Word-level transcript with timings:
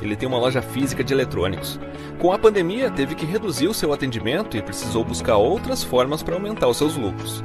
Ele 0.00 0.16
tem 0.16 0.28
uma 0.28 0.38
loja 0.38 0.62
física 0.62 1.04
de 1.04 1.12
eletrônicos. 1.12 1.78
Com 2.18 2.32
a 2.32 2.38
pandemia, 2.38 2.90
teve 2.90 3.14
que 3.14 3.26
reduzir 3.26 3.68
o 3.68 3.74
seu 3.74 3.92
atendimento 3.92 4.56
e 4.56 4.62
precisou 4.62 5.04
buscar 5.04 5.36
outras 5.36 5.82
formas 5.82 6.22
para 6.22 6.34
aumentar 6.34 6.68
os 6.68 6.76
seus 6.76 6.96
lucros. 6.96 7.42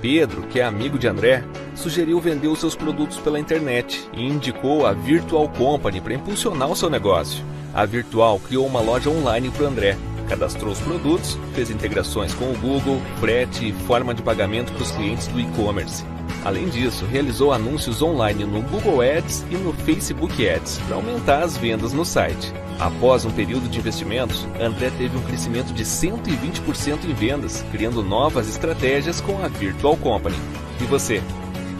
Pedro, 0.00 0.42
que 0.42 0.60
é 0.60 0.64
amigo 0.64 0.98
de 0.98 1.08
André, 1.08 1.44
sugeriu 1.74 2.20
vender 2.20 2.48
os 2.48 2.60
seus 2.60 2.76
produtos 2.76 3.18
pela 3.18 3.38
internet 3.38 4.08
e 4.12 4.24
indicou 4.24 4.86
a 4.86 4.92
Virtual 4.92 5.48
Company 5.48 6.00
para 6.00 6.14
impulsionar 6.14 6.70
o 6.70 6.76
seu 6.76 6.88
negócio. 6.88 7.44
A 7.74 7.84
Virtual 7.84 8.38
criou 8.38 8.66
uma 8.66 8.80
loja 8.80 9.10
online 9.10 9.50
para 9.50 9.66
André, 9.66 9.96
cadastrou 10.28 10.72
os 10.72 10.80
produtos, 10.80 11.38
fez 11.54 11.70
integrações 11.70 12.32
com 12.34 12.50
o 12.50 12.58
Google, 12.58 13.00
frete 13.18 13.68
e 13.68 13.72
forma 13.72 14.14
de 14.14 14.22
pagamento 14.22 14.72
para 14.72 14.82
os 14.82 14.90
clientes 14.92 15.26
do 15.28 15.40
e-commerce. 15.40 16.04
Além 16.44 16.68
disso, 16.68 17.04
realizou 17.04 17.52
anúncios 17.52 18.00
online 18.00 18.44
no 18.44 18.62
Google 18.62 19.00
Ads 19.02 19.44
e 19.50 19.56
no 19.56 19.72
Facebook 19.72 20.48
Ads 20.48 20.78
para 20.86 20.96
aumentar 20.96 21.42
as 21.42 21.56
vendas 21.56 21.92
no 21.92 22.04
site. 22.04 22.52
Após 22.78 23.24
um 23.24 23.30
período 23.30 23.68
de 23.68 23.78
investimentos, 23.78 24.46
André 24.60 24.90
teve 24.96 25.16
um 25.16 25.22
crescimento 25.22 25.72
de 25.72 25.84
120% 25.84 27.04
em 27.04 27.12
vendas, 27.12 27.64
criando 27.72 28.02
novas 28.02 28.48
estratégias 28.48 29.20
com 29.20 29.42
a 29.42 29.48
Virtual 29.48 29.96
Company. 29.96 30.36
E 30.80 30.84
você? 30.84 31.20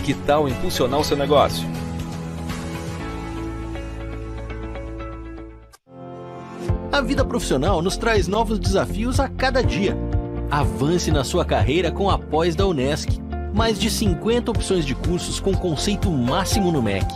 Que 0.04 0.12
tal 0.12 0.48
impulsionar 0.48 0.98
o 0.98 1.04
seu 1.04 1.16
negócio? 1.16 1.66
A 6.90 7.00
vida 7.00 7.24
profissional 7.24 7.80
nos 7.80 7.96
traz 7.96 8.26
novos 8.26 8.58
desafios 8.58 9.20
a 9.20 9.28
cada 9.28 9.62
dia. 9.62 9.96
Avance 10.50 11.12
na 11.12 11.22
sua 11.22 11.44
carreira 11.44 11.92
com 11.92 12.10
a 12.10 12.18
pós 12.18 12.56
da 12.56 12.66
Unesc 12.66 13.27
mais 13.52 13.78
de 13.78 13.90
50 13.90 14.50
opções 14.50 14.84
de 14.84 14.94
cursos 14.94 15.40
com 15.40 15.54
conceito 15.54 16.10
máximo 16.10 16.70
no 16.70 16.82
MEC. 16.82 17.06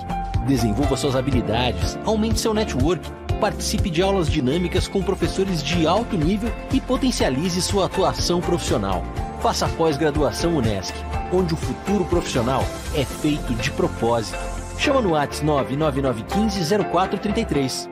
Desenvolva 0.46 0.96
suas 0.96 1.14
habilidades, 1.14 1.98
aumente 2.04 2.40
seu 2.40 2.52
network, 2.52 3.08
participe 3.40 3.90
de 3.90 4.02
aulas 4.02 4.28
dinâmicas 4.28 4.86
com 4.86 5.02
professores 5.02 5.62
de 5.62 5.86
alto 5.86 6.16
nível 6.16 6.52
e 6.72 6.80
potencialize 6.80 7.60
sua 7.60 7.86
atuação 7.86 8.40
profissional. 8.40 9.04
Faça 9.40 9.68
pós-graduação 9.68 10.56
Unesc, 10.56 10.94
onde 11.32 11.54
o 11.54 11.56
futuro 11.56 12.04
profissional 12.04 12.64
é 12.94 13.04
feito 13.04 13.52
de 13.54 13.70
propósito. 13.72 14.38
Chama 14.78 15.00
no 15.00 15.10
WhatsApp 15.10 15.44
99915 15.44 16.84
0433. 16.90 17.91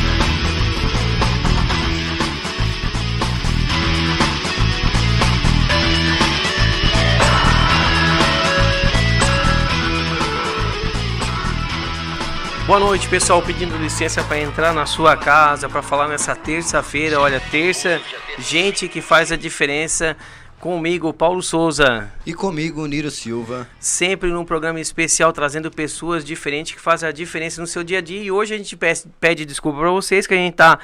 Boa 12.71 12.79
noite, 12.79 13.09
pessoal. 13.09 13.41
Pedindo 13.41 13.75
licença 13.75 14.23
para 14.23 14.39
entrar 14.39 14.73
na 14.73 14.85
sua 14.85 15.17
casa 15.17 15.67
para 15.67 15.81
falar 15.81 16.07
nessa 16.07 16.33
terça-feira. 16.33 17.19
Olha, 17.19 17.37
terça, 17.37 17.99
gente 18.39 18.87
que 18.87 19.01
faz 19.01 19.29
a 19.29 19.35
diferença. 19.35 20.15
Comigo, 20.61 21.11
Paulo 21.11 21.41
Souza. 21.41 22.07
E 22.23 22.35
comigo, 22.35 22.85
Niro 22.85 23.09
Silva. 23.09 23.67
Sempre 23.79 24.29
num 24.29 24.45
programa 24.45 24.79
especial 24.79 25.33
trazendo 25.33 25.71
pessoas 25.71 26.23
diferentes 26.23 26.75
que 26.75 26.79
fazem 26.79 27.09
a 27.09 27.11
diferença 27.11 27.59
no 27.59 27.65
seu 27.65 27.83
dia 27.83 27.97
a 27.97 28.01
dia. 28.01 28.21
E 28.21 28.31
hoje 28.31 28.53
a 28.53 28.57
gente 28.59 28.77
pede 29.19 29.43
desculpa 29.43 29.79
para 29.79 29.89
vocês 29.89 30.27
que 30.27 30.35
a 30.35 30.37
gente 30.37 30.53
tá 30.53 30.77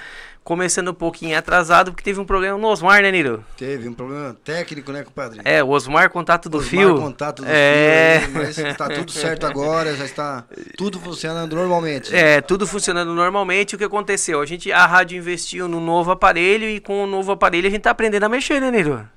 começando 0.43 0.87
um 0.87 0.95
pouquinho 0.95 1.37
atrasado, 1.37 1.91
porque 1.91 2.03
teve 2.03 2.19
um 2.19 2.25
problema 2.25 2.57
no 2.57 2.67
Osmar, 2.69 3.03
né, 3.03 3.11
Niro? 3.11 3.45
Teve 3.55 3.87
um 3.87 3.93
problema 3.93 4.35
técnico, 4.43 4.91
né, 4.91 5.03
compadre? 5.03 5.41
É, 5.45 5.63
o 5.63 5.69
Osmar 5.69 6.09
contato 6.09 6.49
do 6.49 6.57
Osmar, 6.57 6.69
fio. 6.71 6.95
contato 6.95 7.43
do 7.43 7.47
é... 7.47 8.21
fio, 8.21 8.33
mas 8.33 8.57
está 8.57 8.89
tudo 8.89 9.11
certo 9.11 9.45
agora, 9.45 9.95
já 9.95 10.05
está 10.05 10.45
tudo 10.75 10.99
funcionando 10.99 11.55
normalmente. 11.55 12.15
É, 12.15 12.41
tudo 12.41 12.65
funcionando 12.65 13.13
normalmente. 13.13 13.75
O 13.75 13.77
que 13.77 13.83
aconteceu? 13.83 14.41
A 14.41 14.45
gente, 14.47 14.71
a 14.71 14.87
rádio 14.87 15.19
investiu 15.19 15.67
no 15.67 15.79
novo 15.79 16.09
aparelho 16.09 16.67
e 16.67 16.79
com 16.79 17.03
o 17.03 17.05
novo 17.05 17.31
aparelho 17.31 17.67
a 17.67 17.69
gente 17.69 17.81
tá 17.81 17.91
aprendendo 17.91 18.23
a 18.23 18.29
mexer, 18.29 18.59
né, 18.59 18.71
Niro? 18.71 19.07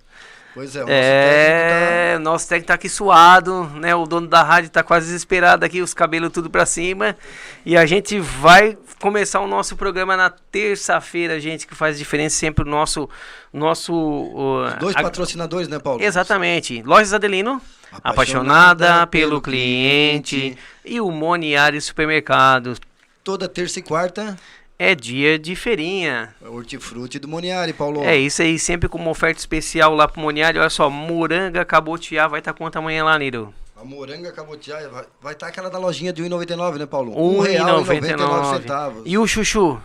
Pois 0.52 0.74
é, 0.74 0.80
o 0.80 0.86
nosso 0.86 0.92
é, 0.92 1.68
técnico 1.68 2.12
tá... 2.12 2.18
nosso 2.30 2.48
técnico 2.48 2.66
tá 2.66 2.74
aqui 2.74 2.88
suado, 2.88 3.64
né? 3.76 3.94
O 3.94 4.04
dono 4.04 4.26
da 4.26 4.42
rádio 4.42 4.70
tá 4.70 4.82
quase 4.82 5.06
desesperado 5.06 5.64
aqui, 5.64 5.80
os 5.80 5.94
cabelos 5.94 6.32
tudo 6.32 6.50
pra 6.50 6.66
cima. 6.66 7.16
E 7.64 7.76
a 7.76 7.86
gente 7.86 8.18
vai 8.18 8.76
começar 9.00 9.40
o 9.40 9.46
nosso 9.46 9.76
programa 9.76 10.16
na 10.16 10.28
terça-feira, 10.28 11.38
gente, 11.38 11.66
que 11.66 11.74
faz 11.74 11.96
diferença 11.96 12.36
sempre 12.36 12.64
o 12.64 12.68
nosso. 12.68 13.08
nosso 13.52 13.94
Os 13.94 14.74
dois 14.74 14.96
a... 14.96 15.02
patrocinadores, 15.02 15.68
né, 15.68 15.78
Paulo? 15.78 16.02
Exatamente. 16.02 16.82
Lojas 16.82 17.14
Adelino, 17.14 17.62
apaixonada, 18.02 18.10
apaixonada 18.10 19.06
pelo 19.06 19.40
cliente, 19.40 20.36
cliente, 20.36 20.58
e 20.84 21.00
o 21.00 21.10
Moniari 21.10 21.80
Supermercados. 21.80 22.80
Toda 23.22 23.48
terça 23.48 23.78
e 23.78 23.82
quarta 23.82 24.36
é 24.80 24.94
dia 24.94 25.38
de 25.38 25.54
feirinha. 25.54 26.34
É 26.42 26.48
hortifruti 26.48 27.18
do 27.18 27.28
Moniari, 27.28 27.74
Paulo. 27.74 28.02
É 28.02 28.16
isso 28.16 28.40
aí, 28.40 28.58
sempre 28.58 28.88
com 28.88 28.96
uma 28.96 29.10
oferta 29.10 29.38
especial 29.38 29.94
lá 29.94 30.08
pro 30.08 30.22
Moniari. 30.22 30.58
Olha 30.58 30.70
só, 30.70 30.88
moranga 30.88 31.62
cabotiá 31.66 32.26
vai 32.26 32.38
estar 32.38 32.54
tá 32.54 32.58
quanto 32.58 32.78
amanhã 32.78 33.04
lá, 33.04 33.18
Niro? 33.18 33.52
A 33.76 33.84
moranga 33.84 34.32
cabotiá 34.32 34.78
vai 35.20 35.34
estar 35.34 35.46
tá 35.46 35.46
aquela 35.48 35.68
da 35.68 35.78
lojinha 35.78 36.14
de 36.14 36.22
1,99, 36.22 36.78
né, 36.78 36.86
Paulo? 36.86 37.12
R$ 37.42 38.58
centavos. 38.58 39.02
E 39.04 39.18
o 39.18 39.26
chuchu? 39.26 39.78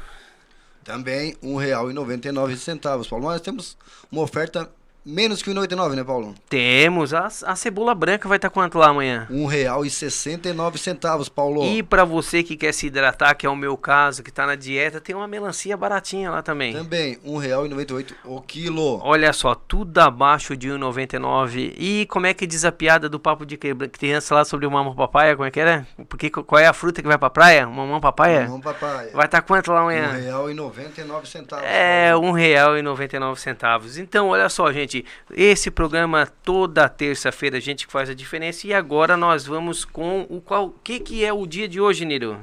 Também 0.81 1.35
R$ 1.41 1.49
1,99, 1.49 3.09
Paulo. 3.09 3.25
Nós 3.25 3.41
temos 3.41 3.77
uma 4.09 4.21
oferta 4.21 4.71
menos 5.05 5.41
que 5.41 5.51
1,99, 5.51 5.95
né, 5.95 6.03
Paulo? 6.03 6.33
Temos. 6.49 7.13
A, 7.13 7.27
a 7.27 7.55
cebola 7.55 7.93
branca 7.93 8.27
vai 8.27 8.37
estar 8.37 8.49
quanto 8.49 8.77
lá 8.77 8.87
amanhã? 8.87 9.27
Um 9.29 9.45
real 9.45 9.85
e 9.85 9.89
69 9.89 10.77
centavos, 10.77 11.29
Paulo. 11.29 11.63
E 11.65 11.83
pra 11.83 12.03
você 12.03 12.41
que 12.43 12.57
quer 12.57 12.73
se 12.73 12.87
hidratar, 12.87 13.35
que 13.35 13.45
é 13.45 13.49
o 13.49 13.55
meu 13.55 13.77
caso, 13.77 14.23
que 14.23 14.31
tá 14.31 14.45
na 14.45 14.55
dieta, 14.55 14.99
tem 14.99 15.15
uma 15.15 15.27
melancia 15.27 15.77
baratinha 15.77 16.31
lá 16.31 16.41
também. 16.41 16.73
Também, 16.73 17.17
um 17.23 17.37
real 17.37 17.65
e 17.65 17.69
98 17.69 18.15
o 18.25 18.41
quilo. 18.41 18.99
Olha 19.03 19.31
só, 19.33 19.53
tudo 19.53 19.97
abaixo 19.99 20.55
de 20.57 20.69
1,99. 20.69 21.73
E 21.77 22.05
como 22.07 22.25
é 22.25 22.33
que 22.33 22.47
diz 22.47 22.65
a 22.65 22.71
piada 22.71 23.07
do 23.07 23.19
papo 23.19 23.45
de 23.45 23.57
criança 23.57 24.35
lá 24.35 24.45
sobre 24.45 24.65
o 24.65 24.71
mamão 24.71 24.95
papaya? 24.95 25.35
Como 25.35 25.47
é 25.47 25.51
que 25.51 25.59
era? 25.59 25.85
Porque, 26.09 26.29
qual 26.29 26.59
é 26.59 26.67
a 26.67 26.73
fruta 26.73 27.01
que 27.01 27.07
vai 27.07 27.17
pra 27.17 27.29
praia? 27.29 27.67
Mamão 27.67 27.99
papaya? 27.99 28.43
Mamão 28.43 28.61
papai. 28.61 29.09
Vai 29.13 29.25
estar 29.25 29.41
quanto 29.41 29.71
lá 29.71 29.81
amanhã? 29.81 30.11
real 30.11 30.49
e 30.49 30.53
99 30.53 31.27
centavos. 31.27 31.65
É, 31.67 32.11
Paulo. 32.11 32.27
um 32.27 32.31
real 32.31 32.77
e 32.77 32.81
99 32.81 33.39
centavos. 33.39 33.97
Então, 33.97 34.29
olha 34.29 34.49
só, 34.49 34.71
gente, 34.71 34.94
esse 35.31 35.71
programa 35.71 36.27
toda 36.43 36.87
terça-feira 36.87 37.57
a 37.57 37.59
gente 37.59 37.87
faz 37.87 38.09
a 38.09 38.13
diferença 38.13 38.67
e 38.67 38.73
agora 38.73 39.17
nós 39.17 39.45
vamos 39.45 39.83
com 39.83 40.27
o 40.29 40.39
qual, 40.39 40.69
que 40.83 40.99
que 40.99 41.25
é 41.25 41.33
o 41.33 41.47
dia 41.47 41.67
de 41.67 41.81
hoje, 41.81 42.05
Niro? 42.05 42.39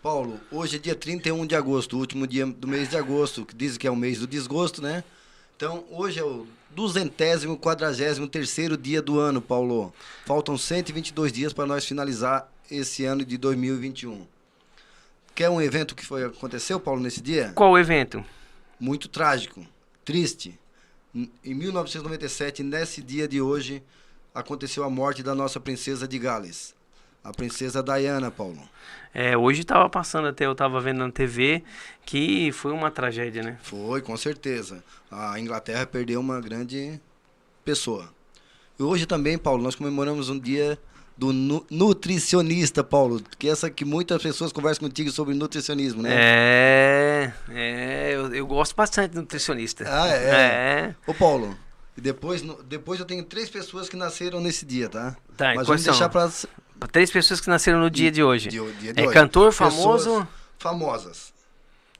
Paulo, 0.00 0.40
hoje 0.52 0.76
é 0.76 0.78
dia 0.78 0.94
31 0.94 1.44
de 1.44 1.56
agosto, 1.56 1.96
o 1.96 1.98
último 1.98 2.26
dia 2.26 2.46
do 2.46 2.68
mês 2.68 2.88
de 2.88 2.96
agosto, 2.96 3.44
que 3.44 3.54
dizem 3.54 3.78
que 3.78 3.86
é 3.86 3.90
o 3.90 3.96
mês 3.96 4.20
do 4.20 4.26
desgosto, 4.26 4.80
né? 4.80 5.02
Então, 5.56 5.84
hoje 5.90 6.20
é 6.20 6.24
o 6.24 6.46
duzentésimo, 6.70 7.58
quadragésimo 7.58 8.28
terceiro 8.28 8.76
dia 8.76 9.02
do 9.02 9.18
ano, 9.18 9.42
Paulo. 9.42 9.92
Faltam 10.24 10.56
122 10.56 11.32
dias 11.32 11.52
para 11.52 11.66
nós 11.66 11.84
finalizar 11.84 12.48
esse 12.70 13.04
ano 13.04 13.24
de 13.24 13.36
2021. 13.36 14.24
Quer 15.34 15.50
um 15.50 15.60
evento 15.60 15.94
que 15.96 16.06
foi 16.06 16.24
aconteceu, 16.24 16.78
Paulo, 16.78 17.00
nesse 17.00 17.20
dia? 17.20 17.52
Qual 17.54 17.76
evento? 17.78 18.24
Muito 18.78 19.08
trágico, 19.08 19.66
triste. 20.04 20.58
Em 21.14 21.54
1997, 21.54 22.62
nesse 22.62 23.02
dia 23.02 23.26
de 23.26 23.40
hoje, 23.40 23.82
aconteceu 24.34 24.84
a 24.84 24.90
morte 24.90 25.22
da 25.22 25.34
nossa 25.34 25.58
princesa 25.58 26.06
de 26.06 26.18
Gales, 26.18 26.74
a 27.24 27.32
princesa 27.32 27.82
Diana, 27.82 28.30
Paulo. 28.30 28.60
É, 29.14 29.36
hoje 29.36 29.64
tava 29.64 29.88
passando 29.88 30.28
até, 30.28 30.44
eu 30.46 30.54
tava 30.54 30.80
vendo 30.80 30.98
na 30.98 31.10
TV, 31.10 31.62
que 32.04 32.52
foi 32.52 32.72
uma 32.72 32.90
tragédia, 32.90 33.42
né? 33.42 33.58
Foi, 33.62 34.02
com 34.02 34.16
certeza. 34.16 34.84
A 35.10 35.40
Inglaterra 35.40 35.86
perdeu 35.86 36.20
uma 36.20 36.40
grande 36.40 37.00
pessoa. 37.64 38.12
E 38.78 38.82
hoje 38.82 39.06
também, 39.06 39.38
Paulo, 39.38 39.62
nós 39.62 39.74
comemoramos 39.74 40.28
um 40.28 40.38
dia 40.38 40.78
do 41.18 41.32
nu- 41.32 41.66
nutricionista, 41.68 42.84
Paulo. 42.84 43.20
Que 43.38 43.48
essa 43.48 43.68
que 43.68 43.84
muitas 43.84 44.22
pessoas 44.22 44.52
conversam 44.52 44.88
contigo 44.88 45.10
sobre 45.10 45.34
nutricionismo, 45.34 46.00
né? 46.00 46.10
É, 46.14 47.32
é, 47.50 48.10
eu, 48.14 48.32
eu 48.34 48.46
gosto 48.46 48.74
bastante 48.76 49.10
de 49.10 49.16
nutricionista. 49.16 49.84
Ah, 49.86 50.08
é? 50.08 50.14
É. 50.14 50.94
Ô, 51.06 51.12
Paulo, 51.12 51.56
depois, 51.96 52.42
depois 52.68 53.00
eu 53.00 53.04
tenho 53.06 53.24
três 53.24 53.50
pessoas 53.50 53.88
que 53.88 53.96
nasceram 53.96 54.40
nesse 54.40 54.64
dia, 54.64 54.88
tá? 54.88 55.16
Tá, 55.36 55.54
Mas 55.56 55.66
vamos 55.66 55.82
são? 55.82 55.92
deixar 55.92 56.08
para 56.08 56.30
Três 56.92 57.10
pessoas 57.10 57.40
que 57.40 57.48
nasceram 57.48 57.80
no 57.80 57.90
dia 57.90 58.10
de 58.12 58.22
hoje. 58.22 58.48
dia, 58.48 58.62
dia 58.80 58.92
de 58.92 59.00
é 59.00 59.04
hoje. 59.04 59.12
cantor 59.12 59.50
Pessoas 59.50 59.74
famoso, 59.74 60.28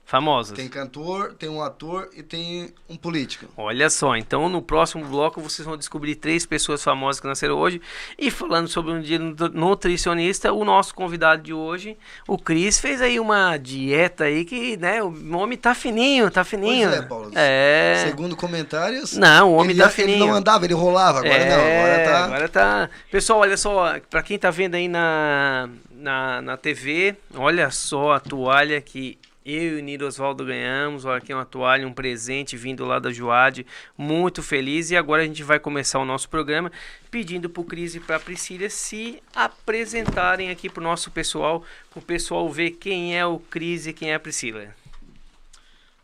famosas. 0.09 0.57
Tem 0.57 0.67
cantor, 0.67 1.35
tem 1.35 1.47
um 1.47 1.61
ator 1.61 2.09
e 2.15 2.23
tem 2.23 2.73
um 2.89 2.97
político. 2.97 3.45
Olha 3.55 3.89
só, 3.91 4.15
então 4.15 4.49
no 4.49 4.59
próximo 4.59 5.05
bloco 5.05 5.39
vocês 5.39 5.65
vão 5.65 5.77
descobrir 5.77 6.15
três 6.15 6.47
pessoas 6.47 6.83
famosas 6.83 7.19
que 7.21 7.27
nasceram 7.27 7.55
hoje. 7.55 7.79
E 8.17 8.31
falando 8.31 8.67
sobre 8.67 8.91
um 8.91 8.99
dia 9.01 9.19
nut- 9.19 9.53
nutricionista, 9.53 10.51
o 10.51 10.65
nosso 10.65 10.95
convidado 10.95 11.43
de 11.43 11.53
hoje, 11.53 11.95
o 12.27 12.39
Cris, 12.39 12.79
fez 12.79 13.01
aí 13.03 13.19
uma 13.19 13.55
dieta 13.57 14.23
aí 14.23 14.45
que, 14.45 14.75
né, 14.77 15.01
o 15.03 15.35
homem 15.37 15.57
tá 15.57 15.75
fininho, 15.75 16.31
tá 16.31 16.43
fininho. 16.43 16.89
Pois 16.89 17.01
é, 17.01 17.05
Paulo. 17.05 17.31
É. 17.35 18.03
Segundo 18.07 18.35
comentários, 18.35 19.15
Não, 19.15 19.51
o 19.51 19.55
homem 19.57 19.71
ele, 19.71 19.79
tá 19.79 19.85
ele 19.85 19.93
fininho. 19.93 20.25
não 20.25 20.33
andava, 20.33 20.65
ele 20.65 20.73
rolava. 20.73 21.19
Agora 21.19 21.45
não, 21.45 21.55
agora 21.55 22.03
tá... 22.03 22.25
agora 22.25 22.49
tá. 22.49 22.89
Pessoal, 23.11 23.39
olha 23.41 23.57
só, 23.57 23.99
pra 24.09 24.23
quem 24.23 24.39
tá 24.39 24.49
vendo 24.49 24.73
aí 24.73 24.87
na, 24.87 25.69
na, 25.91 26.41
na 26.41 26.57
TV, 26.57 27.15
olha 27.35 27.69
só 27.69 28.13
a 28.13 28.19
toalha 28.19 28.81
que 28.81 29.17
eu 29.53 29.77
e 29.77 29.81
o 29.81 29.83
Niro 29.83 30.05
Osvaldo 30.05 30.45
ganhamos. 30.45 31.05
Olha 31.05 31.17
aqui 31.17 31.33
uma 31.33 31.45
toalha, 31.45 31.87
um 31.87 31.93
presente 31.93 32.55
vindo 32.55 32.85
lá 32.85 32.99
da 32.99 33.11
Joad. 33.11 33.65
Muito 33.97 34.43
feliz. 34.43 34.91
E 34.91 34.97
agora 34.97 35.23
a 35.23 35.25
gente 35.25 35.43
vai 35.43 35.59
começar 35.59 35.99
o 35.99 36.05
nosso 36.05 36.29
programa 36.29 36.71
pedindo 37.09 37.49
pro 37.49 37.63
Cris 37.63 37.95
e 37.95 37.99
pra 37.99 38.19
Priscila 38.19 38.69
se 38.69 39.21
apresentarem 39.35 40.49
aqui 40.49 40.69
pro 40.69 40.83
nosso 40.83 41.11
pessoal, 41.11 41.63
pro 41.89 42.01
pessoal 42.01 42.49
ver 42.49 42.71
quem 42.71 43.17
é 43.17 43.25
o 43.25 43.39
Cris 43.39 43.87
e 43.87 43.93
quem 43.93 44.11
é 44.11 44.15
a 44.15 44.19
Priscila. 44.19 44.75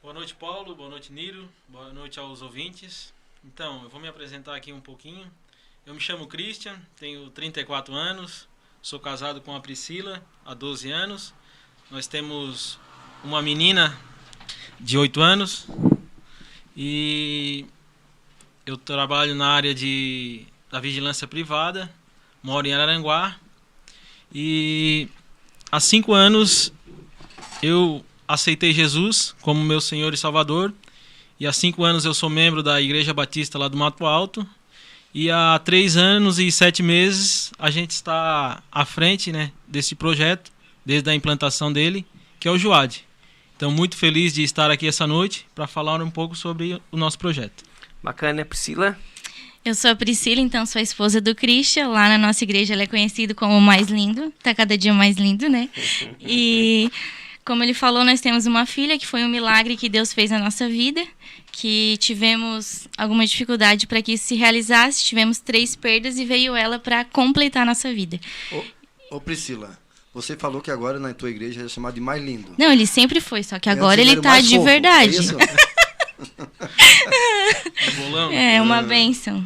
Boa 0.02 0.14
noite, 0.14 0.36
Paulo. 0.36 0.76
Boa 0.76 0.90
noite, 0.90 1.12
Niro. 1.12 1.50
Boa 1.68 1.92
noite 1.92 2.20
aos 2.20 2.42
ouvintes. 2.42 3.14
Então, 3.44 3.84
eu 3.84 3.90
vou 3.90 4.00
me 4.00 4.08
apresentar 4.08 4.56
aqui 4.56 4.74
um 4.74 4.82
pouquinho. 4.82 5.30
Eu 5.86 5.94
me 5.94 6.00
chamo 6.00 6.26
Christian, 6.26 6.76
tenho 7.00 7.30
34 7.30 7.94
anos, 7.94 8.48
sou 8.82 9.00
casado 9.00 9.40
com 9.40 9.56
a 9.56 9.60
Priscila 9.60 10.24
há 10.44 10.56
12 10.56 10.90
anos. 10.92 11.32
Nós 11.92 12.08
temos 12.08 12.80
uma 13.24 13.42
menina 13.42 13.98
de 14.80 14.98
8 14.98 15.22
anos 15.22 15.68
e 16.76 17.66
eu 18.66 18.78
trabalho 18.78 19.36
na 19.36 19.48
área 19.48 19.74
de, 19.74 20.46
da 20.72 20.80
vigilância 20.80 21.28
privada, 21.28 21.92
moro 22.44 22.68
em 22.68 22.74
Araranguá 22.74 23.36
e 24.34 25.08
há 25.72 25.80
5 25.80 26.14
anos 26.14 26.74
eu 27.62 28.04
aceitei 28.28 28.74
Jesus 28.74 29.36
como 29.42 29.64
meu 29.64 29.80
Senhor 29.80 30.14
e 30.14 30.18
Salvador. 30.18 30.74
E 31.40 31.46
há 31.46 31.52
cinco 31.52 31.84
anos 31.84 32.06
eu 32.06 32.14
sou 32.14 32.30
membro 32.30 32.64
da 32.64 32.82
Igreja 32.82 33.14
Batista 33.14 33.58
lá 33.58 33.68
do 33.68 33.78
Mato 33.78 34.06
Alto. 34.06 34.48
E 35.14 35.32
há 35.32 35.60
três 35.64 35.96
anos 35.96 36.40
e 36.40 36.52
sete 36.52 36.84
meses 36.84 37.52
a 37.58 37.70
gente 37.70 37.92
está 37.92 38.62
à 38.72 38.86
frente 38.86 39.32
né, 39.32 39.52
desse 39.68 39.96
projeto, 39.96 40.52
desde 40.86 41.10
a 41.10 41.16
implantação 41.16 41.72
dele, 41.72 42.06
que 42.46 42.50
é 42.50 42.52
o 42.52 42.60
Juad. 42.60 43.04
Então, 43.58 43.72
muito 43.72 43.98
feliz 43.98 44.32
de 44.32 44.44
estar 44.44 44.70
aqui 44.70 44.88
essa 44.88 45.08
noite 45.08 45.48
para 45.56 45.66
falar 45.66 46.00
um 46.00 46.12
pouco 46.12 46.36
sobre 46.36 46.80
o 46.92 46.96
nosso 46.96 47.18
projeto. 47.18 47.64
Bacana, 48.04 48.34
né, 48.34 48.44
Priscila? 48.44 48.96
Eu 49.66 49.74
sou 49.74 49.90
a 49.90 49.96
Priscila, 49.96 50.40
então 50.40 50.64
sou 50.64 50.78
a 50.78 50.84
esposa 50.84 51.20
do 51.20 51.34
Christian. 51.34 51.88
Lá 51.88 52.08
na 52.08 52.20
nossa 52.20 52.44
igreja 52.44 52.76
ele 52.76 52.84
é 52.84 52.86
conhecido 52.86 53.34
como 53.34 53.58
o 53.58 53.62
mais 53.62 53.88
lindo. 53.88 54.32
Tá 54.44 54.54
cada 54.54 54.78
dia 54.78 54.94
mais 54.94 55.18
lindo, 55.18 55.50
né? 55.50 55.70
E 56.22 56.92
como 57.44 57.64
ele 57.64 57.74
falou, 57.74 58.06
nós 58.06 58.22
temos 58.22 58.46
uma 58.46 58.68
filha 58.68 59.00
que 59.00 59.08
foi 59.08 59.24
um 59.24 59.28
milagre 59.28 59.76
que 59.76 59.90
Deus 59.90 60.14
fez 60.14 60.30
na 60.30 60.38
nossa 60.38 60.70
vida, 60.70 61.04
que 61.52 61.98
tivemos 61.98 62.88
alguma 62.96 63.26
dificuldade 63.26 63.88
para 63.88 64.04
que 64.04 64.14
isso 64.14 64.26
se 64.26 64.36
realizasse, 64.36 65.04
tivemos 65.04 65.40
três 65.40 65.76
perdas 65.76 66.20
e 66.20 66.26
veio 66.26 66.56
ela 66.56 66.78
para 66.78 67.06
completar 67.06 67.64
a 67.64 67.66
nossa 67.66 67.92
vida. 67.92 68.20
Ô, 69.10 69.20
Priscila, 69.20 69.84
você 70.16 70.38
falou 70.38 70.62
que 70.62 70.72
agora 70.72 70.98
na 70.98 71.14
tua 71.14 71.30
igreja 71.30 71.66
é 71.66 71.68
chamado 71.68 71.96
de 71.96 72.00
mais 72.00 72.24
lindo. 72.24 72.56
Não, 72.58 72.72
ele 72.72 72.88
sempre 72.88 73.20
foi, 73.20 73.44
só 73.44 73.60
que 73.60 73.70
agora 73.70 74.02
Antes 74.02 74.14
ele 74.14 74.22
tá 74.22 74.40
de 74.40 74.56
fofo, 74.56 74.64
verdade. 74.64 75.18
é 75.18 75.20
isso? 75.20 75.36
É 78.32 78.62
uma 78.62 78.82
bênção. 78.82 79.46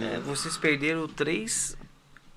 É, 0.00 0.18
vocês 0.20 0.56
perderam 0.56 1.06
três, 1.06 1.76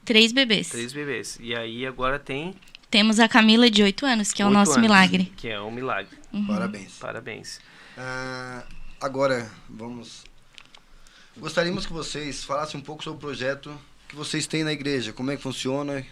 Três 0.04 0.32
bebês. 0.32 0.70
três 0.70 0.94
bebês. 0.94 1.38
E 1.42 1.56
aí 1.56 1.86
agora 1.86 2.20
tem 2.20 2.54
Temos 2.92 3.20
a 3.20 3.28
Camila 3.28 3.70
de 3.72 3.82
8 3.82 4.06
anos, 4.06 4.32
que 4.32 4.42
é 4.44 4.46
o 4.46 4.50
Oito 4.50 4.58
nosso 4.58 4.74
anos, 4.74 4.84
milagre. 4.84 5.34
Que 5.36 5.50
é 5.50 5.60
um 5.60 5.72
milagre. 5.72 6.16
Parabéns. 6.48 6.92
Parabéns. 7.00 7.60
Ah, 7.98 8.64
agora, 9.02 9.52
vamos. 9.68 10.24
Gostaríamos 11.36 11.86
que 11.88 11.94
vocês 11.94 12.44
falassem 12.44 12.80
um 12.80 12.84
pouco 12.84 13.04
sobre 13.04 13.18
o 13.18 13.22
projeto 13.22 13.76
que 14.08 14.16
vocês 14.16 14.46
têm 14.46 14.64
na 14.64 14.72
igreja. 14.72 15.12
Como 15.12 15.32
é 15.32 15.36
que 15.36 15.42
funciona? 15.42 16.06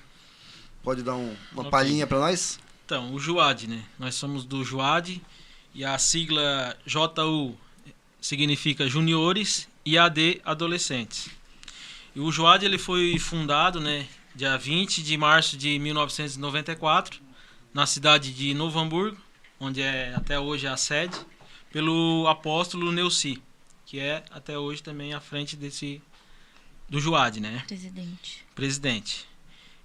Pode 0.84 1.02
dar 1.02 1.16
um- 1.16 1.36
uma 1.52 1.62
Ok. 1.62 1.72
palhinha 1.72 2.06
para 2.06 2.20
nós? 2.20 2.60
Então, 2.86 3.13
o 3.13 3.20
JUAD, 3.20 3.68
né? 3.68 3.84
Nós 3.98 4.16
somos 4.16 4.44
do 4.46 4.63
JUAD 4.63 5.22
e 5.74 5.84
a 5.86 5.98
sigla 5.98 6.78
JU 6.86 7.58
significa 8.22 8.88
juniores 8.88 9.68
e 9.86 9.98
AD 9.98 10.42
adolescentes. 10.44 11.30
E 12.16 12.20
o 12.20 12.32
JUAD 12.32 12.66
ele 12.66 12.78
foi 12.78 13.18
fundado, 13.18 13.80
né, 13.80 14.06
dia 14.36 14.58
20 14.58 15.02
de 15.02 15.18
março 15.18 15.58
de 15.58 15.80
1994, 15.80 17.20
na 17.74 17.86
cidade 17.86 18.32
de 18.34 18.54
Novo 18.54 18.78
Hamburgo, 18.80 19.18
onde 19.60 19.82
é 19.82 20.13
até 20.16 20.40
hoje 20.40 20.68
a 20.68 20.78
sede, 20.78 21.18
pelo 21.72 22.28
apóstolo 22.28 22.92
Neuci, 22.92 23.42
que 23.86 23.98
é 24.00 24.24
até 24.30 24.58
hoje 24.60 24.84
também 24.84 25.13
à 25.13 25.20
frente 25.20 25.56
desse 25.56 26.02
do 26.90 27.00
JUAD, 27.00 27.40
né? 27.40 27.63
Presidente. 27.68 28.46
presidente. 28.54 29.25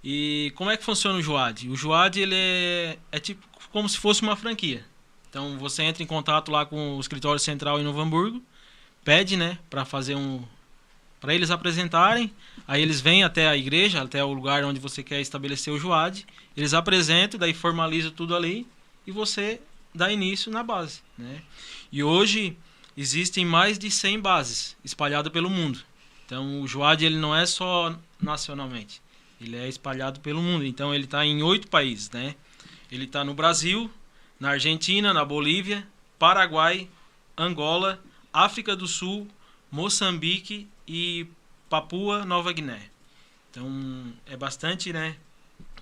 E 0.03 0.51
como 0.55 0.71
é 0.71 0.77
que 0.77 0.83
funciona 0.83 1.19
o 1.19 1.21
Juad? 1.21 1.69
O 1.69 1.75
Juad 1.75 2.19
ele 2.19 2.35
é, 2.35 2.97
é 3.11 3.19
tipo 3.19 3.47
como 3.71 3.87
se 3.87 3.97
fosse 3.97 4.21
uma 4.21 4.35
franquia. 4.35 4.85
Então 5.29 5.57
você 5.57 5.83
entra 5.83 6.01
em 6.01 6.07
contato 6.07 6.51
lá 6.51 6.65
com 6.65 6.97
o 6.97 6.99
escritório 6.99 7.39
central 7.39 7.79
em 7.79 7.83
Novo 7.83 8.01
Hamburgo, 8.01 8.41
pede, 9.03 9.37
né, 9.37 9.59
para 9.69 9.85
fazer 9.85 10.15
um 10.15 10.43
para 11.19 11.35
eles 11.35 11.51
apresentarem, 11.51 12.31
aí 12.65 12.81
eles 12.81 13.01
vêm 13.01 13.25
até 13.25 13.49
a 13.49 13.57
igreja, 13.57 14.01
até 14.01 14.23
o 14.23 14.31
lugar 14.31 14.63
onde 14.63 14.79
você 14.79 15.03
quer 15.03 15.19
estabelecer 15.19 15.73
o 15.73 15.77
Juad, 15.77 16.25
eles 16.55 16.73
apresentam, 16.73 17.37
daí 17.37 17.53
formaliza 17.53 18.09
tudo 18.09 18.33
ali 18.33 18.65
e 19.05 19.11
você 19.11 19.59
dá 19.93 20.09
início 20.09 20.49
na 20.49 20.63
base, 20.63 21.01
né? 21.17 21.41
E 21.91 22.01
hoje 22.01 22.57
existem 22.95 23.43
mais 23.43 23.77
de 23.77 23.91
100 23.91 24.19
bases 24.21 24.77
espalhadas 24.81 25.31
pelo 25.31 25.49
mundo. 25.49 25.79
Então 26.25 26.61
o 26.61 26.67
Joad 26.67 27.05
ele 27.05 27.17
não 27.17 27.35
é 27.35 27.45
só 27.45 27.93
nacionalmente, 28.21 29.01
ele 29.39 29.55
é 29.55 29.67
espalhado 29.67 30.19
pelo 30.19 30.41
mundo. 30.41 30.65
Então 30.65 30.93
ele 30.93 31.05
está 31.05 31.25
em 31.25 31.41
oito 31.41 31.67
países, 31.67 32.09
né? 32.11 32.35
Ele 32.91 33.05
está 33.05 33.23
no 33.23 33.33
Brasil, 33.33 33.89
na 34.39 34.51
Argentina, 34.51 35.13
na 35.13 35.23
Bolívia, 35.23 35.87
Paraguai, 36.17 36.89
Angola, 37.37 38.01
África 38.33 38.75
do 38.75 38.87
Sul, 38.87 39.27
Moçambique 39.71 40.67
e 40.87 41.27
Papua 41.69 42.25
Nova 42.25 42.51
Guiné. 42.51 42.89
Então 43.51 44.13
é 44.25 44.35
bastante, 44.35 44.91
né? 44.91 45.15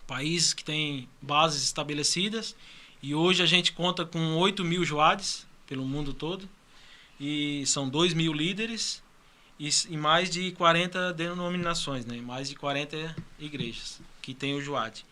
Países 0.05 0.53
que 0.53 0.63
têm 0.63 1.09
bases 1.21 1.63
estabelecidas 1.63 2.55
e 3.01 3.13
hoje 3.13 3.43
a 3.43 3.45
gente 3.45 3.71
conta 3.71 4.05
com 4.05 4.35
8 4.35 4.63
mil 4.63 4.85
joades 4.85 5.45
pelo 5.65 5.85
mundo 5.85 6.13
todo 6.13 6.47
e 7.19 7.65
são 7.65 7.89
2 7.89 8.13
mil 8.13 8.31
líderes 8.31 9.03
e, 9.59 9.69
e 9.89 9.97
mais 9.97 10.29
de 10.29 10.51
40 10.51 11.13
denominações, 11.13 12.05
né? 12.05 12.17
mais 12.21 12.49
de 12.49 12.55
40 12.55 13.15
igrejas 13.39 13.99
que 14.21 14.33
tem 14.33 14.55
o 14.55 14.61
Joad. 14.61 15.05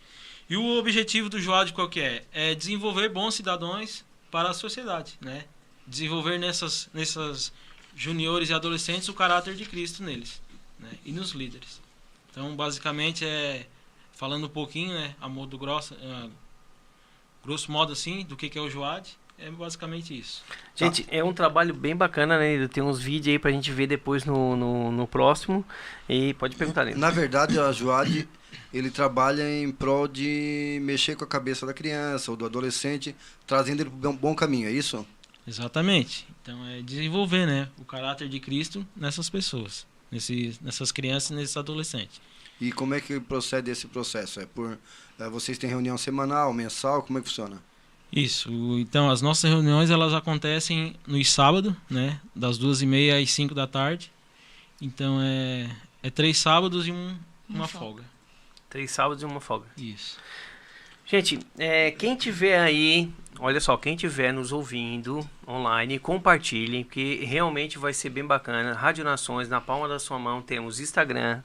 E 0.49 0.55
o 0.55 0.77
objetivo 0.77 1.29
do 1.29 1.39
Joad 1.39 1.73
qual 1.73 1.89
que 1.89 1.99
é? 1.99 2.25
É 2.31 2.53
desenvolver 2.53 3.09
bons 3.09 3.35
cidadãos 3.35 4.05
para 4.29 4.49
a 4.49 4.53
sociedade, 4.53 5.17
né? 5.21 5.45
Desenvolver 5.87 6.37
nessas, 6.37 6.89
nessas 6.93 7.51
juniores 7.95 8.49
e 8.49 8.53
adolescentes 8.53 9.07
o 9.07 9.13
caráter 9.13 9.55
de 9.55 9.65
Cristo 9.65 10.03
neles 10.03 10.41
né? 10.79 10.91
e 11.05 11.11
nos 11.11 11.31
líderes. 11.31 11.81
Então, 12.29 12.55
basicamente, 12.55 13.25
é 13.25 13.65
falando 14.15 14.45
um 14.45 14.49
pouquinho, 14.49 14.93
né, 14.93 15.15
a 15.19 15.27
modo 15.27 15.57
grosso, 15.57 15.93
uh, 15.93 16.31
grosso 17.43 17.71
modo 17.71 17.93
assim, 17.93 18.23
do 18.23 18.35
que, 18.35 18.49
que 18.49 18.57
é 18.57 18.61
o 18.61 18.69
Joad, 18.69 19.17
é 19.37 19.51
basicamente 19.51 20.17
isso. 20.17 20.43
Gente, 20.75 21.03
tá. 21.03 21.15
é 21.15 21.23
um 21.23 21.33
trabalho 21.33 21.73
bem 21.73 21.95
bacana, 21.95 22.37
né? 22.37 22.67
Tem 22.67 22.81
uns 22.83 22.99
vídeos 22.99 23.33
aí 23.33 23.39
pra 23.39 23.51
gente 23.51 23.71
ver 23.71 23.87
depois 23.87 24.25
no, 24.25 24.55
no, 24.55 24.91
no 24.91 25.07
próximo. 25.07 25.65
E 26.07 26.33
pode 26.35 26.55
perguntar, 26.55 26.85
né? 26.85 26.93
Na 26.95 27.09
verdade, 27.09 27.59
a 27.59 27.71
Joad, 27.71 28.27
ele 28.73 28.89
trabalha 28.89 29.43
em 29.43 29.71
prol 29.71 30.07
de 30.07 30.79
mexer 30.81 31.15
com 31.15 31.23
a 31.23 31.27
cabeça 31.27 31.65
da 31.65 31.73
criança 31.73 32.31
ou 32.31 32.37
do 32.37 32.45
adolescente, 32.45 33.15
trazendo 33.45 33.81
ele 33.81 33.89
para 33.89 34.09
um 34.09 34.15
bom 34.15 34.33
caminho, 34.33 34.67
é 34.67 34.71
isso? 34.71 35.05
Exatamente. 35.47 36.27
Então 36.41 36.65
é 36.67 36.81
desenvolver, 36.81 37.45
né, 37.45 37.69
o 37.77 37.85
caráter 37.85 38.27
de 38.29 38.39
Cristo 38.39 38.85
nessas 38.95 39.29
pessoas, 39.29 39.85
nesse, 40.11 40.57
nessas 40.61 40.91
crianças 40.91 41.31
e 41.31 41.33
nesses 41.35 41.57
adolescentes. 41.57 42.21
E 42.59 42.71
como 42.71 42.93
é 42.93 43.01
que 43.01 43.19
procede 43.19 43.69
esse 43.69 43.87
processo? 43.87 44.39
É 44.39 44.45
por 44.45 44.77
é, 45.19 45.29
vocês 45.29 45.57
têm 45.57 45.69
reunião 45.69 45.97
semanal, 45.97 46.53
mensal, 46.53 47.01
como 47.03 47.19
é 47.19 47.21
que 47.21 47.27
funciona? 47.27 47.61
Isso. 48.11 48.49
Então, 48.79 49.09
as 49.09 49.21
nossas 49.21 49.49
reuniões 49.49 49.89
elas 49.89 50.13
acontecem 50.13 50.95
nos 51.05 51.31
sábados, 51.31 51.73
né? 51.89 52.19
Das 52.33 52.57
duas 52.57 52.81
e 52.81 52.85
meia 52.85 53.17
às 53.17 53.31
cinco 53.31 53.53
da 53.53 53.67
tarde. 53.67 54.11
Então, 54.81 55.19
é, 55.21 55.69
é 56.01 56.09
três 56.09 56.37
sábados 56.37 56.87
e 56.87 56.91
um, 56.91 57.17
uma, 57.49 57.67
folga. 57.67 58.03
Três 58.69 58.91
sábados 58.91 59.23
e 59.23 59.25
uma 59.25 59.41
folga. 59.41 59.67
Isso. 59.77 60.17
Gente, 61.05 61.39
é, 61.57 61.91
quem 61.91 62.15
tiver 62.15 62.59
aí, 62.59 63.11
olha 63.39 63.59
só, 63.59 63.77
quem 63.77 63.95
tiver 63.95 64.31
nos 64.31 64.51
ouvindo 64.51 65.27
online, 65.47 65.99
compartilhem, 65.99 66.83
que 66.83 67.23
realmente 67.23 67.77
vai 67.77 67.93
ser 67.93 68.09
bem 68.09 68.25
bacana. 68.25 68.73
Rádio 68.73 69.03
Nações, 69.03 69.47
na 69.47 69.61
palma 69.61 69.87
da 69.87 69.99
sua 69.99 70.17
mão, 70.17 70.41
temos 70.41 70.79
Instagram, 70.79 71.43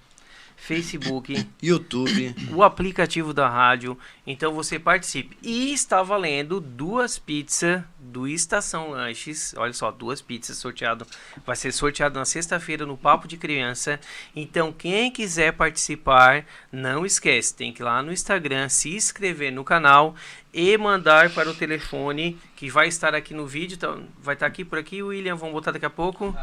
Facebook, 0.60 1.48
YouTube, 1.62 2.34
o 2.52 2.62
aplicativo 2.62 3.32
da 3.32 3.48
rádio. 3.48 3.98
Então 4.26 4.52
você 4.52 4.78
participe. 4.78 5.36
E 5.42 5.72
está 5.72 6.02
valendo 6.02 6.60
duas 6.60 7.18
pizzas 7.18 7.82
do 7.98 8.28
Estação 8.28 8.90
Lanches. 8.90 9.54
Olha 9.56 9.72
só, 9.72 9.90
duas 9.90 10.20
pizzas 10.20 10.58
sorteado. 10.58 11.06
Vai 11.46 11.56
ser 11.56 11.72
sorteado 11.72 12.18
na 12.18 12.24
sexta-feira 12.24 12.84
no 12.84 12.96
Papo 12.96 13.26
de 13.26 13.36
Criança. 13.36 13.98
Então 14.36 14.72
quem 14.72 15.10
quiser 15.10 15.52
participar, 15.52 16.44
não 16.70 17.06
esquece, 17.06 17.54
tem 17.54 17.72
que 17.72 17.82
ir 17.82 17.84
lá 17.84 18.02
no 18.02 18.12
Instagram, 18.12 18.68
se 18.68 18.94
inscrever 18.94 19.50
no 19.50 19.64
canal 19.64 20.14
e 20.52 20.76
mandar 20.76 21.30
para 21.30 21.48
o 21.48 21.54
telefone 21.54 22.38
que 22.54 22.70
vai 22.70 22.88
estar 22.88 23.14
aqui 23.14 23.32
no 23.32 23.46
vídeo. 23.46 23.76
Então, 23.76 24.04
vai 24.20 24.34
estar 24.34 24.46
aqui 24.46 24.64
por 24.64 24.78
aqui, 24.78 25.02
William, 25.02 25.36
vamos 25.36 25.54
botar 25.54 25.70
daqui 25.70 25.86
a 25.86 25.90
pouco. 25.90 26.36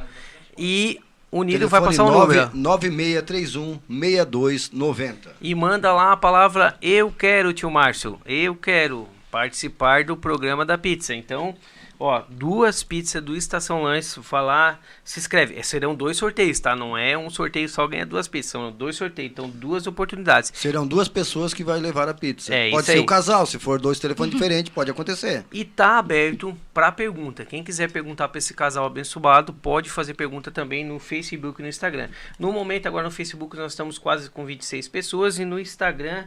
E 0.57 0.99
o 1.31 1.43
Nilo 1.43 1.67
vai 1.67 1.81
passar 1.81 2.05
o 2.05 2.11
número. 2.11 2.49
9631-6290. 2.51 5.15
E 5.41 5.53
manda 5.53 5.93
lá 5.93 6.13
a 6.13 6.17
palavra 6.17 6.75
Eu 6.81 7.11
quero, 7.11 7.53
tio 7.53 7.69
Márcio. 7.69 8.19
Eu 8.25 8.55
quero 8.55 9.07
participar 9.29 10.03
do 10.03 10.15
programa 10.15 10.65
da 10.65 10.77
pizza. 10.77 11.13
Então, 11.13 11.55
Ó, 11.99 12.23
duas 12.29 12.83
pizzas 12.83 13.23
do 13.23 13.35
Estação 13.35 13.81
Lanches, 13.83 14.17
falar, 14.21 14.81
se 15.03 15.19
inscreve. 15.19 15.57
É, 15.57 15.63
serão 15.63 15.95
dois 15.95 16.17
sorteios, 16.17 16.59
tá? 16.59 16.75
Não 16.75 16.97
é 16.97 17.17
um 17.17 17.29
sorteio 17.29 17.67
só 17.67 17.87
ganha 17.87 18.05
duas 18.05 18.27
pizzas, 18.27 18.51
são 18.51 18.71
dois 18.71 18.95
sorteios, 18.95 19.31
então 19.31 19.49
duas 19.49 19.87
oportunidades. 19.87 20.51
Serão 20.53 20.85
duas 20.85 21.07
pessoas 21.07 21.53
que 21.53 21.63
vai 21.63 21.79
levar 21.79 22.07
a 22.07 22.13
pizza. 22.13 22.53
É, 22.53 22.69
pode 22.69 22.85
ser 22.85 22.93
aí. 22.93 22.99
o 22.99 23.05
casal, 23.05 23.45
se 23.45 23.57
for 23.57 23.79
dois 23.79 23.99
telefones 23.99 24.33
uhum. 24.33 24.39
diferentes, 24.39 24.71
pode 24.71 24.91
acontecer. 24.91 25.45
E 25.51 25.65
tá 25.65 25.97
aberto 25.97 26.55
para 26.73 26.91
pergunta. 26.91 27.45
Quem 27.45 27.63
quiser 27.63 27.91
perguntar 27.91 28.27
para 28.27 28.37
esse 28.37 28.53
casal 28.53 28.85
abençoado, 28.85 29.51
pode 29.53 29.89
fazer 29.89 30.13
pergunta 30.13 30.51
também 30.51 30.85
no 30.85 30.99
Facebook 30.99 31.59
e 31.59 31.63
no 31.63 31.69
Instagram. 31.69 32.09
No 32.37 32.51
momento 32.51 32.87
agora 32.87 33.05
no 33.05 33.11
Facebook 33.11 33.55
nós 33.57 33.71
estamos 33.71 33.97
quase 33.97 34.29
com 34.29 34.45
26 34.45 34.87
pessoas 34.87 35.39
e 35.39 35.45
no 35.45 35.59
Instagram 35.59 36.25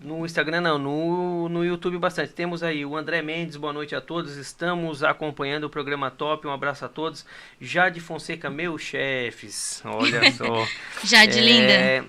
no 0.00 0.24
Instagram 0.24 0.60
não, 0.60 0.78
no, 0.78 1.48
no 1.48 1.64
YouTube 1.64 1.98
bastante. 1.98 2.32
Temos 2.32 2.62
aí 2.62 2.84
o 2.84 2.96
André 2.96 3.22
Mendes, 3.22 3.56
boa 3.56 3.72
noite 3.72 3.94
a 3.94 4.00
todos. 4.00 4.36
Estamos 4.36 5.02
acompanhando 5.02 5.64
o 5.64 5.70
programa 5.70 6.10
top. 6.10 6.46
Um 6.46 6.52
abraço 6.52 6.84
a 6.84 6.88
todos. 6.88 7.24
Jade 7.60 8.00
Fonseca, 8.00 8.48
meus 8.48 8.82
chefes. 8.82 9.82
Olha 9.84 10.30
só. 10.32 10.66
Jade 11.04 11.38
é, 11.38 11.42
linda. 11.42 12.08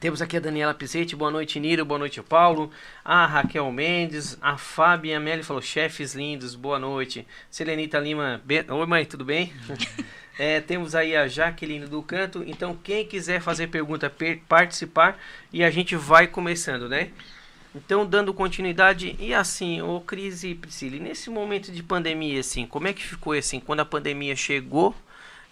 Temos 0.00 0.22
aqui 0.22 0.38
a 0.38 0.40
Daniela 0.40 0.72
Pizzetti, 0.72 1.14
boa 1.14 1.30
noite 1.30 1.60
Niro, 1.60 1.84
boa 1.84 1.98
noite 1.98 2.22
Paulo, 2.22 2.70
a 3.04 3.26
Raquel 3.26 3.70
Mendes, 3.70 4.38
a 4.40 4.56
Fábia 4.56 5.18
Amélia 5.18 5.44
falou, 5.44 5.60
chefes 5.60 6.14
lindos, 6.14 6.54
boa 6.54 6.78
noite. 6.78 7.26
Selenita 7.50 7.98
Lima, 7.98 8.40
oi 8.48 8.86
mãe, 8.86 9.04
tudo 9.04 9.24
bem? 9.24 9.52
É, 10.38 10.58
temos 10.58 10.94
aí 10.94 11.14
a 11.14 11.28
Jaqueline 11.28 11.84
do 11.84 12.02
Canto. 12.02 12.42
Então, 12.46 12.74
quem 12.74 13.04
quiser 13.04 13.42
fazer 13.42 13.66
pergunta, 13.66 14.10
participar 14.48 15.20
e 15.52 15.62
a 15.62 15.70
gente 15.70 15.94
vai 15.94 16.26
começando, 16.26 16.88
né? 16.88 17.10
Então, 17.74 18.06
dando 18.06 18.32
continuidade, 18.32 19.14
e 19.18 19.34
assim, 19.34 19.82
ô 19.82 20.00
Cris 20.00 20.42
e 20.42 20.54
Priscila, 20.54 20.96
nesse 20.96 21.28
momento 21.28 21.70
de 21.70 21.82
pandemia, 21.82 22.40
assim, 22.40 22.64
como 22.64 22.88
é 22.88 22.94
que 22.94 23.02
ficou 23.02 23.34
assim? 23.34 23.60
Quando 23.60 23.80
a 23.80 23.84
pandemia 23.84 24.34
chegou, 24.34 24.94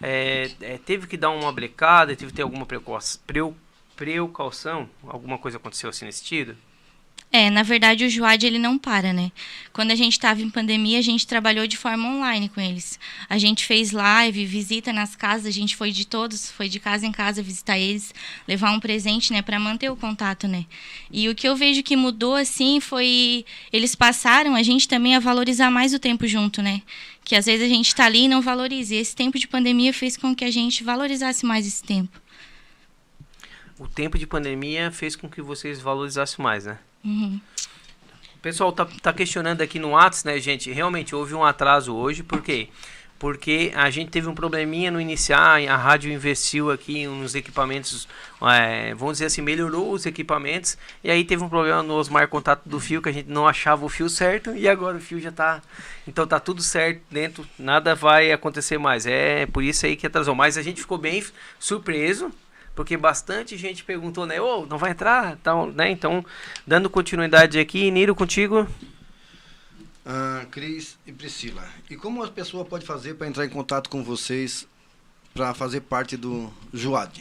é, 0.01 0.49
é, 0.59 0.79
teve 0.79 1.05
que 1.05 1.17
dar 1.17 1.29
uma 1.29 1.53
brecada, 1.53 2.15
teve 2.15 2.31
que 2.31 2.37
ter 2.37 2.41
alguma 2.41 2.65
precaução? 3.99 4.89
Alguma 5.05 5.37
coisa 5.37 5.57
aconteceu 5.57 5.89
assim 5.89 6.05
nesse 6.05 6.19
sentido? 6.19 6.55
É, 7.31 7.51
na 7.51 7.61
verdade 7.61 8.05
o 8.05 8.09
Joad 8.09 8.43
ele 8.43 8.57
não 8.57 8.75
para, 8.75 9.13
né? 9.13 9.31
Quando 9.71 9.91
a 9.91 9.95
gente 9.95 10.13
estava 10.13 10.41
em 10.41 10.49
pandemia, 10.49 10.97
a 10.97 11.01
gente 11.01 11.27
trabalhou 11.27 11.67
de 11.67 11.77
forma 11.77 12.09
online 12.09 12.49
com 12.49 12.59
eles. 12.59 12.97
A 13.29 13.37
gente 13.37 13.65
fez 13.65 13.91
live, 13.91 14.45
visita 14.45 14.91
nas 14.91 15.15
casas, 15.15 15.45
a 15.45 15.51
gente 15.51 15.75
foi 15.75 15.91
de 15.91 16.07
todos, 16.07 16.49
foi 16.49 16.67
de 16.67 16.79
casa 16.79 17.05
em 17.05 17.11
casa 17.11 17.43
visitar 17.43 17.77
eles, 17.77 18.11
levar 18.47 18.71
um 18.71 18.79
presente, 18.79 19.31
né, 19.31 19.43
para 19.43 19.59
manter 19.59 19.91
o 19.91 19.95
contato, 19.95 20.47
né? 20.47 20.65
E 21.11 21.29
o 21.29 21.35
que 21.35 21.47
eu 21.47 21.55
vejo 21.55 21.83
que 21.83 21.95
mudou 21.95 22.33
assim 22.33 22.79
foi 22.79 23.45
eles 23.71 23.93
passaram 23.93 24.55
a 24.55 24.63
gente 24.63 24.87
também 24.87 25.15
a 25.15 25.19
valorizar 25.19 25.69
mais 25.69 25.93
o 25.93 25.99
tempo 25.99 26.25
junto, 26.25 26.63
né? 26.63 26.81
Que 27.23 27.35
às 27.35 27.45
vezes 27.45 27.63
a 27.63 27.69
gente 27.69 27.89
está 27.89 28.05
ali 28.05 28.23
e 28.23 28.27
não 28.27 28.41
valoriza. 28.41 28.95
E 28.95 28.97
esse 28.97 29.15
tempo 29.15 29.37
de 29.37 29.47
pandemia 29.47 29.93
fez 29.93 30.17
com 30.17 30.33
que 30.33 30.45
a 30.45 30.51
gente 30.51 30.83
valorizasse 30.83 31.45
mais 31.45 31.67
esse 31.67 31.83
tempo. 31.83 32.19
O 33.79 33.87
tempo 33.87 34.17
de 34.17 34.27
pandemia 34.27 34.91
fez 34.91 35.15
com 35.15 35.29
que 35.29 35.41
vocês 35.41 35.79
valorizassem 35.79 36.43
mais, 36.43 36.65
né? 36.65 36.77
Uhum. 37.03 37.39
O 38.35 38.39
pessoal 38.41 38.73
tá, 38.73 38.85
tá 39.01 39.13
questionando 39.13 39.61
aqui 39.61 39.79
no 39.79 39.91
Whats, 39.91 40.25
né, 40.25 40.37
gente? 40.37 40.69
Realmente 40.69 41.15
houve 41.15 41.33
um 41.33 41.45
atraso 41.45 41.95
hoje, 41.95 42.21
por 42.21 42.41
quê? 42.41 42.67
Porque 43.17 43.71
a 43.75 43.89
gente 43.89 44.11
teve 44.11 44.27
um 44.27 44.35
probleminha 44.35 44.91
no 44.91 44.99
iniciar, 44.99 45.61
a 45.61 45.75
rádio 45.77 46.11
investiu 46.11 46.71
aqui 46.71 47.05
nos 47.05 47.35
equipamentos, 47.35 48.07
é, 48.41 48.93
vamos 48.95 49.15
dizer 49.15 49.25
assim, 49.25 49.41
melhorou 49.41 49.91
os 49.91 50.05
equipamentos, 50.05 50.77
e 51.03 51.11
aí 51.11 51.25
teve 51.25 51.43
um 51.43 51.49
problema 51.49 51.83
no 51.83 51.95
Osmar 51.95 52.29
contato 52.29 52.67
do 52.67 52.79
fio, 52.79 53.01
que 53.01 53.09
a 53.09 53.11
gente 53.13 53.29
não 53.29 53.45
achava 53.45 53.85
o 53.85 53.89
fio 53.89 54.09
certo, 54.09 54.55
e 54.55 54.69
agora 54.69 54.97
o 54.97 55.01
fio 55.01 55.19
já 55.19 55.31
tá. 55.31 55.61
Então 56.07 56.25
tá 56.25 56.39
tudo 56.39 56.61
certo 56.61 57.01
dentro, 57.11 57.45
nada 57.57 57.93
vai 57.93 58.31
acontecer 58.31 58.77
mais. 58.77 59.05
É 59.05 59.45
por 59.47 59.63
isso 59.63 59.85
aí 59.85 59.97
que 59.97 60.07
atrasou. 60.07 60.33
Mas 60.33 60.57
a 60.57 60.61
gente 60.61 60.79
ficou 60.79 60.97
bem 60.97 61.21
surpreso, 61.59 62.31
porque 62.79 62.95
bastante 62.95 63.57
gente 63.57 63.83
perguntou, 63.83 64.25
né? 64.25 64.39
Ô, 64.39 64.61
oh, 64.61 64.65
não 64.65 64.77
vai 64.77 64.91
entrar? 64.91 65.33
Então, 65.33 65.69
né? 65.69 65.91
então, 65.91 66.23
dando 66.65 66.89
continuidade 66.89 67.59
aqui, 67.59 67.91
Niro, 67.91 68.15
contigo. 68.15 68.65
Ah, 70.05 70.45
Cris 70.49 70.97
e 71.05 71.11
Priscila. 71.11 71.67
E 71.89 71.97
como 71.97 72.23
a 72.23 72.29
pessoa 72.29 72.63
pode 72.63 72.85
fazer 72.85 73.15
para 73.15 73.27
entrar 73.27 73.45
em 73.45 73.49
contato 73.49 73.89
com 73.89 74.01
vocês 74.01 74.65
para 75.33 75.53
fazer 75.53 75.81
parte 75.81 76.15
do 76.15 76.49
Juad? 76.73 77.19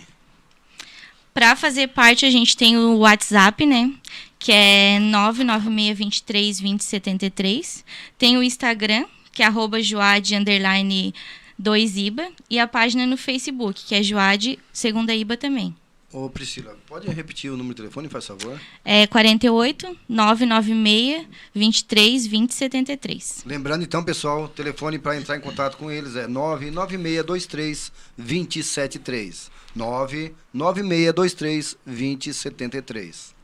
Para 1.34 1.56
fazer 1.56 1.88
parte, 1.88 2.24
a 2.24 2.30
gente 2.30 2.56
tem 2.56 2.78
o 2.78 2.98
WhatsApp, 2.98 3.66
né? 3.66 3.92
Que 4.38 4.52
é 4.52 5.00
996232073. 5.00 7.82
Tem 8.16 8.38
o 8.38 8.44
Instagram, 8.44 9.06
que 9.32 9.42
é 9.42 9.46
arroba 9.46 9.82
Joad 9.82 10.36
underline 10.36 11.12
2IBA, 11.60 12.28
e 12.48 12.58
a 12.58 12.66
página 12.66 13.06
no 13.06 13.16
Facebook, 13.16 13.84
que 13.84 13.94
é 13.94 14.02
Joad 14.02 14.58
Segunda 14.72 15.14
IBA 15.14 15.36
também. 15.36 15.74
Ô 16.10 16.30
Priscila, 16.30 16.74
pode 16.86 17.06
repetir 17.10 17.50
o 17.50 17.56
número 17.56 17.74
de 17.74 17.82
telefone, 17.82 18.08
faz 18.08 18.26
favor? 18.26 18.58
É 18.82 19.06
48 19.06 19.94
996 20.08 21.26
23 21.54 22.26
20 22.26 22.54
73. 22.54 23.42
Lembrando 23.44 23.84
então, 23.84 24.02
pessoal, 24.02 24.44
o 24.44 24.48
telefone 24.48 24.98
para 24.98 25.18
entrar 25.18 25.36
em 25.36 25.40
contato 25.40 25.76
com 25.76 25.90
eles 25.90 26.16
é 26.16 26.26
99623 26.26 27.92
2073. 28.16 29.50
99623 29.76 31.76
2073. 31.84 33.34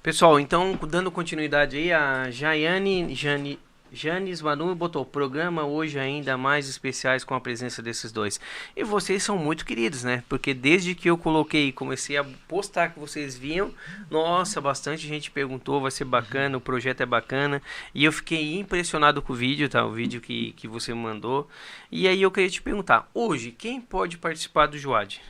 Pessoal, 0.00 0.38
então, 0.38 0.78
dando 0.88 1.10
continuidade 1.10 1.76
aí, 1.76 1.92
a 1.92 2.30
Jaiane 2.30 3.12
Jani, 3.12 3.58
Janis 3.96 4.42
Manu 4.42 4.74
botou 4.74 5.06
programa 5.06 5.64
hoje 5.64 5.98
ainda 5.98 6.36
mais 6.36 6.68
especiais 6.68 7.24
com 7.24 7.34
a 7.34 7.40
presença 7.40 7.82
desses 7.82 8.12
dois. 8.12 8.38
E 8.76 8.84
vocês 8.84 9.22
são 9.22 9.38
muito 9.38 9.64
queridos, 9.64 10.04
né? 10.04 10.22
Porque 10.28 10.52
desde 10.52 10.94
que 10.94 11.08
eu 11.08 11.16
coloquei 11.16 11.68
e 11.68 11.72
comecei 11.72 12.18
a 12.18 12.24
postar 12.46 12.90
que 12.90 13.00
vocês 13.00 13.38
vinham, 13.38 13.72
nossa, 14.10 14.60
bastante 14.60 15.08
gente 15.08 15.30
perguntou, 15.30 15.80
vai 15.80 15.90
ser 15.90 16.04
bacana, 16.04 16.58
o 16.58 16.60
projeto 16.60 17.00
é 17.00 17.06
bacana. 17.06 17.62
E 17.94 18.04
eu 18.04 18.12
fiquei 18.12 18.58
impressionado 18.58 19.22
com 19.22 19.32
o 19.32 19.36
vídeo, 19.36 19.68
tá? 19.68 19.84
O 19.86 19.92
vídeo 19.92 20.20
que, 20.20 20.52
que 20.52 20.68
você 20.68 20.92
mandou. 20.92 21.48
E 21.90 22.06
aí 22.06 22.20
eu 22.20 22.30
queria 22.30 22.50
te 22.50 22.60
perguntar, 22.60 23.08
hoje, 23.14 23.50
quem 23.50 23.80
pode 23.80 24.18
participar 24.18 24.66
do 24.66 24.76
Joad? 24.76 25.22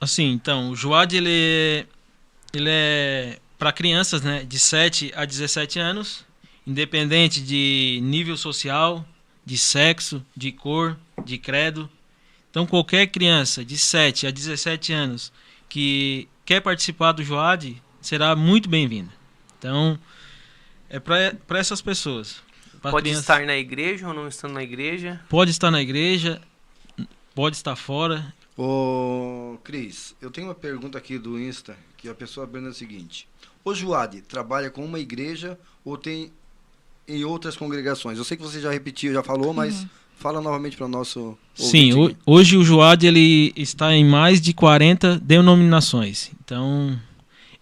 Assim, 0.00 0.32
então, 0.32 0.70
o 0.70 0.76
Joad 0.76 1.14
ele 1.14 1.30
é, 1.30 1.86
ele 2.54 2.70
é 2.70 3.38
para 3.58 3.72
crianças, 3.72 4.22
né, 4.22 4.44
de 4.44 4.58
7 4.58 5.12
a 5.14 5.24
17 5.24 5.78
anos, 5.78 6.25
independente 6.66 7.40
de 7.42 8.00
nível 8.02 8.36
social, 8.36 9.06
de 9.44 9.56
sexo, 9.56 10.24
de 10.36 10.50
cor, 10.52 10.98
de 11.24 11.38
credo. 11.38 11.88
Então, 12.50 12.66
qualquer 12.66 13.06
criança 13.06 13.64
de 13.64 13.76
7 13.78 14.26
a 14.26 14.30
17 14.30 14.92
anos 14.92 15.32
que 15.68 16.28
quer 16.44 16.60
participar 16.60 17.12
do 17.12 17.22
Joad 17.22 17.80
será 18.00 18.34
muito 18.34 18.68
bem-vinda. 18.68 19.12
Então, 19.58 19.98
é 20.88 20.98
para 20.98 21.58
essas 21.58 21.80
pessoas. 21.80 22.42
Pode 22.80 22.96
crianças- 23.02 23.22
estar 23.22 23.44
na 23.46 23.56
igreja 23.56 24.06
ou 24.08 24.14
não 24.14 24.28
estando 24.28 24.52
na 24.54 24.62
igreja? 24.62 25.20
Pode 25.28 25.50
estar 25.50 25.70
na 25.70 25.82
igreja, 25.82 26.40
pode 27.34 27.56
estar 27.56 27.74
fora. 27.76 28.32
Ô, 28.56 29.58
Cris, 29.64 30.14
eu 30.20 30.30
tenho 30.30 30.46
uma 30.46 30.54
pergunta 30.54 30.96
aqui 30.96 31.18
do 31.18 31.38
Insta, 31.38 31.76
que 31.96 32.08
a 32.08 32.14
pessoa 32.14 32.44
abrindo 32.44 32.68
é 32.68 32.70
o 32.70 32.74
seguinte. 32.74 33.28
O 33.64 33.74
Joad 33.74 34.22
trabalha 34.22 34.70
com 34.70 34.84
uma 34.84 34.98
igreja 35.00 35.58
ou 35.84 35.98
tem 35.98 36.32
em 37.08 37.24
outras 37.24 37.56
congregações? 37.56 38.18
Eu 38.18 38.24
sei 38.24 38.36
que 38.36 38.42
você 38.42 38.60
já 38.60 38.70
repetiu, 38.70 39.12
já 39.12 39.22
falou, 39.22 39.52
mas 39.52 39.86
fala 40.16 40.40
novamente 40.40 40.76
para 40.76 40.86
o 40.86 40.88
nosso 40.88 41.36
Sim, 41.54 41.92
ouvinte 41.92 42.18
hoje 42.26 42.56
o 42.56 42.64
Joad 42.64 43.06
ele 43.06 43.52
está 43.56 43.94
em 43.94 44.04
mais 44.04 44.40
de 44.40 44.52
40 44.52 45.18
denominações. 45.20 46.30
Então, 46.44 46.98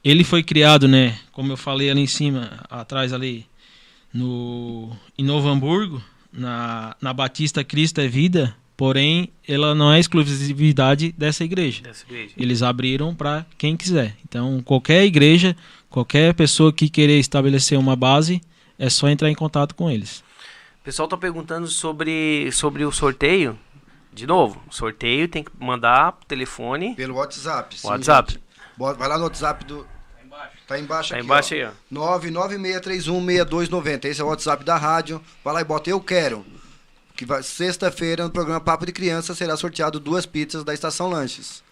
ele 0.03 0.25
foi 0.25 0.43
criado, 0.43 0.87
né, 0.87 1.19
como 1.33 1.53
eu 1.53 1.57
falei 1.57 1.91
ali 1.91 2.01
em 2.01 2.07
cima, 2.07 2.65
atrás 2.71 3.13
ali 3.13 3.47
no 4.13 4.91
em 5.19 5.25
Novo 5.25 5.49
Hamburgo, 5.49 6.03
na, 6.33 6.97
na 7.01 7.13
Batista 7.13 7.65
Cristo 7.65 8.01
é 8.01 8.09
Vida, 8.09 8.55
porém 8.77 9.29
ela 9.47 9.75
não 9.75 9.93
é 9.93 9.99
exclusividade 9.99 11.13
dessa 11.17 11.45
igreja. 11.45 11.83
Dessa 11.83 12.05
igreja. 12.07 12.35
Eles 12.37 12.63
abriram 12.63 13.15
para 13.15 13.47
quem 13.57 13.77
quiser. 13.77 14.17
Então, 14.29 14.61
qualquer 14.63 15.05
igreja, 15.05 15.57
qualquer 15.89 16.35
pessoa 16.35 16.73
que 16.73 16.89
querer 16.89 17.19
estabelecer 17.19 17.79
uma 17.79 17.97
base, 17.97 18.41
é 18.79 18.91
só 18.91 19.09
entrar 19.09 19.31
em 19.31 19.35
contato 19.35 19.75
com 19.75 19.91
eles. 19.91 20.23
O 20.81 20.85
pessoal 20.85 21.09
tá 21.09 21.17
perguntando 21.17 21.67
sobre, 21.67 22.51
sobre 22.53 22.85
o 22.85 22.93
sorteio. 22.93 23.59
De 24.13 24.27
novo, 24.27 24.63
o 24.71 24.75
sorteio 24.75 25.27
tem 25.29 25.43
que 25.43 25.51
mandar 25.59 26.17
telefone. 26.29 26.95
Pelo 26.95 27.15
WhatsApp. 27.17 27.79
sim, 27.79 27.87
WhatsApp. 27.87 28.33
gente. 28.35 28.45
Vai 28.77 29.09
lá 29.09 29.17
no 29.19 29.25
WhatsApp 29.25 29.65
do. 29.65 29.87
Tá 30.67 30.79
embaixo 30.79 31.11
Tá 31.11 31.17
aqui. 31.17 31.25
embaixo 31.25 31.55
ó. 31.55 31.59
aí, 31.59 31.65
ó. 31.65 31.71
996316290. 31.93 34.05
Esse 34.07 34.21
é 34.21 34.25
o 34.25 34.29
WhatsApp 34.29 34.65
da 34.65 34.77
rádio. 34.77 35.21
Vai 35.45 35.55
lá 35.55 35.61
e 35.61 35.65
bota 35.65 35.91
Eu 35.91 36.01
Quero. 36.01 36.45
Que 37.17 37.25
vai- 37.25 37.43
sexta-feira 37.43 38.25
no 38.25 38.31
programa 38.31 38.61
Papo 38.61 38.85
de 38.87 38.93
Criança 38.93 39.35
será 39.35 39.57
sorteado 39.57 40.01
duas 40.01 40.27
pizzas 40.27 40.65
da 40.65 40.75
Estação 40.75 41.09
Lanches. 41.09 41.63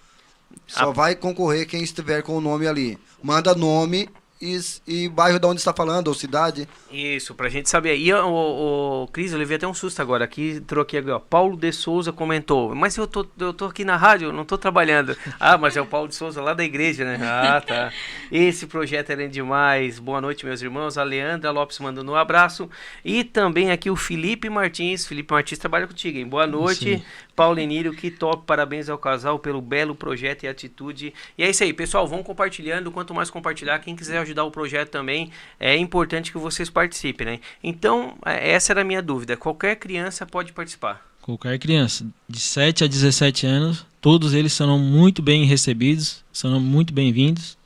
Só 0.66 0.90
Ah. 0.90 0.92
vai 0.92 1.14
concorrer 1.16 1.66
quem 1.66 1.82
estiver 1.82 2.22
com 2.22 2.36
o 2.36 2.40
nome 2.40 2.66
ali. 2.68 2.98
Manda 3.22 3.54
nome 3.54 4.08
e, 4.42 4.58
e 4.88 5.08
bairro 5.08 5.38
de 5.38 5.46
onde 5.46 5.60
está 5.60 5.72
falando, 5.72 6.08
ou 6.08 6.14
cidade. 6.14 6.68
Isso, 6.90 7.32
pra 7.32 7.48
gente 7.48 7.70
saber. 7.70 7.96
E 7.96 8.12
o, 8.12 9.04
o, 9.04 9.08
Cris, 9.12 9.32
eu 9.32 9.38
levei 9.38 9.56
até 9.56 9.68
um 9.68 9.72
susto 9.72 10.02
agora. 10.02 10.24
Aqui, 10.24 10.60
troquei 10.66 10.98
aqui, 10.98 11.10
ó. 11.10 11.20
Paulo 11.20 11.56
de 11.56 11.70
Souza 11.70 12.12
comentou. 12.12 12.74
Mas 12.74 12.96
eu 12.96 13.06
tô, 13.06 13.24
eu 13.38 13.54
tô 13.54 13.66
aqui 13.66 13.84
na 13.84 13.96
rádio, 13.96 14.32
não 14.32 14.44
tô 14.44 14.58
trabalhando. 14.58 15.16
Ah, 15.40 15.58
mas 15.58 15.76
é 15.76 15.80
o 15.80 15.86
Paulo 15.86 16.08
de 16.08 16.14
Souza 16.14 16.40
lá 16.40 16.54
da 16.54 16.62
igreja, 16.62 17.04
né? 17.04 17.18
Ah, 17.20 17.60
tá. 17.60 17.92
Esse 18.30 18.66
projeto 18.66 19.10
é 19.10 19.14
lindo 19.14 19.32
demais. 19.32 19.98
Boa 19.98 20.20
noite, 20.20 20.46
meus 20.46 20.62
irmãos. 20.62 20.96
A 20.96 21.02
Leandra 21.02 21.50
Lopes 21.50 21.78
mandando 21.80 22.12
um 22.12 22.14
abraço. 22.14 22.70
E 23.04 23.24
também 23.24 23.72
aqui 23.72 23.90
o 23.90 23.96
Felipe 23.96 24.48
Martins. 24.48 25.04
Felipe 25.04 25.32
Martins 25.32 25.58
trabalha 25.58 25.86
contigo, 25.86 26.18
hein? 26.18 26.26
Boa 26.26 26.46
noite. 26.46 26.98
Sim. 26.98 27.04
Paulo 27.34 27.58
e 27.58 27.66
Nírio, 27.66 27.94
que 27.94 28.10
top. 28.10 28.44
Parabéns 28.46 28.88
ao 28.88 28.98
casal 28.98 29.38
pelo 29.38 29.60
belo 29.60 29.94
projeto 29.94 30.44
e 30.44 30.48
atitude. 30.48 31.12
E 31.36 31.42
é 31.42 31.50
isso 31.50 31.62
aí, 31.62 31.72
pessoal. 31.72 32.06
Vão 32.06 32.22
compartilhando. 32.22 32.90
Quanto 32.90 33.14
mais 33.14 33.30
compartilhar, 33.30 33.78
quem 33.78 33.96
quiser 33.96 34.18
ajudar 34.18 34.44
o 34.44 34.50
projeto 34.50 34.90
também, 34.90 35.30
é 35.58 35.76
importante 35.76 36.30
que 36.30 36.38
vocês 36.38 36.68
participem, 36.70 37.26
né? 37.26 37.40
Então, 37.62 38.16
é, 38.24 38.52
essa 38.52 38.72
era 38.72 38.82
a 38.82 38.84
minha 38.84 39.02
dúvida. 39.02 39.36
Qualquer 39.36 39.76
criança 39.76 40.26
pode 40.26 40.52
participar. 40.52 41.04
Qualquer 41.22 41.58
criança 41.58 42.04
de 42.28 42.40
7 42.40 42.82
a 42.82 42.86
17 42.88 43.46
anos, 43.46 43.86
todos 44.00 44.34
eles 44.34 44.52
serão 44.52 44.76
muito 44.78 45.22
bem 45.22 45.44
recebidos, 45.44 46.24
serão 46.32 46.58
muito 46.58 46.92
bem-vindos. 46.92 47.56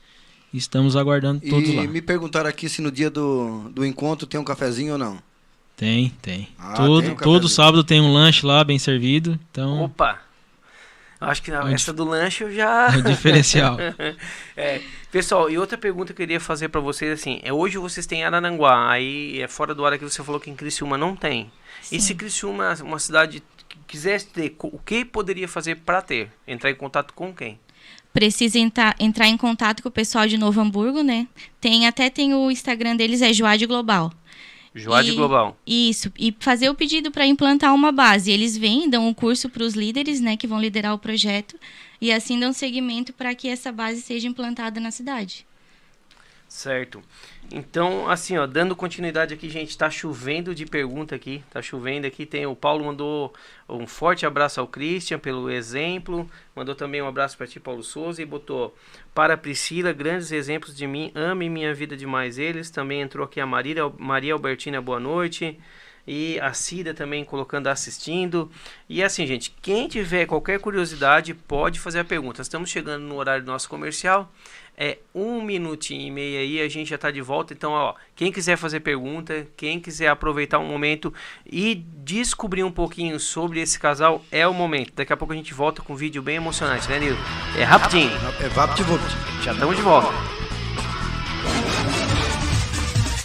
e 0.53 0.59
Estamos 0.59 0.95
aguardando 0.95 1.41
todos 1.41 1.71
e 1.71 1.73
lá. 1.75 1.85
me 1.85 2.03
perguntaram 2.03 2.51
aqui 2.51 2.69
se 2.69 2.83
no 2.83 2.93
dia 2.93 3.09
do, 3.09 3.71
do 3.71 3.85
encontro 3.85 4.27
tem 4.27 4.39
um 4.39 4.45
cafezinho 4.45 4.93
ou 4.93 4.99
não. 4.99 5.26
Tem, 5.77 6.11
tem. 6.23 6.49
Ah, 6.59 6.73
todo, 6.75 7.05
tem 7.07 7.17
todo 7.17 7.49
sábado 7.49 7.85
tem 7.85 8.01
um 8.01 8.13
lanche 8.13 8.47
lá 8.47 8.65
bem 8.65 8.79
servido, 8.79 9.39
então 9.51 9.83
Opa! 9.85 10.21
Acho 11.21 11.43
que 11.43 11.51
na- 11.51 11.71
É 11.71 11.75
essa 11.75 11.93
do 11.93 12.05
lanche 12.05 12.45
eu 12.45 12.53
já. 12.55 12.93
é 12.95 12.97
o 12.99 13.03
diferencial. 13.03 13.77
É, 14.57 14.81
pessoal, 15.13 15.51
e 15.51 15.59
outra 15.59 15.77
pergunta 15.77 16.07
que 16.15 16.23
eu 16.23 16.27
queria 16.27 16.41
fazer 16.41 16.69
pra 16.71 16.81
vocês 16.81 17.13
assim, 17.13 17.41
é 17.43 17.53
hoje 17.53 17.77
vocês 17.77 18.07
têm 18.07 18.25
Araranguá, 18.25 18.91
aí 18.91 19.41
é 19.41 19.47
fora 19.49 19.75
do 19.75 19.85
área 19.85 19.99
que 19.99 20.05
você 20.05 20.23
falou 20.25 20.41
que 20.41 20.49
em 20.51 20.55
Criciúma 20.57 20.97
não 20.97 21.15
tem. 21.15 21.51
E 21.93 22.01
se 22.01 22.15
Criciúma 22.15 22.75
é 22.79 22.83
uma 22.83 22.99
cidade 22.99 23.43
que 23.69 23.77
quisesse 23.87 24.27
ter, 24.29 24.57
o 24.63 24.79
que 24.79 25.05
poderia 25.05 25.47
fazer 25.47 25.77
pra 25.77 26.01
ter? 26.01 26.31
Entrar 26.49 26.71
em 26.71 26.75
contato 26.75 27.13
com 27.13 27.35
quem? 27.35 27.59
Precisa 28.15 28.59
entrar, 28.59 28.97
entrar 28.99 29.27
em 29.29 29.37
contato 29.37 29.83
com 29.83 29.91
o 29.91 29.93
pessoal 29.93 30.27
de 30.27 30.39
Novo 30.39 30.59
Hamburgo, 30.59 31.03
né? 31.03 31.27
Tem 31.61 31.87
até 31.87 32.09
tem 32.09 32.33
o 32.35 32.51
Instagram 32.51 32.97
deles 32.97 33.21
é 33.21 33.31
Joad 33.31 33.67
Global. 33.67 34.11
Joade 34.77 35.11
E- 35.11 35.15
Global. 35.15 35.57
Isso, 35.67 36.13
e 36.19 36.35
fazer 36.39 36.69
o 36.69 36.75
pedido 36.75 37.11
para 37.11 37.27
implantar 37.27 37.75
uma 37.75 37.91
base. 37.91 38.31
Eles 38.31 38.57
vêm, 38.57 38.89
dão 38.89 39.09
um 39.09 39.15
curso 39.15 39.49
para 39.49 39.65
os 39.65 39.75
líderes, 39.75 40.21
né, 40.21 40.37
que 40.37 40.47
vão 40.47 40.61
liderar 40.61 40.95
o 40.95 40.99
projeto, 40.99 41.57
e 42.01 42.13
assim 42.13 42.39
dão 42.39 42.53
seguimento 42.53 43.13
para 43.13 43.35
que 43.35 43.49
essa 43.49 43.73
base 43.73 44.03
seja 44.03 44.29
implantada 44.29 44.79
na 44.81 44.91
cidade. 44.91 45.47
Certo. 46.57 47.03
Então, 47.53 48.09
assim, 48.09 48.39
ó, 48.39 48.47
dando 48.47 48.75
continuidade 48.75 49.35
aqui, 49.35 49.51
gente, 49.51 49.77
tá 49.77 49.91
chovendo 49.91 50.55
de 50.55 50.65
pergunta 50.65 51.15
aqui, 51.15 51.45
tá 51.51 51.61
chovendo 51.61 52.07
aqui. 52.07 52.25
Tem 52.25 52.47
o 52.47 52.57
Paulo 52.57 52.83
mandou 52.83 53.35
um 53.69 53.87
forte 53.87 54.25
abraço 54.25 54.59
ao 54.59 54.67
Christian 54.67 55.19
pelo 55.19 55.51
exemplo, 55.51 56.27
mandou 56.55 56.75
também 56.75 57.03
um 57.03 57.07
abraço 57.07 57.37
para 57.37 57.47
ti, 57.47 57.61
Paulo 57.61 57.83
Souza, 57.83 58.23
e 58.23 58.25
botou 58.25 58.75
para 59.15 59.37
Priscila, 59.37 59.93
grandes 59.93 60.33
exemplos 60.33 60.75
de 60.75 60.87
mim, 60.87 61.13
ame 61.15 61.51
minha 61.51 61.75
vida 61.75 61.95
demais 61.95 62.39
eles. 62.39 62.71
Também 62.71 63.03
entrou 63.03 63.27
aqui 63.27 63.39
a 63.39 63.45
Maria, 63.45 63.91
Maria 63.99 64.33
Albertina, 64.33 64.81
boa 64.81 64.99
noite. 64.99 65.61
E 66.07 66.39
a 66.39 66.53
Cida 66.53 66.95
também 66.95 67.25
colocando 67.25 67.67
assistindo. 67.67 68.49
E 68.89 69.03
assim, 69.03 69.27
gente, 69.27 69.51
quem 69.61 69.89
tiver 69.89 70.25
qualquer 70.25 70.61
curiosidade 70.61 71.35
pode 71.35 71.81
fazer 71.81 71.99
a 71.99 72.05
pergunta. 72.05 72.41
Estamos 72.41 72.71
chegando 72.71 73.03
no 73.03 73.17
horário 73.17 73.45
do 73.45 73.51
nosso 73.51 73.69
comercial. 73.69 74.33
É 74.77 74.99
um 75.15 75.41
minutinho 75.41 76.07
e 76.07 76.11
meio 76.11 76.39
aí, 76.39 76.61
a 76.61 76.69
gente 76.69 76.91
já 76.91 76.99
tá 76.99 77.11
de 77.11 77.23
volta. 77.23 77.55
Então, 77.55 77.73
ó, 77.73 77.95
quem 78.15 78.31
quiser 78.31 78.57
fazer 78.59 78.81
pergunta, 78.81 79.47
quem 79.57 79.81
quiser 79.81 80.09
aproveitar 80.09 80.59
um 80.59 80.67
momento 80.67 81.13
e 81.51 81.75
descobrir 82.05 82.63
um 82.63 82.71
pouquinho 82.71 83.19
sobre 83.19 83.61
esse 83.61 83.79
casal, 83.79 84.23
é 84.31 84.47
o 84.47 84.53
momento. 84.53 84.93
Daqui 84.95 85.13
a 85.13 85.17
pouco 85.17 85.33
a 85.33 85.37
gente 85.37 85.55
volta 85.55 85.81
com 85.81 85.95
um 85.95 85.97
vídeo 85.97 86.21
bem 86.23 86.37
emocionante, 86.37 86.89
né, 86.91 86.99
Nilo? 86.99 87.17
É 87.59 87.65
rapidinho, 87.65 88.11
É 88.41 88.49
VaptVupt. 88.49 89.17
já 89.43 89.53
estamos 89.53 89.77
de 89.77 89.83
volta. 89.83 90.36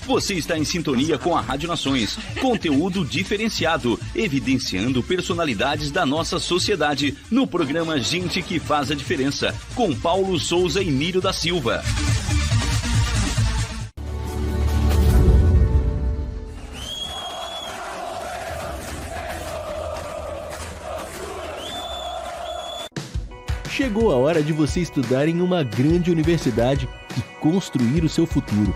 Você 0.06 0.34
está 0.34 0.58
em 0.58 0.66
sintonia 0.66 1.18
com 1.18 1.38
a 1.38 1.42
Rádio 1.42 1.68
Nações. 1.68 2.18
Conteúdo 2.40 3.06
diferenciado, 3.06 4.00
evidenciando 4.16 5.04
personalidades 5.04 5.92
da 5.92 6.06
nossa 6.06 6.40
sociedade 6.40 7.16
no 7.30 7.46
programa 7.46 8.00
Gente 8.00 8.42
que 8.42 8.60
Faz 8.60 8.90
a 8.90 8.96
Diferença, 8.96 9.56
com 9.76 9.96
Paulo 9.96 10.40
Souza 10.40 10.82
e 10.82 10.90
Nírio 10.90 11.22
da 11.22 11.32
Silva. 11.32 11.84
Chegou 23.70 24.12
a 24.12 24.16
hora 24.16 24.44
de 24.44 24.52
você 24.52 24.80
estudar 24.80 25.28
em 25.28 25.42
uma 25.42 25.64
grande 25.64 26.12
universidade 26.12 26.90
e 27.18 27.22
construir 27.40 28.04
o 28.04 28.10
seu 28.10 28.26
futuro. 28.26 28.76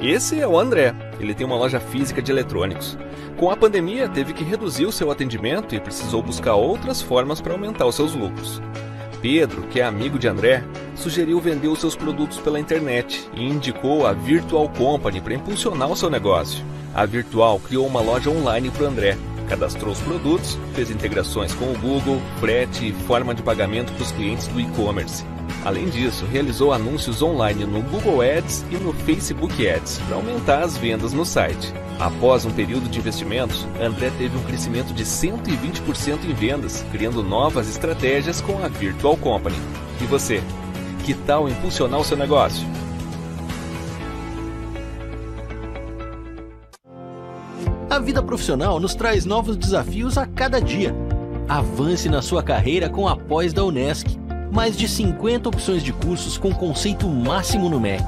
Esse 0.00 0.38
é 0.38 0.46
o 0.46 0.56
André. 0.56 0.94
Ele 1.18 1.34
tem 1.34 1.44
uma 1.44 1.56
loja 1.56 1.80
física 1.80 2.22
de 2.22 2.30
eletrônicos. 2.30 2.96
Com 3.36 3.50
a 3.50 3.56
pandemia, 3.56 4.08
teve 4.08 4.32
que 4.32 4.44
reduzir 4.44 4.86
o 4.86 4.92
seu 4.92 5.10
atendimento 5.10 5.74
e 5.74 5.80
precisou 5.80 6.22
buscar 6.22 6.54
outras 6.54 7.02
formas 7.02 7.40
para 7.40 7.52
aumentar 7.52 7.84
os 7.84 7.96
seus 7.96 8.14
lucros. 8.14 8.62
Pedro, 9.20 9.62
que 9.62 9.80
é 9.80 9.84
amigo 9.84 10.16
de 10.16 10.28
André, 10.28 10.62
sugeriu 10.94 11.40
vender 11.40 11.66
os 11.66 11.80
seus 11.80 11.96
produtos 11.96 12.38
pela 12.38 12.60
internet 12.60 13.28
e 13.34 13.42
indicou 13.42 14.06
a 14.06 14.12
Virtual 14.12 14.68
Company 14.68 15.20
para 15.20 15.34
impulsionar 15.34 15.90
o 15.90 15.96
seu 15.96 16.08
negócio. 16.08 16.64
A 16.94 17.04
Virtual 17.04 17.58
criou 17.58 17.84
uma 17.84 18.00
loja 18.00 18.30
online 18.30 18.70
para 18.70 18.86
André, 18.86 19.18
cadastrou 19.48 19.92
os 19.92 20.00
produtos, 20.00 20.56
fez 20.74 20.90
integrações 20.90 21.52
com 21.54 21.72
o 21.72 21.78
Google, 21.78 22.22
frete 22.38 22.88
e 22.88 22.92
forma 22.92 23.34
de 23.34 23.42
pagamento 23.42 23.92
para 23.92 24.04
os 24.04 24.12
clientes 24.12 24.46
do 24.46 24.60
e-commerce. 24.60 25.24
Além 25.64 25.88
disso, 25.88 26.24
realizou 26.26 26.72
anúncios 26.72 27.20
online 27.20 27.64
no 27.64 27.82
Google 27.82 28.22
Ads 28.22 28.64
e 28.70 28.76
no 28.76 28.92
Facebook 28.92 29.68
Ads 29.68 29.98
para 30.06 30.16
aumentar 30.16 30.62
as 30.62 30.76
vendas 30.76 31.12
no 31.12 31.24
site. 31.24 31.72
Após 31.98 32.44
um 32.44 32.50
período 32.50 32.88
de 32.88 32.98
investimentos, 32.98 33.66
André 33.80 34.10
teve 34.16 34.36
um 34.36 34.42
crescimento 34.44 34.94
de 34.94 35.04
120% 35.04 36.24
em 36.24 36.32
vendas, 36.32 36.84
criando 36.92 37.22
novas 37.22 37.68
estratégias 37.68 38.40
com 38.40 38.62
a 38.62 38.68
Virtual 38.68 39.16
Company. 39.16 39.56
E 40.00 40.04
você? 40.04 40.42
Que 41.04 41.14
tal 41.14 41.48
impulsionar 41.48 42.00
o 42.00 42.04
seu 42.04 42.16
negócio? 42.16 42.66
A 47.90 47.98
vida 47.98 48.22
profissional 48.22 48.78
nos 48.78 48.94
traz 48.94 49.24
novos 49.24 49.56
desafios 49.56 50.16
a 50.16 50.24
cada 50.24 50.60
dia. 50.60 50.94
Avance 51.48 52.08
na 52.08 52.22
sua 52.22 52.44
carreira 52.44 52.88
com 52.88 53.08
a 53.08 53.16
pós 53.16 53.52
da 53.52 53.64
Unesc. 53.64 54.16
Mais 54.50 54.76
de 54.76 54.88
50 54.88 55.48
opções 55.48 55.82
de 55.82 55.92
cursos 55.92 56.38
com 56.38 56.52
conceito 56.52 57.06
máximo 57.08 57.68
no 57.68 57.78
MEC. 57.78 58.04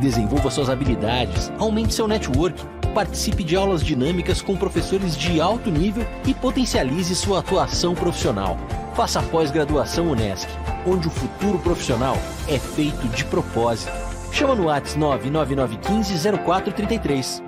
Desenvolva 0.00 0.50
suas 0.50 0.68
habilidades, 0.68 1.50
aumente 1.58 1.94
seu 1.94 2.06
network, 2.06 2.62
participe 2.94 3.42
de 3.42 3.56
aulas 3.56 3.82
dinâmicas 3.82 4.42
com 4.42 4.56
professores 4.56 5.16
de 5.16 5.40
alto 5.40 5.70
nível 5.70 6.06
e 6.26 6.34
potencialize 6.34 7.14
sua 7.14 7.40
atuação 7.40 7.94
profissional. 7.94 8.56
Faça 8.94 9.22
pós-graduação 9.22 10.10
Unesc, 10.10 10.48
onde 10.86 11.08
o 11.08 11.10
futuro 11.10 11.58
profissional 11.58 12.16
é 12.46 12.58
feito 12.58 13.08
de 13.08 13.24
propósito. 13.24 13.92
Chama 14.32 14.54
no 14.54 14.64
WhatsApp 14.66 14.98
99915 14.98 16.38
0433. 16.44 17.47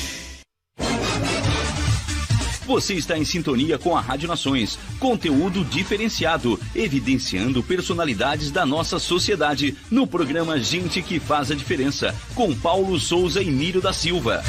Você 2.71 2.93
está 2.93 3.17
em 3.17 3.25
sintonia 3.25 3.77
com 3.77 3.97
a 3.97 3.99
Rádio 3.99 4.29
Nações. 4.29 4.79
Conteúdo 4.97 5.65
diferenciado, 5.65 6.57
evidenciando 6.73 7.61
personalidades 7.61 8.49
da 8.49 8.65
nossa 8.65 8.97
sociedade 8.97 9.75
no 9.91 10.07
programa 10.07 10.57
Gente 10.57 11.01
que 11.01 11.19
Faz 11.19 11.51
a 11.51 11.55
Diferença, 11.55 12.15
com 12.33 12.55
Paulo 12.55 12.97
Souza 12.97 13.43
e 13.43 13.51
Nírio 13.51 13.81
da 13.81 13.91
Silva. 13.91 14.41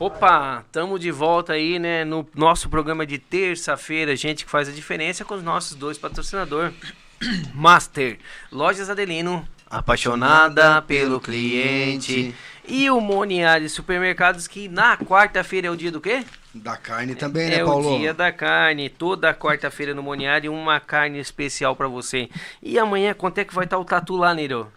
Opa, 0.00 0.64
estamos 0.64 0.98
de 0.98 1.10
volta 1.10 1.52
aí, 1.52 1.78
né, 1.78 2.06
no 2.06 2.26
nosso 2.34 2.70
programa 2.70 3.04
de 3.04 3.18
terça-feira, 3.18 4.16
gente 4.16 4.46
que 4.46 4.50
faz 4.50 4.66
a 4.66 4.72
diferença 4.72 5.26
com 5.26 5.34
os 5.34 5.42
nossos 5.42 5.76
dois 5.76 5.98
patrocinadores. 5.98 6.72
Master, 7.52 8.18
Lojas 8.50 8.88
Adelino, 8.88 9.46
apaixonada 9.68 10.80
pelo 10.80 11.20
cliente. 11.20 12.34
E 12.66 12.88
o 12.90 12.98
Moniari 12.98 13.68
Supermercados, 13.68 14.48
que 14.48 14.70
na 14.70 14.96
quarta-feira 14.96 15.66
é 15.66 15.70
o 15.70 15.76
dia 15.76 15.92
do 15.92 16.00
quê? 16.00 16.24
Da 16.54 16.78
carne 16.78 17.14
também, 17.14 17.48
é 17.48 17.58
né, 17.58 17.64
Paulo? 17.64 17.94
o 17.94 17.98
dia 17.98 18.14
da 18.14 18.32
carne. 18.32 18.88
Toda 18.88 19.34
quarta-feira 19.34 19.92
no 19.92 20.02
Moniari, 20.02 20.48
uma 20.48 20.80
carne 20.80 21.18
especial 21.18 21.76
pra 21.76 21.88
você. 21.88 22.30
E 22.62 22.78
amanhã, 22.78 23.12
quanto 23.12 23.36
é 23.36 23.44
que 23.44 23.54
vai 23.54 23.64
estar 23.64 23.76
o 23.76 23.84
tatu 23.84 24.16
lá, 24.16 24.32
Niro? 24.32 24.72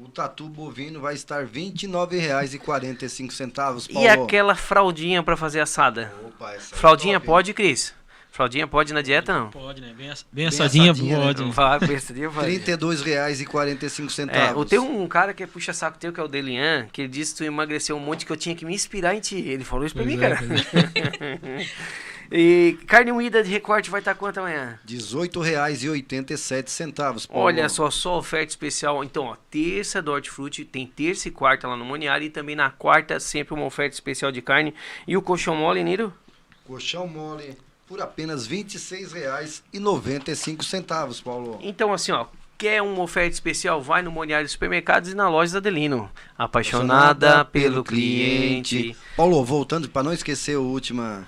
O 0.00 0.08
tatu 0.08 0.48
bovino 0.48 1.00
vai 1.00 1.14
estar 1.14 1.40
R$ 1.44 1.50
29,45, 1.52 3.92
Paulo. 3.92 4.04
E 4.04 4.08
aquela 4.08 4.54
fraldinha 4.54 5.22
pra 5.22 5.36
fazer 5.36 5.60
assada? 5.60 6.12
Opa, 6.24 6.52
essa 6.54 6.74
é 6.74 6.78
Fraldinha 6.78 7.14
top, 7.18 7.26
hein? 7.26 7.32
pode, 7.34 7.52
Cris? 7.54 7.94
Fraldinha 8.30 8.66
pode 8.68 8.92
na 8.92 9.00
dieta, 9.02 9.36
não? 9.36 9.50
Pode, 9.50 9.80
né? 9.80 9.92
Bem, 9.96 10.10
ass- 10.10 10.24
bem 10.30 10.46
assadinha, 10.46 10.94
pode. 10.94 11.42
né? 11.42 11.78
Besteira, 11.88 12.28
vai. 12.28 12.50
R$ 12.50 12.58
32,45. 12.60 14.28
É, 14.30 14.50
eu 14.52 14.64
tenho 14.64 14.84
um 14.84 15.08
cara 15.08 15.34
que 15.34 15.42
é 15.42 15.46
puxa-saco 15.46 15.98
teu, 15.98 16.12
que 16.12 16.20
é 16.20 16.22
o 16.22 16.28
Delian, 16.28 16.86
que 16.92 17.02
ele 17.02 17.08
disse 17.08 17.32
que 17.32 17.38
tu 17.38 17.44
emagreceu 17.44 17.96
um 17.96 18.00
monte 18.00 18.24
que 18.24 18.30
eu 18.30 18.36
tinha 18.36 18.54
que 18.54 18.64
me 18.64 18.72
inspirar 18.74 19.14
em 19.14 19.20
ti. 19.20 19.36
Ele 19.36 19.64
falou 19.64 19.84
isso 19.84 19.94
pra 19.94 20.04
Pois 20.04 20.16
mim, 20.16 20.22
é, 20.22 20.28
cara. 20.28 20.38
e 22.30 22.78
carne 22.86 23.10
moída 23.10 23.42
de 23.42 23.50
recorte 23.50 23.90
vai 23.90 24.00
estar 24.00 24.14
quanto 24.14 24.38
amanhã? 24.38 24.78
R$ 24.86 24.96
18,87, 24.96 27.26
Paulo. 27.26 27.44
Olha 27.44 27.68
só, 27.68 27.90
só 27.90 28.18
oferta 28.18 28.50
especial. 28.50 29.02
Então, 29.02 29.24
ó, 29.24 29.36
terça 29.50 30.00
do 30.02 30.12
Hortifruti, 30.12 30.64
tem 30.64 30.86
terça 30.86 31.26
e 31.28 31.30
quarta 31.30 31.66
lá 31.66 31.76
no 31.76 31.84
Moniari 31.84 32.26
e 32.26 32.30
também 32.30 32.54
na 32.54 32.70
quarta 32.70 33.18
sempre 33.18 33.54
uma 33.54 33.64
oferta 33.64 33.94
especial 33.94 34.30
de 34.30 34.42
carne. 34.42 34.74
E 35.06 35.16
o 35.16 35.22
colchão 35.22 35.56
mole, 35.56 35.82
Niro? 35.82 36.12
Colchão 36.66 37.08
mole 37.08 37.56
por 37.86 38.02
apenas 38.02 38.46
R$ 38.46 38.62
26,95, 38.64 41.22
Paulo. 41.22 41.58
Então, 41.62 41.94
assim, 41.94 42.12
ó, 42.12 42.26
quer 42.58 42.82
uma 42.82 43.02
oferta 43.02 43.32
especial, 43.32 43.80
vai 43.80 44.02
no 44.02 44.10
Moniari 44.10 44.46
Supermercados 44.46 45.10
e 45.10 45.14
na 45.14 45.30
loja 45.30 45.52
da 45.52 45.58
Adelino. 45.58 46.10
Apaixonada 46.36 47.42
pelo 47.46 47.82
cliente. 47.82 48.94
Paulo, 49.16 49.42
voltando, 49.42 49.88
para 49.88 50.02
não 50.02 50.12
esquecer 50.12 50.56
a 50.56 50.60
última 50.60 51.26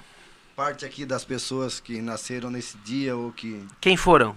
parte 0.61 0.85
aqui 0.85 1.07
das 1.07 1.25
pessoas 1.25 1.81
que 1.81 2.03
nasceram 2.03 2.51
nesse 2.51 2.77
dia 2.85 3.17
ou 3.17 3.33
que... 3.33 3.67
Quem 3.81 3.97
foram? 3.97 4.37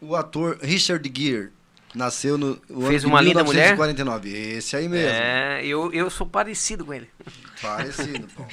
O 0.00 0.16
ator 0.16 0.56
Richard 0.62 1.06
Gere 1.14 1.50
nasceu 1.94 2.38
no 2.38 2.58
o 2.66 2.86
Fez 2.86 3.04
ano 3.04 3.12
uma 3.12 3.20
de 3.20 3.28
linda 3.28 3.44
mulher? 3.44 3.72
1949. 3.74 4.30
Esse 4.56 4.74
aí 4.74 4.88
mesmo. 4.88 5.10
É, 5.10 5.66
eu, 5.66 5.92
eu 5.92 6.08
sou 6.08 6.26
parecido 6.26 6.86
com 6.86 6.94
ele. 6.94 7.10
Parecido, 7.60 8.26
Paulo. 8.34 8.50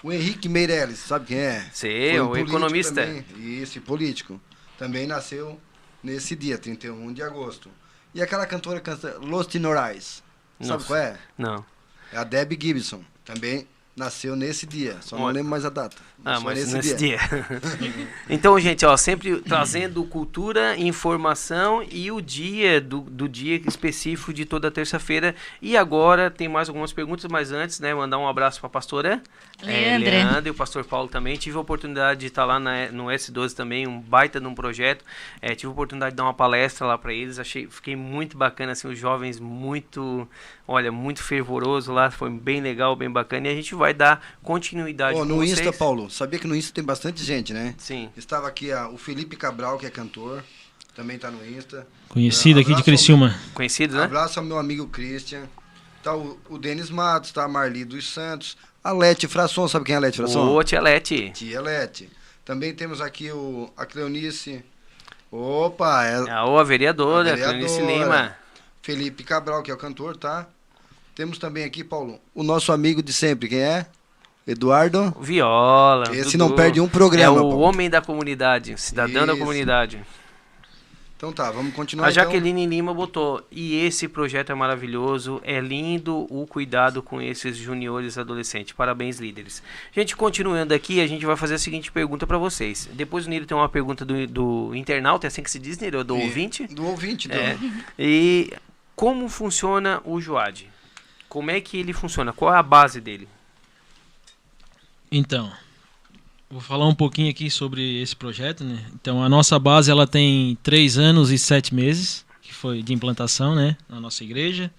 O 0.00 0.12
Henrique 0.12 0.48
Meirelles, 0.48 1.00
sabe 1.00 1.26
quem 1.26 1.38
é? 1.38 1.68
Sei, 1.72 2.20
um 2.20 2.28
o 2.28 2.36
economista. 2.36 3.04
Também, 3.04 3.24
isso, 3.60 3.78
e 3.78 3.80
político. 3.80 4.40
Também 4.78 5.08
nasceu 5.08 5.60
nesse 6.04 6.36
dia, 6.36 6.56
31 6.56 7.12
de 7.12 7.22
agosto. 7.24 7.68
E 8.14 8.22
aquela 8.22 8.46
cantora 8.46 8.80
canta 8.80 9.18
Los 9.18 9.48
Tinorais. 9.48 10.22
Sabe 10.60 10.84
qual 10.84 11.00
é? 11.00 11.18
Não. 11.36 11.66
É 12.12 12.18
a 12.18 12.22
Debbie 12.22 12.56
Gibson. 12.60 13.02
Também 13.24 13.66
Nasceu 13.96 14.36
nesse 14.36 14.66
dia, 14.66 14.98
só 15.00 15.16
não 15.16 15.24
lembro 15.28 15.48
mais 15.50 15.64
a 15.64 15.70
data. 15.70 15.96
Ah, 16.22 16.38
mas 16.38 16.70
nesse, 16.70 16.94
dia. 16.96 17.18
então, 18.28 18.52
Uhum. 18.54 18.60
gente, 18.60 18.84
ó, 18.84 18.94
sempre 18.96 19.36
trazendo 19.40 20.04
cultura, 20.04 20.76
informação 20.76 21.82
e 21.90 22.10
o 22.12 22.20
dia 22.20 22.78
do, 22.78 23.00
do 23.00 23.26
dia 23.26 23.56
específico 23.66 24.34
de 24.34 24.44
toda 24.44 24.70
terça-feira. 24.70 25.34
E 25.62 25.76
agora 25.78 26.30
tem 26.30 26.46
mais 26.46 26.68
algumas 26.68 26.92
perguntas, 26.92 27.24
mas 27.30 27.52
antes, 27.52 27.80
né, 27.80 27.94
mandar 27.94 28.18
um 28.18 28.28
abraço 28.28 28.60
para 28.60 28.66
a 28.66 28.70
pastora 28.70 29.22
eh, 29.62 29.96
Leandra. 29.96 30.10
Leandra 30.10 30.48
e 30.48 30.50
o 30.50 30.54
pastor 30.54 30.84
Paulo 30.84 31.08
também. 31.08 31.36
Tive 31.36 31.56
a 31.56 31.60
oportunidade 31.60 32.20
de 32.20 32.26
estar 32.26 32.44
lá 32.44 32.58
na- 32.60 32.90
no 32.92 33.04
S12 33.10 33.54
também, 33.54 33.86
um 33.86 33.98
baita 33.98 34.38
de 34.38 34.46
um 34.46 34.54
projeto. 34.54 35.04
Eh, 35.40 35.54
tive 35.54 35.68
a 35.68 35.72
oportunidade 35.72 36.10
de 36.12 36.16
dar 36.16 36.24
uma 36.24 36.34
palestra 36.34 36.86
lá 36.86 36.98
para 36.98 37.14
eles. 37.14 37.38
Achei, 37.38 37.66
fiquei 37.66 37.96
muito 37.96 38.36
bacana, 38.36 38.72
assim, 38.72 38.88
os 38.88 38.98
jovens 38.98 39.40
muito, 39.40 40.28
olha, 40.68 40.92
muito 40.92 41.22
fervoroso 41.22 41.92
lá. 41.92 42.10
Foi 42.10 42.28
bem 42.28 42.60
legal, 42.60 42.94
bem 42.94 43.08
bacana. 43.10 43.48
E 43.48 43.52
a 43.52 43.54
gente 43.54 43.74
vai 43.74 43.85
dar 43.94 44.36
continuidade 44.42 45.18
no 45.18 45.36
vocês. 45.36 45.58
Insta, 45.58 45.72
Paulo, 45.72 46.10
sabia 46.10 46.38
que 46.38 46.46
no 46.46 46.54
Insta 46.56 46.72
tem 46.72 46.84
bastante 46.84 47.22
gente, 47.22 47.52
né? 47.52 47.74
Sim. 47.78 48.10
Estava 48.16 48.48
aqui 48.48 48.70
o 48.92 48.96
Felipe 48.96 49.36
Cabral, 49.36 49.78
que 49.78 49.86
é 49.86 49.90
cantor, 49.90 50.42
também 50.94 51.18
tá 51.18 51.30
no 51.30 51.44
Insta. 51.46 51.86
Conhecido 52.08 52.60
aqui 52.60 52.74
de 52.74 52.82
Criciúma. 52.82 53.34
Conhecidos, 53.54 53.96
né? 53.96 54.04
Abraço 54.04 54.38
ao 54.38 54.44
meu 54.44 54.58
amigo 54.58 54.86
Christian. 54.88 55.44
Tá 56.02 56.14
o, 56.14 56.38
o 56.48 56.58
Denis 56.58 56.88
Matos, 56.90 57.32
tá 57.32 57.44
a 57.44 57.48
Marli 57.48 57.84
dos 57.84 58.08
Santos. 58.12 58.56
A 58.82 58.92
Lete 58.92 59.26
Frasson, 59.26 59.66
sabe 59.66 59.84
quem 59.84 59.94
é 59.94 59.98
a 59.98 60.00
Lete 60.00 60.16
Frasson? 60.18 60.48
Ô, 60.48 60.62
Tia 60.62 60.80
Lete. 60.80 61.30
Tia 61.32 61.60
Lete. 61.60 62.08
Também 62.44 62.72
temos 62.72 63.00
aqui 63.00 63.30
o, 63.32 63.68
a 63.76 63.84
Cleonice. 63.84 64.64
Opa, 65.30 66.04
é 66.04 66.30
A 66.30 66.46
ô, 66.46 66.58
a 66.58 66.64
vereadora, 66.64 67.30
A 67.30 67.34
a 67.34 67.36
Cleonice 67.36 67.80
vereadora. 67.80 68.04
Lima. 68.04 68.36
Felipe 68.80 69.24
Cabral, 69.24 69.62
que 69.64 69.70
é 69.70 69.74
o 69.74 69.76
cantor, 69.76 70.16
tá? 70.16 70.46
Temos 71.16 71.38
também 71.38 71.64
aqui, 71.64 71.82
Paulo, 71.82 72.20
o 72.34 72.42
nosso 72.44 72.70
amigo 72.70 73.02
de 73.02 73.12
sempre, 73.12 73.48
quem 73.48 73.58
é? 73.60 73.86
Eduardo. 74.46 75.16
Viola. 75.20 76.04
Esse 76.14 76.36
Dudu. 76.36 76.38
não 76.38 76.52
perde 76.52 76.80
um 76.80 76.86
programa, 76.88 77.24
É 77.38 77.40
o 77.40 77.48
Paulo. 77.48 77.58
homem 77.60 77.90
da 77.90 78.00
comunidade, 78.00 78.78
cidadão 78.80 79.26
da 79.26 79.32
Isso. 79.32 79.40
comunidade. 79.40 80.00
Então 81.16 81.32
tá, 81.32 81.50
vamos 81.50 81.74
continuar 81.74 82.08
A 82.08 82.10
então. 82.10 82.22
Jaqueline 82.24 82.66
Lima 82.66 82.92
botou, 82.92 83.42
e 83.50 83.74
esse 83.86 84.06
projeto 84.06 84.52
é 84.52 84.54
maravilhoso, 84.54 85.40
é 85.42 85.58
lindo 85.58 86.26
o 86.30 86.46
cuidado 86.46 87.02
com 87.02 87.20
esses 87.22 87.56
juniores 87.56 88.18
adolescentes. 88.18 88.74
Parabéns, 88.74 89.18
líderes. 89.18 89.62
Gente, 89.92 90.14
continuando 90.14 90.74
aqui, 90.74 91.00
a 91.00 91.06
gente 91.06 91.24
vai 91.24 91.34
fazer 91.34 91.54
a 91.54 91.58
seguinte 91.58 91.90
pergunta 91.90 92.26
pra 92.26 92.36
vocês. 92.36 92.86
Depois 92.92 93.26
o 93.26 93.30
Niro 93.30 93.46
tem 93.46 93.56
uma 93.56 93.68
pergunta 93.70 94.04
do, 94.04 94.26
do 94.26 94.74
internauta, 94.74 95.26
é 95.26 95.28
assim 95.28 95.42
que 95.42 95.50
se 95.50 95.58
diz, 95.58 95.78
Niro? 95.78 96.04
Do 96.04 96.18
E- 96.18 96.22
ouvinte? 96.24 96.66
Do 96.66 96.84
ouvinte, 96.86 97.28
então. 97.28 97.40
É. 97.40 97.56
E 97.98 98.52
como 98.94 99.26
funciona 99.30 100.02
o 100.04 100.20
Joad? 100.20 100.68
Como 101.28 101.50
é 101.50 101.60
que 101.60 101.76
ele 101.76 101.92
funciona? 101.92 102.32
Qual 102.32 102.54
é 102.54 102.58
a 102.58 102.62
base 102.62 103.00
dele? 103.00 103.28
Então, 105.10 105.52
vou 106.50 106.60
falar 106.60 106.86
um 106.86 106.94
pouquinho 106.94 107.30
aqui 107.30 107.50
sobre 107.50 108.00
esse 108.00 108.14
projeto, 108.14 108.64
né? 108.64 108.84
Então, 108.94 109.22
a 109.22 109.28
nossa 109.28 109.58
base 109.58 109.90
ela 109.90 110.06
tem 110.06 110.56
três 110.62 110.98
anos 110.98 111.30
e 111.30 111.38
sete 111.38 111.74
meses 111.74 112.24
que 112.46 112.54
foi 112.54 112.82
de 112.82 112.92
implantação, 112.92 113.54
né, 113.54 113.76
na 113.88 114.00
nossa 114.00 114.22
igreja. 114.22 114.70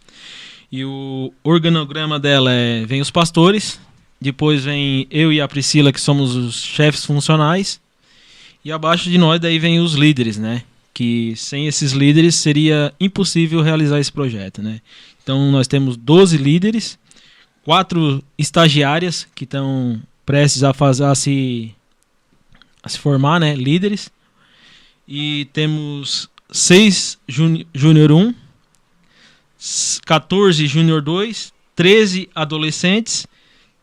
E 0.71 0.83
o 0.85 1.33
organograma 1.43 2.19
dela 2.19 2.51
é 2.51 2.85
vem 2.85 3.01
os 3.01 3.11
pastores, 3.11 3.79
depois 4.19 4.63
vem 4.63 5.07
eu 5.11 5.31
e 5.31 5.39
a 5.39 5.47
Priscila 5.47 5.91
que 5.91 6.01
somos 6.01 6.35
os 6.35 6.61
chefes 6.61 7.05
funcionais 7.05 7.79
e 8.63 8.71
abaixo 8.71 9.09
de 9.09 9.17
nós 9.17 9.39
daí 9.39 9.59
vem 9.59 9.79
os 9.79 9.93
líderes, 9.93 10.37
né? 10.37 10.63
Que 10.93 11.33
sem 11.35 11.67
esses 11.67 11.91
líderes 11.91 12.35
seria 12.35 12.93
impossível 12.99 13.61
realizar 13.61 13.99
esse 13.99 14.11
projeto, 14.11 14.61
né? 14.61 14.81
Então 15.27 15.51
nós 15.51 15.67
temos 15.67 15.97
12 15.97 16.37
líderes, 16.37 16.97
quatro 17.65 18.23
estagiárias 18.37 19.27
que 19.35 19.43
estão 19.43 20.01
prestes 20.25 20.63
a 20.63 20.73
fazer 20.73 21.03
a 21.03 21.13
se 21.13 21.75
a 22.81 22.87
se 22.87 22.97
formar, 22.97 23.37
né, 23.37 23.53
líderes. 23.53 24.09
E 25.05 25.49
temos 25.51 26.29
seis 26.49 27.19
juni- 27.27 27.67
júnior 27.73 28.09
1, 28.13 28.33
s- 29.59 29.99
14 30.05 30.65
júnior 30.65 31.01
2, 31.01 31.51
13 31.75 32.29
adolescentes, 32.33 33.27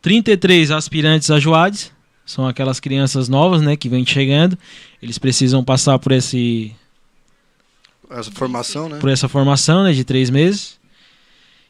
33 0.01 0.71
aspirantes 0.71 1.29
a 1.29 1.39
Joades, 1.39 1.91
são 2.25 2.47
aquelas 2.47 2.79
crianças 2.79 3.29
novas, 3.29 3.61
né, 3.61 3.75
que 3.75 3.87
vêm 3.87 4.03
chegando. 4.03 4.57
Eles 4.99 5.19
precisam 5.19 5.63
passar 5.63 5.99
por 5.99 6.11
esse 6.11 6.73
Essa 8.09 8.31
formação, 8.31 8.89
né? 8.89 8.97
por 8.97 9.09
essa 9.11 9.29
formação 9.29 9.83
né, 9.83 9.93
de 9.93 10.03
três 10.03 10.31
meses. 10.31 10.74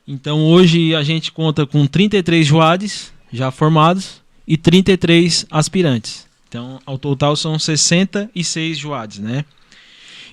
Então 0.08 0.46
hoje 0.46 0.94
a 0.96 1.04
gente 1.04 1.32
conta 1.32 1.66
com 1.66 1.86
33 1.88 2.46
Joades 2.46 3.12
já 3.32 3.50
formados 3.52 4.22
e 4.48 4.56
33 4.58 5.46
aspirantes. 5.50 6.28
Então 6.48 6.80
ao 6.86 6.98
total 6.98 7.36
são 7.36 7.58
66 7.58 8.78
Joades, 8.78 9.20
né? 9.20 9.44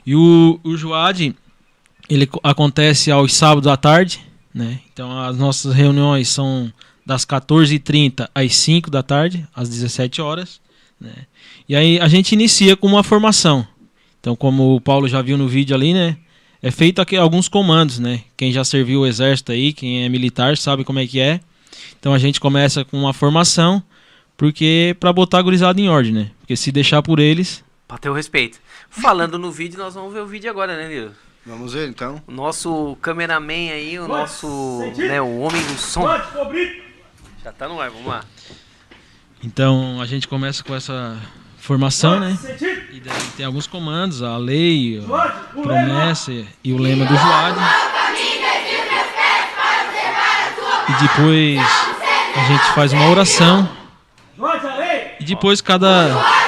E 0.06 0.14
o, 0.14 0.60
o 0.62 0.76
ele 2.08 2.26
co- 2.26 2.40
acontece 2.42 3.10
aos 3.10 3.32
sábados 3.34 3.68
à 3.68 3.76
tarde, 3.76 4.20
né? 4.52 4.80
Então 4.92 5.18
as 5.20 5.38
nossas 5.38 5.74
reuniões 5.74 6.28
são 6.28 6.72
das 7.06 7.24
14h30 7.24 8.28
às 8.34 8.54
5 8.54 8.90
da 8.90 9.02
tarde, 9.02 9.46
às 9.54 9.68
17 9.68 10.20
horas, 10.20 10.60
né? 11.00 11.12
E 11.68 11.74
aí 11.74 11.98
a 11.98 12.08
gente 12.08 12.32
inicia 12.32 12.76
com 12.76 12.86
uma 12.86 13.02
formação. 13.02 13.66
Então, 14.20 14.36
como 14.36 14.76
o 14.76 14.80
Paulo 14.80 15.08
já 15.08 15.20
viu 15.20 15.36
no 15.36 15.48
vídeo 15.48 15.74
ali, 15.74 15.92
né? 15.92 16.16
É 16.62 16.70
feito 16.70 17.02
aqui 17.02 17.16
alguns 17.16 17.48
comandos, 17.48 17.98
né? 17.98 18.22
Quem 18.36 18.52
já 18.52 18.64
serviu 18.64 19.00
o 19.00 19.06
exército 19.06 19.50
aí, 19.50 19.72
quem 19.72 20.04
é 20.04 20.08
militar, 20.08 20.56
sabe 20.56 20.84
como 20.84 21.00
é 21.00 21.06
que 21.06 21.18
é. 21.18 21.40
Então 21.98 22.14
a 22.14 22.18
gente 22.18 22.38
começa 22.38 22.84
com 22.84 22.98
uma 22.98 23.12
formação, 23.12 23.82
porque 24.36 24.96
para 25.00 25.12
botar 25.12 25.38
a 25.38 25.42
gurizada 25.42 25.80
em 25.80 25.88
ordem, 25.88 26.12
né? 26.12 26.30
Porque 26.38 26.56
se 26.56 26.70
deixar 26.70 27.02
por 27.02 27.18
eles, 27.18 27.64
Pra 27.92 27.98
ter 27.98 28.08
o 28.08 28.14
respeito. 28.14 28.58
Falando 28.88 29.38
no 29.38 29.52
vídeo, 29.52 29.78
nós 29.78 29.94
vamos 29.94 30.14
ver 30.14 30.20
o 30.20 30.26
vídeo 30.26 30.48
agora, 30.48 30.74
né, 30.74 30.88
Nilo? 30.88 31.12
Vamos 31.44 31.74
ver 31.74 31.90
então. 31.90 32.22
O 32.26 32.32
nosso 32.32 32.96
cameraman 33.02 33.70
aí, 33.70 33.98
o 33.98 34.08
nosso, 34.08 34.80
né, 34.96 35.20
o 35.20 35.40
homem 35.40 35.62
do 35.62 35.76
som. 35.76 36.08
Já 37.44 37.52
tá 37.52 37.68
no 37.68 37.78
ar, 37.78 37.90
vamos 37.90 38.06
lá. 38.06 38.24
Então 39.44 40.00
a 40.00 40.06
gente 40.06 40.26
começa 40.26 40.64
com 40.64 40.74
essa 40.74 41.20
formação, 41.62 42.18
né? 42.18 42.36
E 42.90 42.98
daí 42.98 43.22
tem 43.36 43.46
alguns 43.46 43.68
comandos, 43.68 44.20
a 44.20 44.36
lei, 44.36 45.00
a 45.00 45.60
promessa 45.62 46.32
e 46.62 46.72
o 46.72 46.76
lema 46.76 47.04
do 47.06 47.16
Joade. 47.16 47.60
E 50.88 51.02
depois 51.02 51.60
a 52.34 52.44
gente 52.48 52.64
faz 52.74 52.92
uma 52.92 53.08
oração. 53.08 53.68
E 55.20 55.24
depois 55.24 55.60
cada 55.60 56.41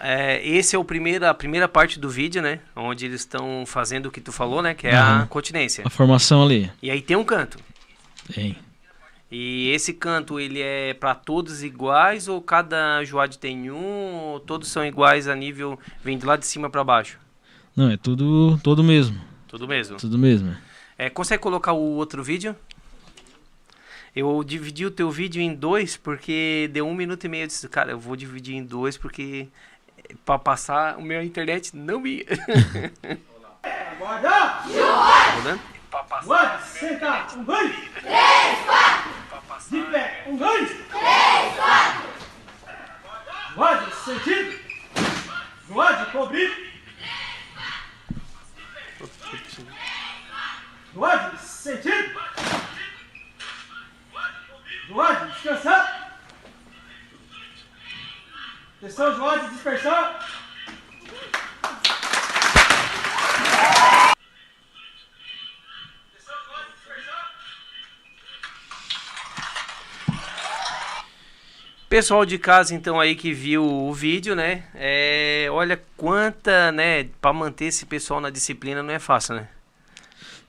É, 0.00 0.46
esse 0.46 0.76
é 0.76 0.78
o 0.78 0.84
primeiro, 0.84 1.26
a 1.26 1.34
primeira 1.34 1.66
parte 1.68 1.98
do 1.98 2.08
vídeo, 2.08 2.40
né? 2.40 2.60
Onde 2.76 3.04
eles 3.06 3.20
estão 3.22 3.64
fazendo 3.66 4.06
o 4.06 4.10
que 4.10 4.20
tu 4.20 4.30
falou, 4.30 4.62
né? 4.62 4.72
Que 4.74 4.86
é 4.86 4.96
a 4.96 5.20
Uhum. 5.22 5.26
continência. 5.26 5.84
a 5.86 5.90
formação 5.90 6.42
ali. 6.42 6.70
E 6.82 6.90
aí 6.90 7.02
tem 7.02 7.16
um 7.16 7.24
canto. 7.24 7.58
Tem. 8.32 8.56
E 9.30 9.70
esse 9.70 9.92
canto, 9.92 10.38
ele 10.40 10.60
é 10.62 10.94
pra 10.94 11.14
todos 11.14 11.62
iguais 11.62 12.28
ou 12.28 12.40
cada 12.40 13.04
joade 13.04 13.38
tem 13.38 13.70
um? 13.70 14.14
Ou 14.32 14.40
todos 14.40 14.68
são 14.68 14.84
iguais 14.86 15.28
a 15.28 15.34
nível, 15.34 15.78
vem 16.02 16.16
de 16.16 16.24
lá 16.24 16.36
de 16.36 16.46
cima 16.46 16.70
pra 16.70 16.82
baixo? 16.84 17.18
Não, 17.76 17.90
é 17.90 17.96
tudo 17.96 18.58
todo 18.62 18.82
mesmo. 18.82 19.20
Tudo 19.46 19.66
mesmo. 19.68 19.96
Tudo 19.98 20.16
mesmo. 20.18 20.56
É, 20.96 21.10
consegue 21.10 21.42
colocar 21.42 21.72
o 21.72 21.78
outro 21.96 22.22
vídeo? 22.22 22.56
Eu 24.16 24.42
dividi 24.42 24.84
o 24.86 24.90
teu 24.90 25.10
vídeo 25.10 25.40
em 25.40 25.54
dois 25.54 25.96
porque 25.96 26.68
deu 26.72 26.86
um 26.88 26.94
minuto 26.94 27.24
e 27.24 27.28
meio. 27.28 27.44
Eu 27.44 27.46
disse, 27.48 27.68
cara, 27.68 27.92
eu 27.92 27.98
vou 28.00 28.16
dividir 28.16 28.54
em 28.56 28.64
dois 28.64 28.96
porque 28.96 29.46
pra 30.24 30.38
passar 30.38 30.96
o 30.98 31.02
meu 31.02 31.22
internet 31.22 31.76
não 31.76 32.06
ia. 32.06 32.24
Tá 34.00 34.64
rodando? 35.34 35.60
Pra 35.90 36.02
passar. 36.04 36.62
Sentar, 36.62 37.26
um, 37.36 37.44
dois. 37.44 37.74
Três, 38.00 38.64
quatro. 38.64 39.18
De 39.70 39.82
pé, 39.90 40.24
um, 40.26 40.36
dois. 40.36 40.68
Três, 40.68 41.54
quatro. 41.56 42.08
Joade, 43.54 43.94
sentido. 43.96 44.60
Joade, 45.68 46.10
cobrido. 46.12 46.54
Joade, 50.94 51.38
sentido. 51.38 52.20
Joade, 54.88 55.32
descansar. 55.32 56.07
Atenção, 58.80 59.12
Joás, 59.16 59.50
dispersão! 59.50 60.14
Pessoal 71.88 72.24
de 72.24 72.38
casa, 72.38 72.72
então, 72.72 73.00
aí 73.00 73.16
que 73.16 73.32
viu 73.32 73.64
o 73.64 73.92
vídeo, 73.92 74.36
né? 74.36 74.68
É, 74.76 75.48
olha 75.50 75.82
quanta, 75.96 76.70
né? 76.70 77.08
Para 77.20 77.32
manter 77.32 77.64
esse 77.64 77.84
pessoal 77.84 78.20
na 78.20 78.30
disciplina 78.30 78.80
não 78.80 78.94
é 78.94 79.00
fácil, 79.00 79.34
né? 79.34 79.48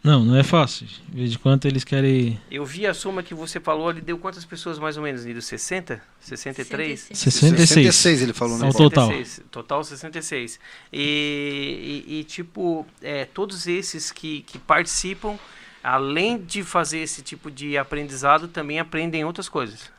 Não, 0.02 0.24
não 0.24 0.36
é 0.36 0.44
fácil. 0.44 0.88
De 1.10 1.38
quanto 1.38 1.68
eles 1.68 1.84
querem. 1.84 2.40
Eu 2.50 2.66
vi 2.66 2.88
a 2.88 2.94
soma 2.94 3.22
que 3.22 3.34
você 3.34 3.60
falou, 3.60 3.90
ele 3.90 4.00
deu 4.00 4.18
quantas 4.18 4.46
pessoas 4.46 4.80
mais 4.80 4.96
ou 4.96 5.04
menos, 5.04 5.26
Nilo? 5.26 5.42
60? 5.42 6.02
63? 6.22 7.00
66. 7.14 7.70
66 7.70 8.22
ele 8.22 8.34
falou, 8.34 8.58
né? 8.58 8.68
Ao 8.68 8.74
total. 8.74 9.08
66, 9.08 9.46
total 9.52 9.84
66. 9.84 10.60
E, 10.94 12.06
e, 12.08 12.20
e, 12.20 12.24
tipo, 12.24 12.88
é, 13.02 13.26
todos 13.26 13.68
esses 13.68 14.10
que, 14.10 14.42
que 14.44 14.58
participam, 14.58 15.38
além 15.84 16.38
de 16.38 16.64
fazer 16.64 17.00
esse 17.00 17.22
tipo 17.22 17.52
de 17.52 17.78
aprendizado, 17.78 18.48
também 18.48 18.80
aprendem 18.80 19.26
outras 19.26 19.50
coisas. 19.50 19.92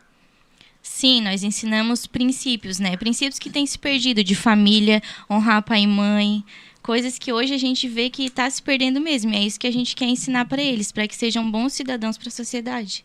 Sim, 0.82 1.20
nós 1.20 1.42
ensinamos 1.42 2.06
princípios, 2.06 2.78
né? 2.78 2.96
Princípios 2.96 3.38
que 3.38 3.50
têm 3.50 3.66
se 3.66 3.78
perdido 3.78 4.24
de 4.24 4.34
família, 4.34 5.02
honrar 5.30 5.62
pai 5.62 5.82
e 5.82 5.86
mãe, 5.86 6.42
coisas 6.82 7.18
que 7.18 7.32
hoje 7.32 7.54
a 7.54 7.58
gente 7.58 7.88
vê 7.88 8.10
que 8.10 8.26
está 8.26 8.48
se 8.48 8.62
perdendo 8.62 9.00
mesmo. 9.00 9.32
E 9.32 9.36
é 9.36 9.42
isso 9.42 9.60
que 9.60 9.66
a 9.66 9.72
gente 9.72 9.94
quer 9.94 10.06
ensinar 10.06 10.46
para 10.46 10.62
eles, 10.62 10.92
para 10.92 11.06
que 11.06 11.14
sejam 11.16 11.50
bons 11.50 11.72
cidadãos 11.72 12.16
para 12.18 12.28
a 12.28 12.32
sociedade. 12.32 13.04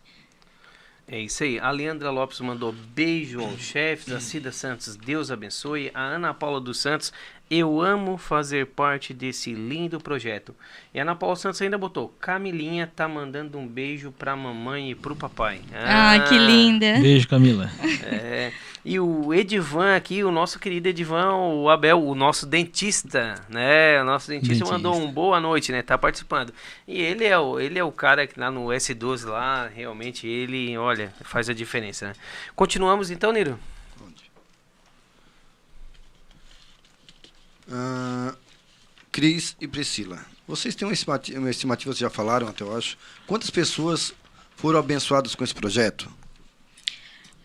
É 1.08 1.20
isso 1.20 1.44
aí. 1.44 1.60
A 1.60 1.70
Leandra 1.70 2.10
Lopes 2.10 2.40
mandou 2.40 2.72
beijo 2.72 3.40
aos 3.40 3.60
chefes. 3.60 4.12
A 4.12 4.18
Cida 4.18 4.50
Santos, 4.50 4.96
Deus 4.96 5.30
abençoe. 5.30 5.88
A 5.94 6.02
Ana 6.02 6.34
Paula 6.34 6.60
dos 6.60 6.80
Santos, 6.80 7.12
eu 7.50 7.80
amo 7.80 8.18
fazer 8.18 8.66
parte 8.66 9.14
desse 9.14 9.52
lindo 9.52 10.00
projeto. 10.00 10.54
E 10.92 10.98
a 10.98 11.02
Ana 11.02 11.14
Paula 11.14 11.36
Santos 11.36 11.62
ainda 11.62 11.78
botou: 11.78 12.08
Camilinha 12.20 12.90
tá 12.94 13.06
mandando 13.06 13.56
um 13.56 13.66
beijo 13.66 14.10
pra 14.10 14.34
mamãe 14.34 14.90
e 14.90 14.94
pro 14.94 15.14
papai. 15.14 15.60
Ah, 15.72 16.18
que 16.28 16.36
linda. 16.36 16.98
Beijo, 17.00 17.28
Camila. 17.28 17.70
É, 18.02 18.52
e 18.84 18.98
o 18.98 19.32
Edivan 19.32 19.96
aqui, 19.96 20.24
o 20.24 20.30
nosso 20.30 20.58
querido 20.58 20.88
Edivan, 20.88 21.34
o 21.34 21.68
Abel, 21.70 22.02
o 22.02 22.14
nosso 22.14 22.46
dentista, 22.46 23.34
né? 23.48 24.00
O 24.00 24.04
nosso 24.04 24.28
dentista, 24.28 24.54
Dentista. 24.54 24.72
mandou 24.74 24.96
um 24.96 25.10
boa 25.10 25.40
noite, 25.40 25.70
né? 25.70 25.82
Tá 25.82 25.96
participando. 25.96 26.52
E 26.86 27.00
ele 27.00 27.24
é 27.24 27.38
o, 27.38 27.60
ele 27.60 27.78
é 27.78 27.84
o 27.84 27.92
cara 27.92 28.26
que 28.26 28.38
lá 28.38 28.50
no 28.50 28.66
S12 28.66 29.26
lá, 29.26 29.68
realmente 29.72 30.26
ele, 30.26 30.76
olha, 30.76 31.12
faz 31.22 31.48
a 31.48 31.54
diferença, 31.54 32.08
né? 32.08 32.12
Continuamos 32.54 33.10
então, 33.10 33.32
Niro? 33.32 33.58
Ah, 37.70 38.34
Cris 39.10 39.56
e 39.60 39.66
Priscila, 39.66 40.24
vocês 40.46 40.74
têm 40.74 40.86
uma 40.86 41.50
estimativa, 41.50 41.92
vocês 41.92 41.98
já 41.98 42.10
falaram 42.10 42.48
até 42.48 42.62
eu 42.62 42.76
acho, 42.76 42.96
quantas 43.26 43.50
pessoas 43.50 44.12
foram 44.56 44.78
abençoadas 44.78 45.34
com 45.34 45.42
esse 45.42 45.54
projeto? 45.54 46.10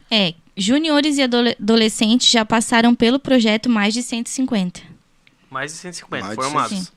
É, 0.10 0.34
júniores 0.58 1.18
e 1.18 1.22
adolescentes 1.22 2.30
já 2.30 2.44
passaram 2.44 2.94
pelo 2.94 3.18
projeto 3.18 3.70
mais 3.70 3.94
de 3.94 4.04
150. 4.04 4.82
Mais 5.50 5.72
de 5.72 5.78
150 5.78 6.26
mais 6.26 6.36
formados. 6.36 6.80
De 6.80 6.92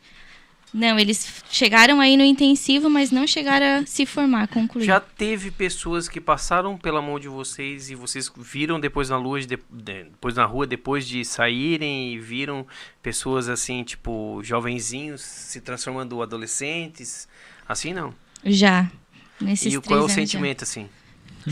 não, 0.77 0.99
eles 0.99 1.41
chegaram 1.49 2.01
aí 2.01 2.17
no 2.17 2.25
intensivo, 2.25 2.91
mas 2.91 3.13
não 3.13 3.29
chegaram 3.29 3.83
a 3.85 3.87
se 3.87 4.05
formar, 4.05 4.49
concluir. 4.49 4.85
Já 4.85 4.99
teve 4.99 5.53
pessoas 5.53 6.09
que 6.09 6.21
passaram 6.21 6.77
pela 6.77 7.01
mão 7.01 7.21
de 7.21 7.29
vocês 7.29 7.91
e 7.91 7.95
vocês 7.95 8.29
viram 8.37 8.81
depois 8.81 9.09
na 9.09 9.17
luz, 9.17 9.47
de- 9.47 9.57
de- 9.71 10.05
depois 10.05 10.35
na 10.35 10.45
rua, 10.45 10.67
depois 10.67 11.07
de 11.07 11.25
saírem 11.25 12.15
e 12.15 12.19
viram 12.19 12.67
pessoas 13.01 13.49
assim, 13.49 13.85
tipo, 13.85 14.41
jovenzinhos 14.43 15.21
se 15.21 15.61
transformando 15.61 16.21
adolescentes, 16.21 17.29
assim 17.69 17.95
não. 17.95 18.13
Já. 18.45 18.91
Nesses 19.41 19.75
e 19.75 19.81
qual 19.81 19.99
é 19.99 20.03
o 20.03 20.05
anos 20.07 20.13
já. 20.13 20.17
sentimento 20.17 20.65
assim? 20.65 20.89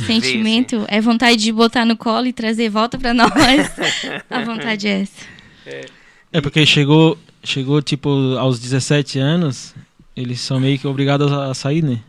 Sentimento 0.06 0.84
é 0.88 1.00
vontade 1.00 1.36
de 1.36 1.52
botar 1.52 1.84
no 1.84 1.96
colo 1.96 2.26
e 2.26 2.32
trazer 2.32 2.68
volta 2.70 2.98
pra 2.98 3.12
nós. 3.14 3.30
a 4.28 4.42
vontade 4.44 4.88
é 4.88 5.02
essa. 5.02 5.26
É 6.32 6.40
porque 6.40 6.64
chegou, 6.66 7.16
chegou 7.42 7.80
tipo 7.82 8.08
aos 8.38 8.58
17 8.58 9.18
anos, 9.18 9.74
eles 10.16 10.40
são 10.40 10.60
meio 10.60 10.78
que 10.78 10.86
obrigados 10.86 11.30
a 11.32 11.52
sair, 11.54 11.82
né? 11.82 12.00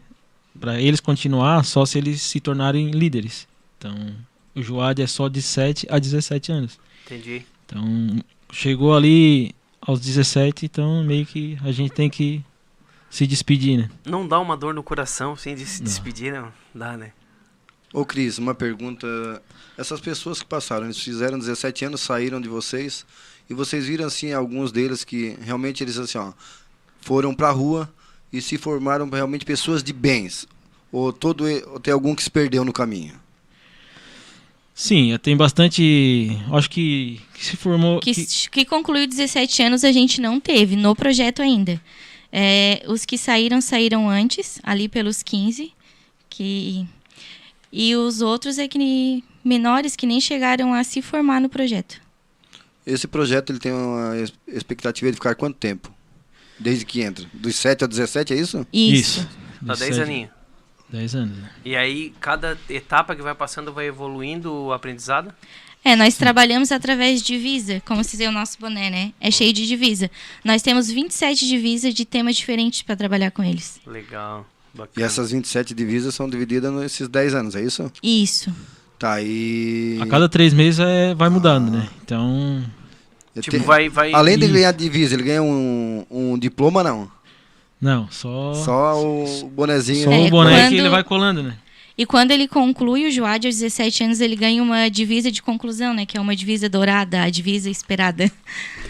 Pra 0.60 0.80
eles 0.80 1.00
continuar 1.00 1.64
só 1.66 1.86
se 1.86 1.98
eles 1.98 2.22
se 2.22 2.40
tornarem 2.40 2.92
líderes. 2.92 3.48
Então, 3.78 3.96
o 4.56 4.62
Joad 4.62 5.02
é 5.02 5.08
só 5.08 5.28
de 5.28 5.42
7 5.42 5.88
a 5.90 5.98
17 6.00 6.52
anos. 6.52 6.80
Entendi. 7.06 7.46
Então, 7.66 8.24
chegou 8.52 8.96
ali 8.96 9.54
aos 9.82 10.00
17, 10.00 10.66
então 10.66 11.04
meio 11.04 11.26
que 11.26 11.58
a 11.64 11.72
gente 11.72 11.92
tem 11.92 12.10
que 12.10 12.44
se 13.10 13.28
despedir, 13.28 13.78
né? 13.78 13.90
Não 14.06 14.28
dá 14.28 14.40
uma 14.40 14.56
dor 14.56 14.74
no 14.74 14.84
coração 14.84 15.36
sem 15.36 15.56
de 15.56 15.66
se 15.66 15.80
Não. 15.80 15.86
despedir, 15.86 16.34
não? 16.34 16.52
Dá, 16.74 16.96
né? 16.98 17.12
Ô 17.94 18.04
Cris, 18.06 18.38
uma 18.40 18.56
pergunta. 18.56 19.08
Essas 19.78 20.00
pessoas 20.00 20.42
que 20.42 20.48
passaram, 20.48 20.86
eles 20.86 21.00
fizeram 21.00 21.38
17 21.38 21.86
anos, 21.86 22.02
saíram 22.02 22.42
de 22.42 22.48
vocês, 22.48 23.06
e 23.50 23.54
vocês 23.54 23.86
viram 23.86 24.06
assim 24.06 24.32
alguns 24.34 24.72
deles 24.72 25.04
que 25.04 25.38
realmente 25.42 25.84
eles 25.84 25.98
assim, 25.98 26.18
ó, 26.18 26.32
foram 27.02 27.34
pra 27.34 27.52
rua 27.52 27.92
e 28.32 28.42
se 28.42 28.58
formaram 28.58 29.10
realmente 29.10 29.46
pessoas 29.46 29.84
de 29.84 29.94
bens. 29.94 30.48
Ou 30.92 31.12
todo 31.12 31.46
ou 31.72 31.80
tem 31.80 31.94
algum 31.94 32.14
que 32.16 32.24
se 32.24 32.30
perdeu 32.30 32.64
no 32.64 32.72
caminho? 32.74 33.14
Sim, 34.76 35.16
tem 35.22 35.38
bastante. 35.38 36.36
Acho 36.52 36.70
que, 36.70 37.20
que 37.34 37.46
se 37.46 37.56
formou. 37.56 38.00
Que, 38.00 38.14
que- 38.14 38.50
que 38.50 38.66
concluiu 38.66 39.06
17 39.08 39.62
anos 39.64 39.84
a 39.84 39.92
gente 39.92 40.20
não 40.20 40.40
teve 40.40 40.76
no 40.76 40.96
projeto 40.96 41.42
ainda. 41.42 41.80
É, 42.32 42.84
os 42.88 43.06
que 43.06 43.18
saíram, 43.18 43.62
saíram 43.62 44.10
antes, 44.10 44.60
ali 44.64 44.88
pelos 44.90 45.22
15. 45.22 45.72
Que, 46.30 46.88
e 47.72 47.96
os 47.96 48.22
outros 48.22 48.58
é 48.58 48.68
que 48.68 49.24
menores 49.46 49.96
que 49.96 50.08
nem 50.08 50.20
chegaram 50.20 50.74
a 50.74 50.84
se 50.84 51.02
formar 51.04 51.40
no 51.40 51.50
projeto. 51.50 52.02
Esse 52.86 53.08
projeto 53.08 53.52
ele 53.52 53.60
tem 53.60 53.72
uma 53.72 54.14
expectativa 54.48 55.10
de 55.12 55.16
ficar 55.16 55.36
quanto 55.36 55.58
tempo? 55.58 55.92
Desde 56.60 56.86
que 56.86 57.02
entra? 57.02 57.26
Dos 57.34 57.56
7 57.56 57.84
a 57.84 57.88
17, 57.88 58.34
é 58.34 58.38
isso? 58.38 58.68
Isso. 58.72 59.28
Dá 59.62 59.74
10 59.74 59.90
17 59.90 60.02
aninhos. 60.02 60.32
10 60.90 61.16
anos. 61.16 61.38
né? 61.38 61.50
E 61.66 61.76
aí, 61.76 62.14
cada 62.20 62.58
etapa 62.70 63.16
que 63.16 63.22
vai 63.22 63.34
passando 63.34 63.74
vai 63.74 63.88
evoluindo 63.88 64.54
o 64.54 64.74
aprendizado? 64.74 65.34
É, 65.84 65.96
nós 65.96 66.16
trabalhamos 66.16 66.72
através 66.72 67.22
de 67.22 67.28
divisa, 67.28 67.82
como 67.86 68.04
se 68.04 68.16
diz 68.16 68.28
o 68.28 68.32
nosso 68.32 68.58
boné, 68.60 68.90
né? 68.90 69.14
É 69.20 69.30
cheio 69.30 69.52
de 69.52 69.68
divisa. 69.68 70.10
Nós 70.44 70.62
temos 70.62 70.90
27 70.90 71.46
divisas 71.48 71.94
de 71.94 72.06
temas 72.06 72.38
diferentes 72.38 72.84
para 72.84 72.96
trabalhar 72.96 73.32
com 73.32 73.44
eles. 73.44 73.82
Legal. 73.86 74.48
Bacana. 74.74 74.94
E 74.98 75.04
essas 75.04 75.32
27 75.32 75.74
divisas 75.74 76.16
são 76.16 76.30
divididas 76.30 76.72
nesses 76.74 77.08
10 77.08 77.36
anos, 77.36 77.56
é 77.56 77.62
isso? 77.62 77.92
Isso. 78.02 78.54
Tá, 79.04 79.22
e. 79.22 80.00
A 80.02 80.06
cada 80.06 80.30
três 80.30 80.54
meses 80.54 80.80
é, 80.80 81.14
vai 81.14 81.28
mudando, 81.28 81.70
né? 81.70 81.90
Então. 82.02 82.64
Tipo, 83.42 83.60
vai, 83.60 83.90
vai... 83.90 84.14
Além 84.14 84.38
de 84.38 84.48
ganhar 84.48 84.72
divisa, 84.72 85.14
ele 85.16 85.24
ganha 85.24 85.44
um, 85.44 86.06
um 86.10 86.40
diploma, 86.40 86.82
não? 86.82 87.12
Não, 87.82 88.08
só. 88.10 88.54
Só 88.54 89.04
o 89.04 89.50
bonezinho. 89.50 90.06
só 90.06 90.12
É, 90.14 90.20
o 90.20 90.30
boné 90.30 90.52
quando- 90.62 90.70
que 90.70 90.78
ele 90.78 90.88
vai 90.88 91.04
colando, 91.04 91.44
né? 91.44 91.56
E 91.96 92.06
quando 92.06 92.32
ele 92.32 92.48
conclui 92.48 93.06
o 93.06 93.12
Joad 93.12 93.46
aos 93.46 93.60
17 93.60 94.06
anos, 94.06 94.20
ele 94.20 94.36
ganha 94.36 94.64
uma 94.64 94.90
divisa 94.90 95.32
de 95.32 95.44
conclusão, 95.44 95.94
né? 95.94 96.06
Que 96.06 96.18
é 96.18 96.22
uma 96.22 96.36
divisa 96.36 96.68
dourada, 96.68 97.22
a 97.22 97.30
divisa 97.30 97.70
esperada. 97.70 98.32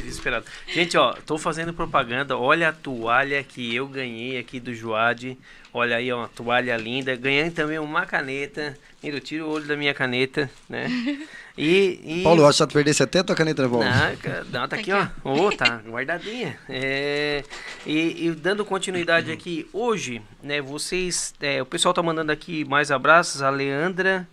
Desesperado. 0.04 0.46
Gente, 0.68 0.98
ó, 0.98 1.14
tô 1.14 1.38
fazendo 1.38 1.74
propaganda. 1.74 2.38
Olha 2.38 2.70
a 2.70 2.74
toalha 2.74 3.44
que 3.44 3.76
eu 3.76 3.88
ganhei 3.88 4.38
aqui 4.38 4.58
do 4.58 4.74
Joad. 4.74 5.38
Olha 5.74 5.98
aí, 5.98 6.12
ó, 6.14 6.20
uma 6.20 6.30
toalha 6.30 6.78
linda. 6.78 7.14
Ganhei 7.16 7.50
também 7.52 7.78
uma 7.78 8.06
caneta. 8.06 8.78
Mira, 9.02 9.18
eu 9.18 9.22
tiro 9.22 9.48
o 9.48 9.50
olho 9.50 9.66
da 9.66 9.76
minha 9.76 9.94
caneta, 9.94 10.50
né? 10.70 10.88
E. 11.58 12.00
e... 12.04 12.24
Paulo, 12.24 12.42
eu 12.42 12.48
acho 12.48 12.64
que 12.64 12.70
tu 12.70 12.74
perdesse 12.74 13.04
até 13.04 13.20
a 13.20 13.24
tua 13.24 13.36
caneta, 13.36 13.62
né, 13.62 13.70
Paulo? 13.70 13.86
Não, 13.86 14.60
não, 14.62 14.68
tá 14.68 14.76
aqui, 14.76 14.92
ó. 14.92 15.08
Ô, 15.24 15.52
tá 15.52 15.82
guardadinha. 15.86 16.58
É, 16.68 17.44
e, 17.86 18.28
e 18.28 18.32
dando 18.32 18.66
continuidade 18.66 19.32
aqui, 19.32 19.68
hoje, 19.72 20.22
né, 20.42 20.62
vocês. 20.62 21.34
é, 21.42 21.62
o 21.62 21.66
pessoal 21.66 21.94
tá 21.94 22.02
mandando 22.02 22.32
aqui 22.32 22.66
mais 22.66 22.92
abraços. 22.92 23.42
A 23.42 23.50
Leandra. 23.50 24.28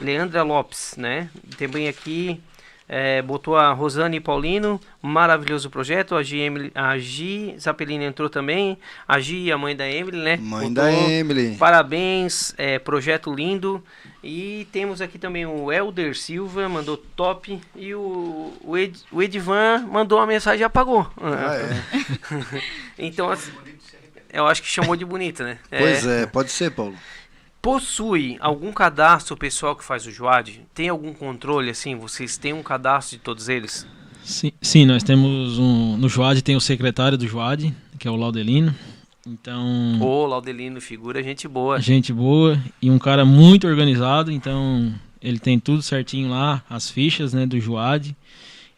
Leandra 0.00 0.42
Lopes, 0.42 0.94
né? 0.96 1.30
Também 1.56 1.86
aqui. 1.86 2.40
É, 2.86 3.22
botou 3.22 3.56
a 3.56 3.72
Rosane 3.72 4.20
Paulino, 4.20 4.78
maravilhoso 5.00 5.70
projeto. 5.70 6.14
A 6.14 6.22
Gi, 6.22 6.38
Emily, 6.38 6.70
a 6.74 6.98
Gi 6.98 7.54
Zapelini 7.58 8.04
entrou 8.04 8.28
também. 8.28 8.78
A 9.08 9.18
Gi, 9.18 9.50
a 9.50 9.56
mãe 9.56 9.74
da 9.74 9.88
Emily, 9.88 10.18
né? 10.18 10.36
Mãe 10.36 10.68
Botou 10.68 10.74
da 10.74 10.92
Emily. 10.92 11.56
Parabéns, 11.56 12.54
é, 12.58 12.78
projeto 12.78 13.32
lindo. 13.32 13.82
E 14.22 14.66
temos 14.70 15.00
aqui 15.00 15.18
também 15.18 15.46
o 15.46 15.72
Elder 15.72 16.16
Silva, 16.16 16.68
mandou 16.68 16.96
top. 16.96 17.58
E 17.74 17.94
o, 17.94 18.52
o, 18.62 18.76
Ed, 18.76 18.98
o 19.10 19.22
Edivan 19.22 19.86
mandou 19.90 20.18
uma 20.18 20.26
mensagem 20.26 20.60
e 20.60 20.64
apagou. 20.64 21.10
Ah, 21.20 21.56
é. 21.56 22.62
então, 22.98 23.30
assim, 23.30 23.50
eu 24.30 24.46
acho 24.46 24.62
que 24.62 24.68
chamou 24.68 24.94
de 24.94 25.04
bonita, 25.04 25.44
né? 25.44 25.58
Pois 25.70 26.06
é, 26.06 26.26
pode 26.26 26.50
ser, 26.50 26.70
Paulo. 26.70 26.94
Possui 27.64 28.36
algum 28.40 28.70
cadastro 28.70 29.34
pessoal 29.38 29.74
que 29.74 29.82
faz 29.82 30.04
o 30.04 30.10
Joad? 30.10 30.60
Tem 30.74 30.90
algum 30.90 31.14
controle, 31.14 31.70
assim? 31.70 31.96
Vocês 31.96 32.36
têm 32.36 32.52
um 32.52 32.62
cadastro 32.62 33.16
de 33.16 33.22
todos 33.22 33.48
eles? 33.48 33.86
Sim, 34.22 34.52
sim, 34.60 34.84
nós 34.84 35.02
temos 35.02 35.58
um. 35.58 35.96
No 35.96 36.06
Joad 36.06 36.42
tem 36.42 36.56
o 36.56 36.60
secretário 36.60 37.16
do 37.16 37.26
Joad, 37.26 37.74
que 37.98 38.06
é 38.06 38.10
o 38.10 38.16
Laudelino. 38.16 38.74
Então. 39.26 39.98
Ô, 39.98 40.26
Laudelino, 40.26 40.78
figura 40.78 41.22
gente 41.22 41.48
boa. 41.48 41.80
Gente 41.80 42.12
boa 42.12 42.62
e 42.82 42.90
um 42.90 42.98
cara 42.98 43.24
muito 43.24 43.66
organizado, 43.66 44.30
então 44.30 44.94
ele 45.22 45.38
tem 45.38 45.58
tudo 45.58 45.80
certinho 45.80 46.28
lá, 46.28 46.62
as 46.68 46.90
fichas, 46.90 47.32
né, 47.32 47.46
do 47.46 47.58
Juad. 47.58 48.14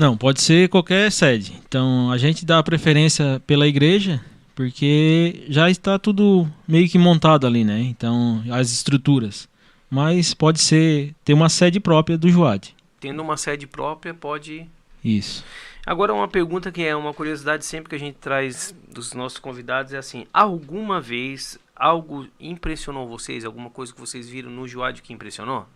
Não, 0.00 0.16
pode 0.16 0.40
ser 0.40 0.70
qualquer 0.70 1.12
sede. 1.12 1.60
Então 1.68 2.10
a 2.10 2.16
gente 2.16 2.46
dá 2.46 2.62
preferência 2.62 3.38
pela 3.46 3.68
igreja, 3.68 4.18
porque 4.54 5.44
já 5.50 5.68
está 5.68 5.98
tudo 5.98 6.50
meio 6.66 6.88
que 6.88 6.96
montado 6.96 7.46
ali, 7.46 7.64
né? 7.64 7.80
Então, 7.82 8.42
as 8.50 8.72
estruturas. 8.72 9.46
Mas 9.90 10.32
pode 10.32 10.58
ser 10.58 11.14
ter 11.22 11.34
uma 11.34 11.50
sede 11.50 11.78
própria 11.78 12.16
do 12.16 12.30
Juad. 12.30 12.74
Tendo 12.98 13.20
uma 13.20 13.36
sede 13.36 13.66
própria, 13.66 14.14
pode. 14.14 14.66
Isso. 15.04 15.44
Agora, 15.84 16.14
uma 16.14 16.28
pergunta 16.28 16.72
que 16.72 16.82
é 16.82 16.96
uma 16.96 17.12
curiosidade 17.12 17.66
sempre 17.66 17.90
que 17.90 17.96
a 17.96 17.98
gente 17.98 18.16
traz 18.16 18.74
dos 18.90 19.12
nossos 19.12 19.38
convidados 19.38 19.92
é 19.92 19.98
assim: 19.98 20.26
alguma 20.32 20.98
vez 20.98 21.58
algo 21.76 22.26
impressionou 22.40 23.06
vocês? 23.06 23.44
Alguma 23.44 23.68
coisa 23.68 23.92
que 23.92 24.00
vocês 24.00 24.30
viram 24.30 24.50
no 24.50 24.66
Juad 24.66 25.02
que 25.02 25.12
impressionou? 25.12 25.66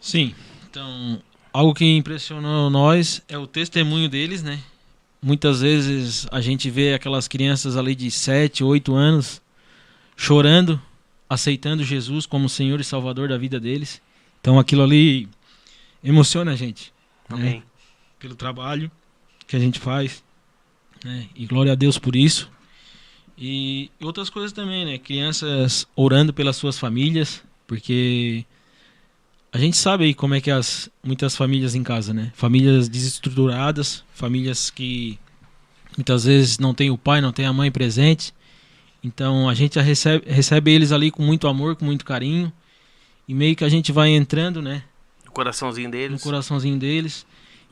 Sim. 0.00 0.32
Então, 0.70 1.20
algo 1.54 1.72
que 1.72 1.84
impressionou 1.84 2.68
nós 2.68 3.22
é 3.28 3.38
o 3.38 3.46
testemunho 3.46 4.08
deles, 4.08 4.42
né? 4.42 4.58
Muitas 5.22 5.60
vezes 5.60 6.26
a 6.32 6.40
gente 6.40 6.68
vê 6.68 6.92
aquelas 6.92 7.28
crianças 7.28 7.76
ali 7.76 7.94
de 7.94 8.10
7, 8.10 8.64
8 8.64 8.92
anos 8.92 9.40
chorando, 10.16 10.82
aceitando 11.30 11.84
Jesus 11.84 12.26
como 12.26 12.48
Senhor 12.48 12.80
e 12.80 12.84
Salvador 12.84 13.28
da 13.28 13.38
vida 13.38 13.60
deles. 13.60 14.02
Então 14.40 14.58
aquilo 14.58 14.82
ali 14.82 15.28
emociona 16.02 16.52
a 16.52 16.56
gente. 16.56 16.92
né? 17.30 17.36
Amém. 17.36 17.62
Pelo 18.18 18.34
trabalho 18.34 18.90
que 19.46 19.54
a 19.54 19.60
gente 19.60 19.78
faz. 19.78 20.24
né? 21.04 21.28
E 21.36 21.46
glória 21.46 21.72
a 21.72 21.76
Deus 21.76 21.98
por 21.98 22.16
isso. 22.16 22.50
E 23.38 23.90
outras 24.02 24.28
coisas 24.28 24.52
também, 24.52 24.84
né? 24.84 24.98
Crianças 24.98 25.86
orando 25.94 26.34
pelas 26.34 26.56
suas 26.56 26.78
famílias, 26.78 27.42
porque 27.66 28.44
a 29.54 29.58
gente 29.58 29.76
sabe 29.76 30.02
aí 30.02 30.14
como 30.14 30.34
é 30.34 30.40
que 30.40 30.50
as 30.50 30.90
muitas 31.00 31.36
famílias 31.36 31.76
em 31.76 31.84
casa, 31.84 32.12
né? 32.12 32.32
Famílias 32.34 32.88
desestruturadas, 32.88 34.02
famílias 34.12 34.68
que 34.68 35.16
muitas 35.96 36.24
vezes 36.24 36.58
não 36.58 36.74
tem 36.74 36.90
o 36.90 36.98
pai, 36.98 37.20
não 37.20 37.30
tem 37.30 37.46
a 37.46 37.52
mãe 37.52 37.70
presente. 37.70 38.34
Então 39.00 39.48
a 39.48 39.54
gente 39.54 39.78
recebe, 39.78 40.28
recebe 40.28 40.72
eles 40.72 40.90
ali 40.90 41.08
com 41.08 41.22
muito 41.22 41.46
amor, 41.46 41.76
com 41.76 41.84
muito 41.84 42.04
carinho. 42.04 42.52
E 43.28 43.32
meio 43.32 43.54
que 43.54 43.62
a 43.62 43.68
gente 43.68 43.92
vai 43.92 44.08
entrando, 44.08 44.60
né? 44.60 44.82
O 45.24 45.30
coraçãozinho 45.30 45.86
no 45.86 45.92
deles. 45.92 46.20
coraçãozinho 46.20 46.76
deles 46.76 47.24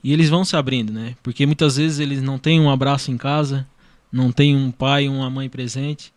e 0.04 0.12
eles 0.12 0.30
vão 0.30 0.44
se 0.44 0.54
abrindo, 0.54 0.92
né? 0.92 1.16
Porque 1.20 1.44
muitas 1.46 1.78
vezes 1.78 1.98
eles 1.98 2.22
não 2.22 2.38
têm 2.38 2.60
um 2.60 2.70
abraço 2.70 3.10
em 3.10 3.16
casa, 3.16 3.66
não 4.12 4.30
tem 4.30 4.54
um 4.54 4.70
pai, 4.70 5.08
uma 5.08 5.28
mãe 5.28 5.48
presente. 5.48 6.12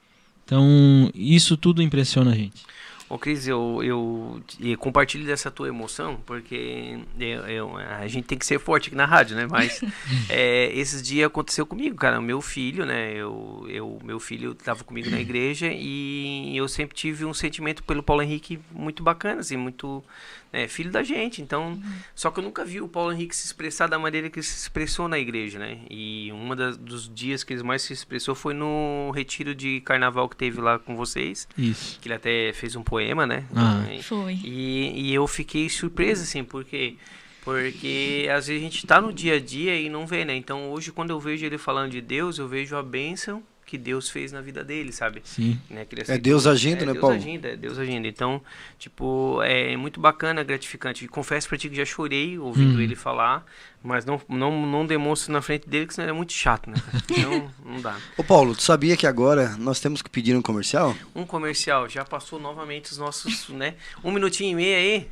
Então, 0.45 1.09
isso 1.15 1.57
tudo 1.57 1.81
impressiona 1.81 2.33
a 2.33 2.35
gente. 2.35 2.63
Ô 3.07 3.19
Cris, 3.19 3.47
eu, 3.47 3.81
eu 3.83 4.41
e 4.59 4.75
compartilho 4.75 5.25
dessa 5.25 5.51
tua 5.51 5.67
emoção, 5.67 6.19
porque 6.25 6.97
eu, 7.19 7.41
eu- 7.47 7.77
a 7.77 8.07
gente 8.07 8.25
tem 8.25 8.37
que 8.37 8.45
ser 8.45 8.59
forte 8.59 8.87
aqui 8.87 8.95
na 8.95 9.05
rádio, 9.05 9.35
né? 9.35 9.45
Mas 9.47 9.79
é, 10.27 10.71
esses 10.73 11.01
dias 11.03 11.27
aconteceu 11.27 11.65
comigo, 11.67 11.95
cara. 11.95 12.19
Meu 12.19 12.41
filho, 12.41 12.83
né? 12.83 13.13
Eu, 13.13 13.65
eu, 13.69 13.99
meu 14.03 14.19
filho 14.19 14.53
estava 14.53 14.83
comigo 14.83 15.09
na 15.11 15.19
igreja 15.19 15.69
e 15.71 16.57
eu 16.57 16.67
sempre 16.67 16.95
tive 16.95 17.25
um 17.25 17.33
sentimento 17.33 17.83
pelo 17.83 18.01
Paulo 18.01 18.23
Henrique 18.23 18.59
muito 18.71 19.03
bacana, 19.03 19.41
assim, 19.41 19.55
muito 19.55 20.03
né, 20.51 20.67
filho 20.67 20.89
da 20.89 21.03
gente. 21.03 21.41
Então, 21.43 21.79
só 22.15 22.31
que 22.31 22.39
eu 22.39 22.43
nunca 22.43 22.65
vi 22.65 22.81
o 22.81 22.87
Paulo 22.87 23.11
Henrique 23.11 23.35
se 23.35 23.45
expressar 23.45 23.87
da 23.87 23.99
maneira 23.99 24.29
que 24.31 24.39
ele 24.39 24.45
se 24.45 24.57
expressou 24.57 25.07
na 25.07 25.19
igreja, 25.19 25.59
né? 25.59 25.79
E 25.91 26.31
um 26.33 26.55
dos 26.79 27.13
dias 27.13 27.43
que 27.43 27.53
ele 27.53 27.61
mais 27.61 27.83
se 27.83 27.93
expressou 27.93 28.33
foi 28.33 28.53
no 28.55 29.11
retiro 29.13 29.53
de 29.53 29.79
carnaval 29.81 30.27
que 30.27 30.35
teve 30.35 30.59
lá 30.59 30.79
com 30.79 30.95
vocês 30.95 31.47
Isso. 31.55 31.99
que 32.01 32.07
ele 32.07 32.15
até 32.15 32.51
fez 32.53 32.75
um 32.75 32.81
poema, 32.83 32.95
né? 33.13 33.45
Ah. 33.55 33.85
E- 33.93 34.01
Foi. 34.01 34.33
E, 34.43 35.09
e 35.09 35.13
eu 35.13 35.27
fiquei 35.27 35.69
surpreso, 35.69 36.23
assim, 36.23 36.43
porque 36.43 36.95
porque 37.43 38.27
às 38.35 38.47
vezes 38.47 38.59
a 38.61 38.65
gente 38.65 38.87
tá 38.87 38.99
no 38.99 39.13
dia 39.13 39.35
a 39.35 39.39
dia 39.39 39.79
e 39.79 39.87
não 39.87 40.07
vê, 40.07 40.25
né? 40.25 40.35
Então 40.35 40.71
hoje 40.71 40.91
quando 40.91 41.11
eu 41.11 41.19
vejo 41.19 41.45
ele 41.45 41.59
falando 41.59 41.91
de 41.91 42.01
Deus, 42.01 42.39
eu 42.39 42.47
vejo 42.47 42.75
a 42.75 42.81
bênção 42.81 43.43
que 43.65 43.77
Deus 43.77 44.09
fez 44.09 44.31
na 44.31 44.41
vida 44.41 44.63
dele, 44.63 44.91
sabe? 44.91 45.21
Sim. 45.23 45.59
Né? 45.69 45.87
É 46.07 46.17
Deus 46.17 46.45
agindo, 46.45 46.83
é 46.83 46.85
né, 46.85 46.91
Deus 46.93 47.01
Paulo? 47.01 47.15
agindo, 47.15 47.45
é 47.45 47.55
Deus 47.55 47.79
agindo. 47.79 48.05
Então, 48.07 48.41
tipo, 48.77 49.41
é 49.41 49.75
muito 49.75 49.99
bacana, 49.99 50.43
gratificante. 50.43 51.07
Confesso 51.07 51.47
pra 51.49 51.57
ti 51.57 51.67
que 51.69 51.75
já 51.75 51.85
chorei 51.85 52.37
ouvindo 52.37 52.77
Hum. 52.77 52.81
ele 52.81 52.95
falar, 52.95 53.43
mas 53.83 54.05
não, 54.05 54.21
não, 54.29 54.65
não 54.67 54.85
demonstro 54.85 55.33
na 55.33 55.41
frente 55.41 55.67
dele, 55.67 55.87
que 55.87 55.93
senão 55.95 56.05
ele 56.05 56.11
é 56.11 56.15
muito 56.15 56.31
chato, 56.33 56.69
né? 56.69 56.75
Então, 57.09 57.51
não 57.65 57.81
dá. 57.81 57.97
Ô 58.17 58.23
Paulo, 58.23 58.55
tu 58.55 58.61
sabia 58.61 58.95
que 58.95 59.07
agora 59.07 59.55
nós 59.57 59.79
temos 59.79 60.01
que 60.01 60.09
pedir 60.09 60.35
um 60.35 60.41
comercial? 60.41 60.95
Um 61.15 61.25
comercial, 61.25 61.89
já 61.89 62.05
passou 62.05 62.39
novamente 62.39 62.91
os 62.91 62.97
nossos, 62.99 63.49
né? 63.49 63.75
Um 64.03 64.11
minutinho 64.11 64.51
e 64.51 64.55
meio 64.55 64.77
aí. 64.77 65.09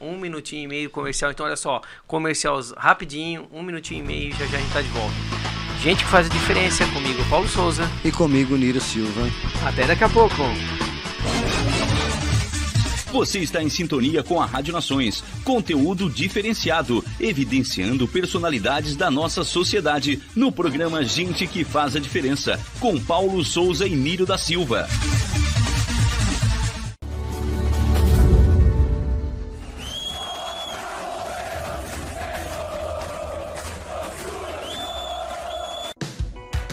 Um 0.00 0.16
minutinho 0.18 0.64
e 0.64 0.68
meio 0.68 0.90
comercial. 0.90 1.30
Então, 1.30 1.46
olha 1.46 1.56
só, 1.56 1.80
comercial 2.06 2.60
rapidinho, 2.76 3.48
um 3.50 3.62
minutinho 3.62 4.04
e 4.04 4.06
meio, 4.06 4.32
já 4.34 4.46
já 4.46 4.58
a 4.58 4.60
gente 4.60 4.72
tá 4.72 4.82
de 4.82 4.88
volta. 4.88 5.55
Gente 5.82 6.04
que 6.04 6.10
faz 6.10 6.26
a 6.26 6.30
diferença 6.30 6.86
comigo, 6.86 7.24
Paulo 7.28 7.48
Souza. 7.48 7.88
E 8.04 8.10
comigo, 8.10 8.56
Niro 8.56 8.80
Silva. 8.80 9.28
Até 9.64 9.86
daqui 9.86 10.04
a 10.04 10.08
pouco. 10.08 10.42
Você 13.12 13.38
está 13.38 13.62
em 13.62 13.68
sintonia 13.68 14.22
com 14.22 14.42
a 14.42 14.46
Rádio 14.46 14.72
Nações. 14.72 15.24
Conteúdo 15.42 16.10
diferenciado, 16.10 17.04
evidenciando 17.18 18.06
personalidades 18.06 18.94
da 18.94 19.10
nossa 19.10 19.42
sociedade 19.42 20.20
no 20.34 20.52
programa 20.52 21.02
Gente 21.02 21.46
que 21.46 21.64
Faz 21.64 21.96
a 21.96 22.00
Diferença, 22.00 22.60
com 22.78 23.00
Paulo 23.00 23.42
Souza 23.44 23.86
e 23.86 23.96
Nírio 23.96 24.26
da 24.26 24.36
Silva. 24.36 24.86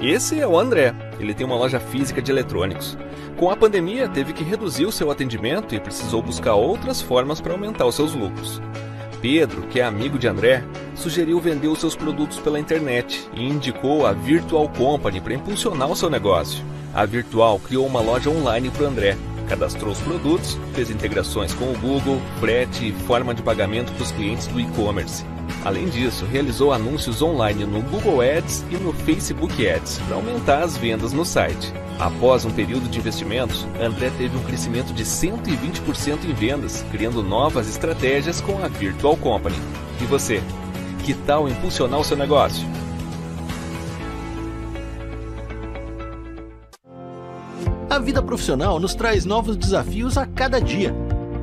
Esse 0.00 0.38
é 0.38 0.46
o 0.46 0.56
André. 0.56 0.94
Ele 1.18 1.34
tem 1.34 1.44
uma 1.44 1.56
loja 1.56 1.80
física 1.80 2.22
de 2.22 2.30
eletrônicos. 2.30 2.96
Com 3.36 3.50
a 3.50 3.56
pandemia, 3.56 4.08
teve 4.08 4.32
que 4.32 4.44
reduzir 4.44 4.86
o 4.86 4.92
seu 4.92 5.10
atendimento 5.10 5.74
e 5.74 5.80
precisou 5.80 6.22
buscar 6.22 6.54
outras 6.54 7.02
formas 7.02 7.40
para 7.40 7.52
aumentar 7.52 7.84
os 7.84 7.96
seus 7.96 8.14
lucros. 8.14 8.62
Pedro, 9.20 9.62
que 9.62 9.80
é 9.80 9.84
amigo 9.84 10.16
de 10.16 10.28
André, 10.28 10.62
sugeriu 10.94 11.40
vender 11.40 11.66
os 11.66 11.80
seus 11.80 11.96
produtos 11.96 12.38
pela 12.38 12.60
internet 12.60 13.28
e 13.34 13.42
indicou 13.42 14.06
a 14.06 14.12
Virtual 14.12 14.68
Company 14.68 15.20
para 15.20 15.34
impulsionar 15.34 15.90
o 15.90 15.96
seu 15.96 16.08
negócio. 16.08 16.64
A 16.94 17.04
Virtual 17.04 17.58
criou 17.58 17.84
uma 17.84 18.00
loja 18.00 18.30
online 18.30 18.70
para 18.70 18.86
André, 18.86 19.16
cadastrou 19.48 19.90
os 19.90 20.00
produtos, 20.00 20.56
fez 20.74 20.90
integrações 20.90 21.52
com 21.54 21.72
o 21.72 21.78
Google, 21.78 22.20
frete 22.38 22.88
e 22.88 22.92
forma 22.92 23.34
de 23.34 23.42
pagamento 23.42 23.92
para 23.92 24.04
os 24.04 24.12
clientes 24.12 24.46
do 24.46 24.60
e-commerce. 24.60 25.24
Além 25.64 25.88
disso, 25.88 26.24
realizou 26.24 26.72
anúncios 26.72 27.20
online 27.20 27.64
no 27.64 27.82
Google 27.82 28.20
Ads 28.20 28.64
e 28.70 28.76
no 28.76 28.92
Facebook 28.92 29.68
Ads 29.68 29.98
para 30.06 30.16
aumentar 30.16 30.62
as 30.62 30.76
vendas 30.76 31.12
no 31.12 31.24
site. 31.24 31.72
Após 31.98 32.44
um 32.44 32.50
período 32.50 32.88
de 32.88 32.98
investimentos, 32.98 33.66
André 33.80 34.10
teve 34.16 34.36
um 34.36 34.42
crescimento 34.44 34.92
de 34.92 35.04
120% 35.04 36.24
em 36.24 36.32
vendas, 36.32 36.84
criando 36.92 37.22
novas 37.22 37.68
estratégias 37.68 38.40
com 38.40 38.62
a 38.62 38.68
Virtual 38.68 39.16
Company. 39.16 39.56
E 40.00 40.04
você? 40.04 40.40
Que 41.04 41.12
tal 41.12 41.48
impulsionar 41.48 41.98
o 41.98 42.04
seu 42.04 42.16
negócio? 42.16 42.66
A 47.90 47.98
vida 47.98 48.22
profissional 48.22 48.78
nos 48.78 48.94
traz 48.94 49.24
novos 49.24 49.56
desafios 49.56 50.16
a 50.16 50.24
cada 50.24 50.60
dia. 50.60 50.94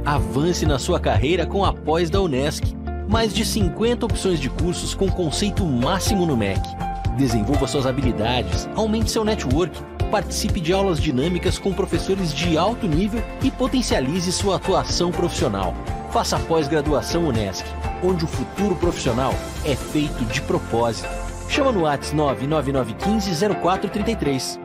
Avance 0.06 0.66
na 0.66 0.80
sua 0.80 1.02
carreira 1.02 1.46
com 1.46 1.66
a 1.66 1.74
pós 1.74 2.10
da 2.10 2.22
Unesc. 2.22 2.64
Mais 3.08 3.34
de 3.34 3.46
50 3.46 4.06
opções 4.06 4.40
de 4.40 4.50
cursos 4.50 4.94
com 4.96 5.10
conceito 5.10 5.66
máximo 5.66 6.26
no 6.26 6.36
MEC. 6.36 6.62
Desenvolva 7.18 7.68
suas 7.68 7.86
habilidades, 7.86 8.68
aumente 8.76 9.12
seu 9.12 9.24
network, 9.24 9.80
participe 10.12 10.60
de 10.60 10.74
aulas 10.74 11.00
dinâmicas 11.00 11.60
com 11.60 11.74
professores 11.74 12.34
de 12.34 12.58
alto 12.58 12.88
nível 12.88 13.24
e 13.44 13.52
potencialize 13.52 14.32
sua 14.32 14.56
atuação 14.56 15.12
profissional. 15.12 15.74
Faça 16.12 16.40
pós-graduação 16.40 17.28
Unesc, 17.28 17.66
onde 18.04 18.26
o 18.26 18.28
futuro 18.28 18.76
profissional 18.76 19.34
é 19.64 19.76
feito 19.76 20.26
de 20.26 20.42
propósito. 20.42 21.08
Chama 21.48 21.72
no 21.72 21.82
WhatsApp 21.82 22.16
99915 22.16 23.56
0433. 23.62 24.65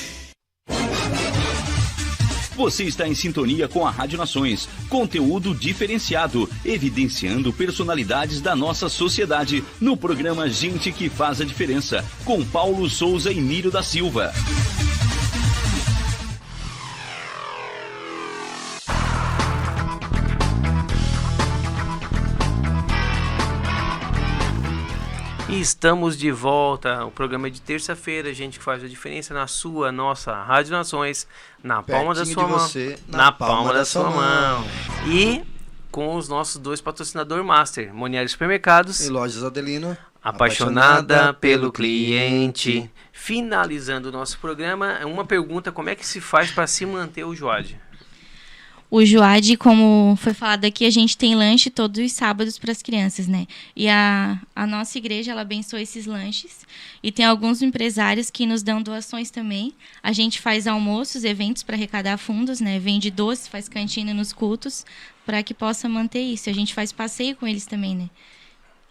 Você 2.61 2.83
está 2.83 3.07
em 3.07 3.15
sintonia 3.15 3.67
com 3.67 3.87
a 3.87 3.89
Rádio 3.89 4.19
Nações. 4.19 4.69
Conteúdo 4.87 5.55
diferenciado, 5.55 6.47
evidenciando 6.63 7.51
personalidades 7.51 8.39
da 8.39 8.55
nossa 8.55 8.87
sociedade 8.87 9.63
no 9.79 9.97
programa 9.97 10.47
Gente 10.47 10.91
que 10.91 11.09
Faz 11.09 11.41
a 11.41 11.43
Diferença, 11.43 12.05
com 12.23 12.45
Paulo 12.45 12.87
Souza 12.87 13.31
e 13.31 13.41
Nírio 13.41 13.71
da 13.71 13.81
Silva. 13.81 14.31
Estamos 25.61 26.17
de 26.17 26.31
volta. 26.31 27.05
O 27.05 27.11
programa 27.11 27.47
é 27.47 27.49
de 27.49 27.61
terça-feira, 27.61 28.33
gente 28.33 28.57
que 28.57 28.65
faz 28.65 28.83
a 28.83 28.87
diferença 28.87 29.33
na 29.33 29.47
sua, 29.47 29.91
nossa 29.91 30.33
Rádio 30.33 30.71
Nações, 30.71 31.27
na 31.63 31.83
palma 31.83 32.13
da 32.13 32.25
Pertinho 32.25 32.33
sua 32.33 32.45
de 32.45 32.51
mão. 32.51 32.59
você, 32.59 32.99
na, 33.07 33.31
palma, 33.31 33.73
da, 33.73 33.85
sua 33.85 34.09
mão. 34.09 34.65
E 35.07 35.43
com 35.91 36.15
os 36.15 36.27
nossos 36.27 36.57
dois 36.57 36.81
patrocinadores 36.81 37.45
master, 37.45 37.93
Monieri 37.93 38.27
Supermercados 38.27 39.01
E 39.01 39.09
lojas 39.09 39.43
Adelino. 39.43 39.95
Apaixonada 40.23 41.33
pelo 41.33 41.71
cliente. 41.71 42.89
Finalizando 43.11 44.09
o 44.09 44.11
nosso 44.11 44.39
programa, 44.39 44.99
uma 45.05 45.25
pergunta: 45.25 45.71
como 45.71 45.89
é 45.89 45.95
que 45.95 46.05
se 46.05 46.19
faz 46.19 46.51
para 46.51 46.67
se 46.67 46.85
manter 46.85 47.23
o 47.23 47.35
Joad? 47.35 47.79
O 48.93 49.05
Joad, 49.05 49.55
como 49.55 50.17
foi 50.17 50.33
falado 50.33 50.65
aqui, 50.65 50.83
a 50.83 50.89
gente 50.89 51.17
tem 51.17 51.33
lanche 51.33 51.69
todos 51.69 52.03
os 52.03 52.11
sábados 52.11 52.59
para 52.59 52.73
as 52.73 52.81
crianças, 52.81 53.25
né? 53.25 53.47
E 53.73 53.87
a, 53.87 54.37
a 54.53 54.67
nossa 54.67 54.97
igreja, 54.97 55.31
ela 55.31 55.43
abençoa 55.43 55.81
esses 55.81 56.05
lanches. 56.05 56.67
E 57.01 57.09
tem 57.09 57.23
alguns 57.23 57.61
empresários 57.61 58.29
que 58.29 58.45
nos 58.45 58.61
dão 58.61 58.81
doações 58.81 59.31
também. 59.31 59.73
A 60.03 60.11
gente 60.11 60.41
faz 60.41 60.67
almoços, 60.67 61.23
eventos 61.23 61.63
para 61.63 61.77
arrecadar 61.77 62.17
fundos, 62.17 62.59
né? 62.59 62.79
Vende 62.79 63.09
doces, 63.09 63.47
faz 63.47 63.69
cantina 63.69 64.13
nos 64.13 64.33
cultos, 64.33 64.85
para 65.25 65.41
que 65.41 65.53
possa 65.53 65.87
manter 65.87 66.23
isso. 66.23 66.49
A 66.49 66.53
gente 66.53 66.73
faz 66.73 66.91
passeio 66.91 67.37
com 67.37 67.47
eles 67.47 67.65
também, 67.65 67.95
né? 67.95 68.09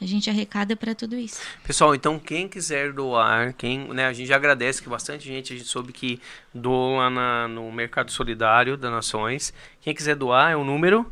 A 0.00 0.06
gente 0.06 0.30
arrecada 0.30 0.74
para 0.74 0.94
tudo 0.94 1.16
isso. 1.16 1.40
Pessoal, 1.62 1.94
então 1.94 2.18
quem 2.18 2.48
quiser 2.48 2.92
doar, 2.92 3.52
quem, 3.54 3.88
né, 3.88 4.06
a 4.06 4.12
gente 4.12 4.28
já 4.28 4.36
agradece 4.36 4.82
que 4.82 4.88
bastante 4.88 5.26
gente, 5.26 5.52
a 5.52 5.56
gente 5.56 5.68
soube 5.68 5.92
que 5.92 6.20
doa 6.54 7.10
na, 7.10 7.48
no 7.48 7.70
Mercado 7.70 8.10
Solidário 8.10 8.76
das 8.76 8.90
Nações. 8.90 9.52
Quem 9.80 9.94
quiser 9.94 10.16
doar 10.16 10.52
é 10.52 10.56
o 10.56 10.64
número 10.64 11.10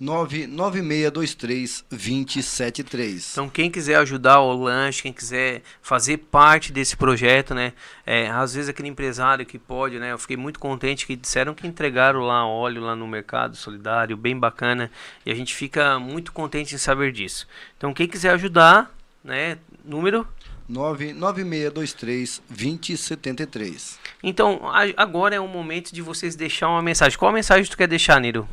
99623 0.00 1.84
2073. 1.90 3.32
Então, 3.32 3.50
quem 3.50 3.70
quiser 3.70 3.96
ajudar 3.96 4.40
o 4.40 4.52
lanche, 4.64 5.02
quem 5.02 5.12
quiser 5.12 5.62
fazer 5.82 6.16
parte 6.16 6.72
desse 6.72 6.96
projeto, 6.96 7.54
né? 7.54 7.74
É, 8.06 8.28
às 8.30 8.54
vezes 8.54 8.70
aquele 8.70 8.88
empresário 8.88 9.44
que 9.44 9.58
pode, 9.58 9.98
né? 9.98 10.12
Eu 10.12 10.18
fiquei 10.18 10.38
muito 10.38 10.58
contente 10.58 11.06
que 11.06 11.14
disseram 11.14 11.52
que 11.54 11.66
entregaram 11.66 12.20
lá 12.20 12.46
óleo 12.46 12.80
lá 12.82 12.96
no 12.96 13.06
mercado 13.06 13.54
solidário, 13.56 14.16
bem 14.16 14.36
bacana. 14.38 14.90
E 15.24 15.30
a 15.30 15.34
gente 15.34 15.54
fica 15.54 15.98
muito 15.98 16.32
contente 16.32 16.74
em 16.74 16.78
saber 16.78 17.12
disso. 17.12 17.46
Então, 17.76 17.92
quem 17.92 18.08
quiser 18.08 18.30
ajudar, 18.30 18.90
né? 19.22 19.58
Número 19.84 20.26
99623 20.66 22.40
2073. 22.48 23.98
Então, 24.22 24.60
a- 24.72 24.92
agora 24.96 25.34
é 25.34 25.40
o 25.40 25.46
momento 25.48 25.92
de 25.92 26.00
vocês 26.00 26.34
deixar 26.36 26.68
uma 26.68 26.80
mensagem. 26.82 27.18
Qual 27.18 27.30
mensagem 27.32 27.70
tu 27.70 27.76
quer 27.76 27.86
deixar, 27.88 28.18
Niro? 28.20 28.48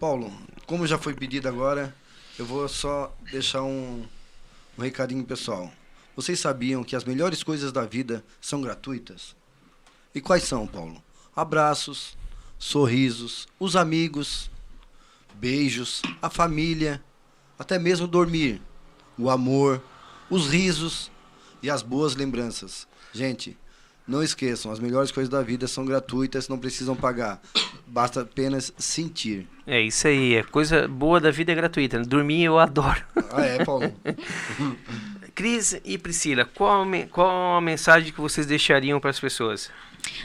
Paulo, 0.00 0.32
como 0.66 0.86
já 0.86 0.98
foi 0.98 1.14
pedido 1.14 1.48
agora, 1.48 1.94
eu 2.38 2.46
vou 2.46 2.68
só 2.68 3.14
deixar 3.30 3.62
um, 3.62 4.04
um 4.78 4.82
recadinho 4.82 5.24
pessoal. 5.24 5.72
Vocês 6.14 6.38
sabiam 6.38 6.84
que 6.84 6.96
as 6.96 7.04
melhores 7.04 7.42
coisas 7.42 7.72
da 7.72 7.84
vida 7.84 8.24
são 8.40 8.60
gratuitas? 8.60 9.34
E 10.14 10.20
quais 10.20 10.44
são, 10.44 10.66
Paulo? 10.66 11.02
Abraços, 11.34 12.16
sorrisos, 12.58 13.48
os 13.58 13.76
amigos, 13.76 14.50
beijos, 15.34 16.02
a 16.20 16.28
família, 16.28 17.02
até 17.58 17.78
mesmo 17.78 18.06
dormir, 18.06 18.60
o 19.16 19.30
amor, 19.30 19.82
os 20.28 20.48
risos 20.48 21.10
e 21.62 21.70
as 21.70 21.82
boas 21.82 22.14
lembranças. 22.14 22.86
Gente, 23.12 23.56
não 24.06 24.22
esqueçam, 24.22 24.72
as 24.72 24.78
melhores 24.80 25.10
coisas 25.10 25.30
da 25.30 25.42
vida 25.42 25.66
são 25.66 25.84
gratuitas, 25.84 26.48
não 26.48 26.58
precisam 26.58 26.94
pagar. 26.96 27.40
Basta 27.86 28.22
apenas 28.22 28.72
sentir. 28.78 29.46
É 29.66 29.80
isso 29.80 30.06
aí, 30.08 30.34
é 30.34 30.42
coisa 30.42 30.88
boa 30.88 31.20
da 31.20 31.30
vida 31.30 31.52
é 31.52 31.54
gratuita. 31.54 32.00
Dormir 32.00 32.42
eu 32.42 32.58
adoro. 32.58 33.02
Ah, 33.30 33.42
é, 33.42 33.64
Paulo? 33.64 33.92
Cris 35.34 35.80
e 35.84 35.96
Priscila, 35.96 36.44
qual, 36.44 36.82
a 36.82 37.06
qual 37.06 37.56
a 37.56 37.60
mensagem 37.60 38.12
que 38.12 38.20
vocês 38.20 38.46
deixariam 38.46 39.00
para 39.00 39.10
as 39.10 39.18
pessoas? 39.20 39.70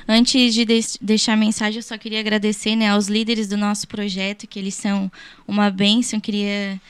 Antes 0.07 0.53
de 0.53 0.65
deix- 0.65 0.97
deixar 0.99 1.33
a 1.33 1.37
mensagem, 1.37 1.77
eu 1.79 1.83
só 1.83 1.97
queria 1.97 2.19
agradecer 2.19 2.75
né, 2.75 2.89
aos 2.89 3.07
líderes 3.07 3.47
do 3.47 3.55
nosso 3.55 3.87
projeto, 3.87 4.47
que 4.47 4.57
eles 4.59 4.73
são 4.75 5.09
uma 5.47 5.69
bênção. 5.69 6.19
Queria. 6.19 6.81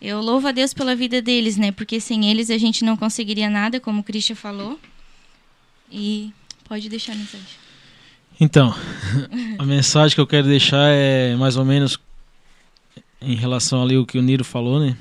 Eu 0.00 0.20
louvo 0.20 0.46
a 0.46 0.52
Deus 0.52 0.72
pela 0.72 0.94
vida 0.94 1.20
deles, 1.20 1.56
né? 1.56 1.72
Porque 1.72 1.98
sem 2.00 2.30
eles 2.30 2.50
a 2.50 2.58
gente 2.58 2.84
não 2.84 2.96
conseguiria 2.96 3.50
nada, 3.50 3.80
como 3.80 4.00
o 4.00 4.04
Christian 4.04 4.36
falou. 4.36 4.78
E 5.90 6.32
pode 6.68 6.88
deixar 6.88 7.12
a 7.12 7.16
mensagem. 7.16 7.46
Então, 8.40 8.74
a 9.58 9.64
mensagem 9.64 10.14
que 10.14 10.20
eu 10.20 10.26
quero 10.26 10.46
deixar 10.46 10.90
é 10.90 11.34
mais 11.36 11.56
ou 11.56 11.64
menos 11.64 11.98
em 13.20 13.34
relação 13.34 13.82
ali 13.82 13.96
o 13.96 14.06
que 14.06 14.18
o 14.18 14.22
Niro 14.22 14.44
falou, 14.44 14.78
né? 14.78 14.96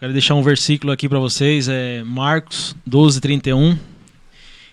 Quero 0.00 0.12
deixar 0.12 0.34
um 0.34 0.42
versículo 0.42 0.92
aqui 0.92 1.08
para 1.08 1.18
vocês, 1.18 1.68
é 1.68 2.02
Marcos 2.02 2.74
12, 2.86 3.20
31, 3.20 3.78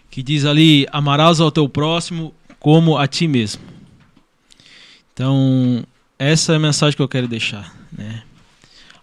que 0.09 0.23
diz 0.23 0.45
ali: 0.45 0.87
Amarás 0.91 1.39
ao 1.39 1.51
teu 1.51 1.67
próximo 1.69 2.33
como 2.59 2.97
a 2.97 3.07
ti 3.07 3.27
mesmo. 3.27 3.61
Então, 5.13 5.85
essa 6.17 6.53
é 6.53 6.55
a 6.55 6.59
mensagem 6.59 6.95
que 6.95 7.01
eu 7.01 7.07
quero 7.07 7.27
deixar, 7.27 7.75
né? 7.91 8.23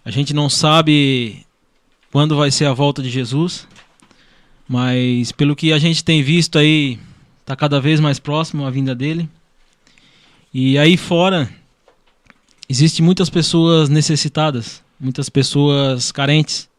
A 0.03 0.11
gente 0.11 0.33
não 0.33 0.49
sabe 0.49 1.45
quando 2.11 2.35
vai 2.35 2.49
ser 2.49 2.65
a 2.65 2.73
volta 2.73 3.01
de 3.01 3.09
Jesus, 3.09 3.67
mas 4.69 5.31
pelo 5.31 5.55
que 5.55 5.73
a 5.73 5.79
gente 5.79 6.03
tem 6.03 6.21
visto 6.21 6.59
aí, 6.59 6.99
está 7.41 7.55
cada 7.55 7.81
vez 7.81 7.99
mais 7.99 8.19
próximo 8.19 8.67
a 8.67 8.69
vinda 8.69 8.93
dele. 8.93 9.27
E 10.53 10.77
aí 10.77 10.95
fora 10.95 11.49
existe 12.69 13.01
muitas 13.01 13.31
pessoas 13.31 13.89
necessitadas, 13.89 14.83
muitas 14.99 15.27
pessoas 15.27 16.11
carentes. 16.11 16.69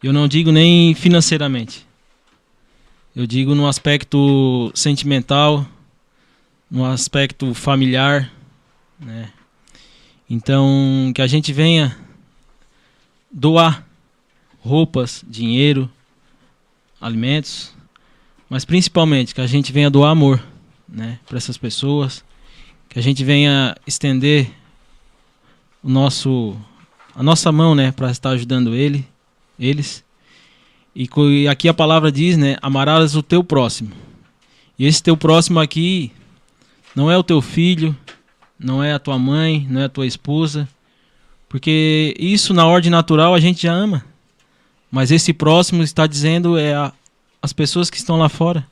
Eu 0.00 0.12
não 0.12 0.28
digo 0.28 0.52
nem 0.52 0.94
financeiramente. 0.94 1.84
Eu 3.16 3.26
digo 3.26 3.52
no 3.52 3.66
aspecto 3.66 4.70
sentimental, 4.72 5.66
no 6.70 6.84
aspecto 6.84 7.52
familiar, 7.52 8.32
né? 8.98 9.28
Então, 10.30 11.12
que 11.14 11.20
a 11.20 11.26
gente 11.26 11.52
venha 11.52 11.96
doar 13.30 13.84
roupas, 14.60 15.24
dinheiro, 15.28 15.90
alimentos, 17.02 17.74
mas 18.48 18.64
principalmente 18.64 19.34
que 19.34 19.40
a 19.40 19.46
gente 19.46 19.72
venha 19.72 19.90
doar 19.90 20.12
amor, 20.12 20.42
né, 20.88 21.18
para 21.26 21.36
essas 21.36 21.58
pessoas, 21.58 22.24
que 22.88 22.98
a 22.98 23.02
gente 23.02 23.24
venha 23.24 23.74
estender 23.86 24.50
o 25.82 25.88
nosso 25.88 26.56
a 27.14 27.22
nossa 27.22 27.52
mão, 27.52 27.74
né, 27.74 27.92
para 27.92 28.10
estar 28.10 28.30
ajudando 28.30 28.74
ele, 28.74 29.06
eles. 29.58 30.02
E 30.94 31.08
aqui 31.48 31.68
a 31.68 31.74
palavra 31.74 32.10
diz, 32.10 32.38
né, 32.38 32.56
amarás 32.62 33.14
o 33.14 33.22
teu 33.22 33.44
próximo. 33.44 33.92
E 34.78 34.86
esse 34.86 35.02
teu 35.02 35.16
próximo 35.16 35.60
aqui 35.60 36.10
não 36.94 37.10
é 37.10 37.16
o 37.16 37.22
teu 37.22 37.42
filho, 37.42 37.96
não 38.58 38.82
é 38.82 38.92
a 38.92 38.98
tua 38.98 39.18
mãe, 39.18 39.66
não 39.68 39.80
é 39.80 39.84
a 39.84 39.88
tua 39.88 40.06
esposa, 40.06 40.68
porque 41.48 42.14
isso 42.18 42.54
na 42.54 42.66
ordem 42.66 42.90
natural 42.90 43.34
a 43.34 43.40
gente 43.40 43.62
já 43.62 43.72
ama. 43.72 44.04
Mas 44.92 45.10
esse 45.10 45.32
próximo 45.32 45.82
está 45.82 46.06
dizendo 46.06 46.58
é 46.58 46.74
a, 46.74 46.92
as 47.40 47.54
pessoas 47.54 47.88
que 47.88 47.96
estão 47.96 48.18
lá 48.18 48.28
fora. 48.28 48.68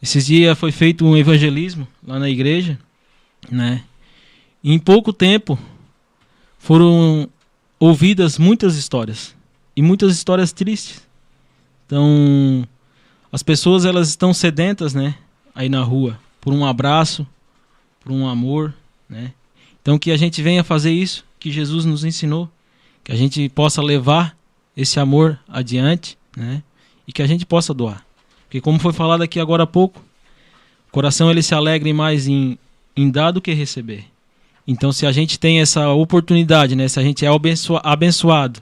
Esses 0.00 0.26
dias 0.26 0.56
foi 0.56 0.70
feito 0.70 1.04
um 1.04 1.16
evangelismo 1.16 1.88
lá 2.06 2.20
na 2.20 2.30
igreja, 2.30 2.78
né? 3.50 3.82
E 4.62 4.72
em 4.72 4.78
pouco 4.78 5.12
tempo 5.12 5.58
foram 6.56 7.28
ouvidas 7.80 8.38
muitas 8.38 8.76
histórias 8.76 9.34
e 9.74 9.82
muitas 9.82 10.14
histórias 10.14 10.52
tristes. 10.52 11.02
Então, 11.84 12.66
as 13.32 13.42
pessoas 13.42 13.84
elas 13.84 14.08
estão 14.08 14.32
sedentas, 14.32 14.94
né, 14.94 15.16
aí 15.52 15.68
na 15.68 15.82
rua, 15.82 16.18
por 16.40 16.52
um 16.52 16.64
abraço, 16.64 17.26
por 18.00 18.12
um 18.12 18.28
amor, 18.28 18.72
né? 19.08 19.32
Então 19.80 19.98
que 19.98 20.12
a 20.12 20.16
gente 20.16 20.40
venha 20.40 20.62
fazer 20.62 20.92
isso 20.92 21.24
que 21.40 21.50
Jesus 21.50 21.84
nos 21.84 22.04
ensinou, 22.04 22.48
que 23.02 23.10
a 23.10 23.16
gente 23.16 23.48
possa 23.48 23.82
levar 23.82 24.36
esse 24.76 24.98
amor 24.98 25.38
adiante, 25.48 26.16
né? 26.36 26.62
E 27.06 27.12
que 27.12 27.22
a 27.22 27.26
gente 27.26 27.44
possa 27.44 27.74
doar. 27.74 28.04
Porque 28.44 28.60
como 28.60 28.78
foi 28.78 28.92
falado 28.92 29.22
aqui 29.22 29.40
agora 29.40 29.64
há 29.64 29.66
pouco, 29.66 30.00
o 30.88 30.92
coração 30.92 31.30
ele 31.30 31.42
se 31.42 31.54
alegre 31.54 31.92
mais 31.92 32.28
em, 32.28 32.58
em 32.96 33.10
dar 33.10 33.30
do 33.30 33.40
que 33.40 33.52
receber. 33.52 34.04
Então 34.66 34.92
se 34.92 35.06
a 35.06 35.12
gente 35.12 35.38
tem 35.38 35.60
essa 35.60 35.88
oportunidade, 35.90 36.76
né? 36.76 36.86
Se 36.88 37.00
a 37.00 37.02
gente 37.02 37.24
é 37.24 37.28
abençoa- 37.28 37.80
abençoado 37.82 38.60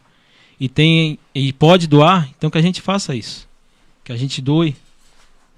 e 0.59 0.69
tem 0.69 1.19
e 1.35 1.53
pode 1.53 1.87
doar, 1.87 2.29
então 2.37 2.51
que 2.51 2.59
a 2.59 2.63
gente 2.63 2.81
faça 2.81 3.15
isso. 3.15 3.49
Que 4.05 4.13
a 4.13 4.17
gente 4.17 4.41
doe, 4.41 4.77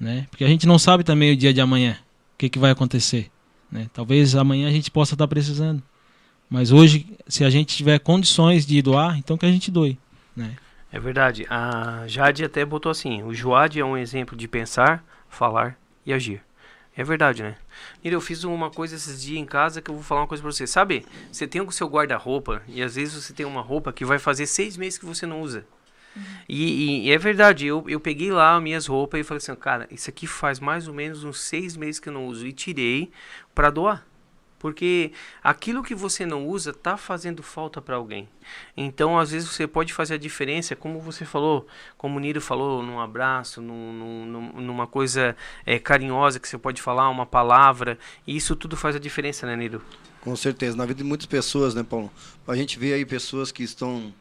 né? 0.00 0.26
Porque 0.30 0.44
a 0.44 0.48
gente 0.48 0.66
não 0.66 0.78
sabe 0.78 1.04
também 1.04 1.32
o 1.32 1.36
dia 1.36 1.52
de 1.54 1.60
amanhã, 1.60 1.96
o 2.34 2.38
que, 2.38 2.48
que 2.48 2.58
vai 2.58 2.70
acontecer, 2.70 3.30
né? 3.70 3.88
Talvez 3.92 4.34
amanhã 4.34 4.68
a 4.68 4.72
gente 4.72 4.90
possa 4.90 5.14
estar 5.14 5.28
precisando. 5.28 5.82
Mas 6.50 6.72
hoje, 6.72 7.06
se 7.28 7.44
a 7.44 7.50
gente 7.50 7.74
tiver 7.76 7.98
condições 7.98 8.66
de 8.66 8.82
doar, 8.82 9.16
então 9.16 9.38
que 9.38 9.46
a 9.46 9.50
gente 9.50 9.70
doe, 9.70 9.96
né? 10.36 10.56
É 10.92 11.00
verdade. 11.00 11.46
A 11.48 12.04
Jade 12.06 12.44
até 12.44 12.64
botou 12.64 12.90
assim: 12.90 13.22
o 13.22 13.32
Joad 13.34 13.78
é 13.80 13.84
um 13.84 13.96
exemplo 13.96 14.36
de 14.36 14.46
pensar, 14.46 15.02
falar 15.28 15.78
e 16.04 16.12
agir. 16.12 16.42
É 16.94 17.02
verdade, 17.02 17.42
né? 17.42 17.56
Mira, 18.04 18.14
eu 18.16 18.20
fiz 18.20 18.44
uma 18.44 18.70
coisa 18.70 18.94
esses 18.96 19.22
dias 19.22 19.38
em 19.40 19.46
casa 19.46 19.80
que 19.80 19.90
eu 19.90 19.94
vou 19.94 20.04
falar 20.04 20.20
uma 20.22 20.26
coisa 20.26 20.42
pra 20.42 20.52
você. 20.52 20.66
Sabe, 20.66 21.06
você 21.30 21.46
tem 21.46 21.62
o 21.62 21.70
seu 21.70 21.86
guarda-roupa 21.88 22.62
e 22.68 22.82
às 22.82 22.96
vezes 22.96 23.14
você 23.24 23.32
tem 23.32 23.46
uma 23.46 23.62
roupa 23.62 23.90
que 23.94 24.04
vai 24.04 24.18
fazer 24.18 24.44
seis 24.46 24.76
meses 24.76 24.98
que 24.98 25.06
você 25.06 25.24
não 25.24 25.40
usa. 25.40 25.64
E, 26.46 26.62
e- 26.64 27.06
e 27.06 27.10
é 27.10 27.16
verdade, 27.16 27.66
eu, 27.66 27.82
eu 27.88 27.98
peguei 27.98 28.30
lá 28.30 28.54
as 28.56 28.62
minhas 28.62 28.86
roupas 28.86 29.18
e 29.20 29.24
falei 29.24 29.38
assim, 29.38 29.54
cara, 29.54 29.88
isso 29.90 30.10
aqui 30.10 30.26
faz 30.26 30.60
mais 30.60 30.86
ou 30.86 30.92
menos 30.92 31.24
uns 31.24 31.40
seis 31.40 31.74
meses 31.74 31.98
que 31.98 32.10
eu 32.10 32.12
não 32.12 32.26
uso. 32.26 32.46
E 32.46 32.52
tirei 32.52 33.10
pra 33.54 33.70
doar. 33.70 34.04
Porque 34.62 35.10
aquilo 35.42 35.82
que 35.82 35.92
você 35.92 36.24
não 36.24 36.46
usa 36.46 36.72
tá 36.72 36.96
fazendo 36.96 37.42
falta 37.42 37.82
para 37.82 37.96
alguém. 37.96 38.28
Então, 38.76 39.18
às 39.18 39.32
vezes, 39.32 39.48
você 39.48 39.66
pode 39.66 39.92
fazer 39.92 40.14
a 40.14 40.18
diferença, 40.18 40.76
como 40.76 41.00
você 41.00 41.24
falou, 41.24 41.66
como 41.98 42.16
o 42.16 42.20
Niro 42.20 42.40
falou, 42.40 42.80
num 42.80 43.00
abraço, 43.00 43.60
num, 43.60 43.92
num- 43.92 44.24
num- 44.26 44.60
numa 44.62 44.86
coisa 44.86 45.36
é, 45.66 45.80
carinhosa 45.80 46.38
que 46.38 46.48
você 46.48 46.56
pode 46.56 46.80
falar, 46.80 47.08
uma 47.10 47.26
palavra. 47.26 47.98
E 48.24 48.36
isso 48.36 48.54
tudo 48.54 48.76
faz 48.76 48.94
a 48.94 49.00
diferença, 49.00 49.46
né, 49.48 49.56
Niro? 49.56 49.82
Com 50.20 50.36
certeza, 50.36 50.76
na 50.76 50.86
vida 50.86 50.98
de 50.98 51.04
muitas 51.04 51.26
pessoas, 51.26 51.74
né, 51.74 51.82
Paulo? 51.82 52.08
A 52.46 52.54
gente 52.54 52.78
vê 52.78 52.94
aí 52.94 53.04
pessoas 53.04 53.50
que 53.50 53.64
estão. 53.64 54.14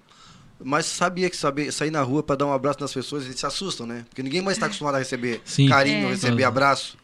Mas 0.64 0.88
sabia 0.88 1.30
que 1.30 1.38
saber, 1.38 1.72
sair 1.72 1.92
na 1.92 2.02
rua 2.02 2.24
para 2.24 2.36
dar 2.38 2.48
um 2.48 2.54
abraço 2.54 2.80
nas 2.82 2.92
pessoas, 2.94 3.26
eles 3.26 3.40
se 3.40 3.46
assustam, 3.46 3.86
né? 3.86 4.06
Porque 4.10 4.24
ninguém 4.24 4.42
mais 4.42 4.58
está 4.58 4.66
acostumado 4.66 4.96
a 4.96 4.98
receber 5.00 5.40
Sim. 5.46 5.70
carinho, 5.70 6.08
É. 6.08 6.12
receber 6.12 6.42
Uhum. 6.44 6.48
abraço. 6.48 6.98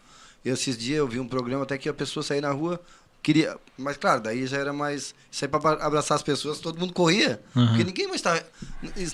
E 0.46 0.50
esses 0.50 0.76
dias 0.78 0.98
eu 1.00 1.08
vi 1.08 1.20
um 1.20 1.28
programa 1.28 1.64
até 1.64 1.78
que 1.78 1.88
a 1.90 1.94
pessoa 1.94 2.24
saía 2.24 2.42
na 2.42 2.52
rua, 2.52 2.80
queria. 3.28 3.58
Mas 3.78 3.98
claro, 3.98 4.22
daí 4.22 4.48
já 4.48 4.58
era 4.58 4.72
mais. 4.72 5.14
Isso 5.30 5.44
aí 5.44 5.50
pra 5.50 5.74
abraçar 5.86 6.16
as 6.16 6.24
pessoas, 6.24 6.60
todo 6.60 6.80
mundo 6.80 6.94
corria. 6.94 7.42
Aham. 7.56 7.68
Porque 7.68 7.84
ninguém 7.84 8.08
mais 8.08 8.22
tá. 8.22 8.42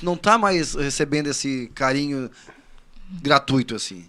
Não 0.04 0.16
tá 0.16 0.38
mais 0.38 0.76
recebendo 0.76 1.28
esse 1.28 1.72
carinho 1.74 2.30
gratuito 3.10 3.76
assim. 3.76 4.06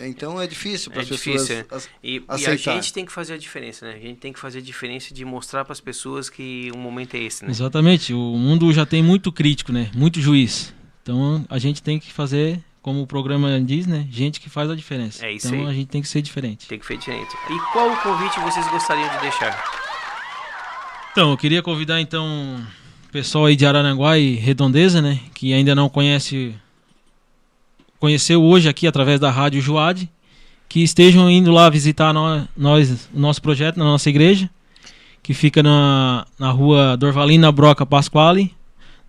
Então 0.00 0.40
é 0.40 0.46
difícil 0.46 0.90
para 0.90 1.00
É 1.00 1.02
as 1.04 1.08
pessoas 1.08 1.46
difícil, 1.46 1.66
é. 1.70 1.80
E, 2.02 2.16
e 2.16 2.24
a 2.28 2.34
aceitar. 2.34 2.74
gente 2.74 2.92
tem 2.92 3.04
que 3.06 3.10
fazer 3.12 3.34
a 3.34 3.38
diferença, 3.38 3.86
né? 3.86 3.94
A 3.94 4.00
gente 4.00 4.18
tem 4.18 4.32
que 4.32 4.38
fazer 4.38 4.58
a 4.58 4.62
diferença 4.62 5.14
de 5.14 5.24
mostrar 5.24 5.64
para 5.64 5.72
as 5.72 5.80
pessoas 5.80 6.28
que 6.28 6.70
o 6.74 6.78
momento 6.78 7.14
é 7.14 7.20
esse, 7.20 7.44
né? 7.44 7.50
Exatamente. 7.50 8.12
O 8.12 8.36
mundo 8.36 8.72
já 8.72 8.84
tem 8.84 9.02
muito 9.02 9.32
crítico, 9.32 9.72
né? 9.72 9.90
Muito 9.94 10.20
juiz. 10.20 10.74
Então 11.02 11.44
a 11.48 11.58
gente 11.58 11.82
tem 11.82 11.98
que 11.98 12.12
fazer, 12.12 12.62
como 12.88 13.02
o 13.02 13.06
programa 13.06 13.60
diz, 13.60 13.86
né? 13.86 14.06
Gente 14.10 14.40
que 14.40 14.48
faz 14.48 14.70
a 14.70 14.74
diferença. 14.74 15.26
É 15.26 15.30
isso 15.30 15.48
então 15.48 15.60
aí. 15.66 15.66
a 15.66 15.74
gente 15.74 15.88
tem 15.88 16.00
que 16.00 16.08
ser 16.08 16.22
diferente. 16.22 16.66
Tem 16.66 16.78
que 16.78 16.86
ser 16.86 16.96
diferente. 16.96 17.28
E 17.50 17.58
qual 17.70 17.92
o 17.92 17.96
convite 17.98 18.40
vocês 18.40 18.66
gostariam 18.70 19.06
de 19.10 19.20
deixar? 19.20 19.62
Então, 21.12 21.30
eu 21.30 21.36
queria 21.36 21.62
convidar 21.62 22.00
então 22.00 22.24
o 23.06 23.12
pessoal 23.12 23.44
aí 23.44 23.56
de 23.56 23.66
Araranguá 23.66 24.16
e 24.16 24.36
Redondeza, 24.36 25.02
né? 25.02 25.20
Que 25.34 25.52
ainda 25.52 25.74
não 25.74 25.86
conhece, 25.90 26.54
conheceu 28.00 28.42
hoje 28.42 28.70
aqui 28.70 28.86
através 28.86 29.20
da 29.20 29.30
rádio 29.30 29.60
Joade, 29.60 30.08
que 30.66 30.82
estejam 30.82 31.30
indo 31.30 31.50
lá 31.52 31.68
visitar 31.68 32.14
nó- 32.14 32.46
nós, 32.56 33.06
o 33.12 33.20
nosso 33.20 33.42
projeto 33.42 33.76
na 33.76 33.84
nossa 33.84 34.08
igreja, 34.08 34.48
que 35.22 35.34
fica 35.34 35.62
na, 35.62 36.26
na 36.38 36.50
rua 36.50 36.96
Dorvalina 36.96 37.52
Broca 37.52 37.84
Pasquale, 37.84 38.54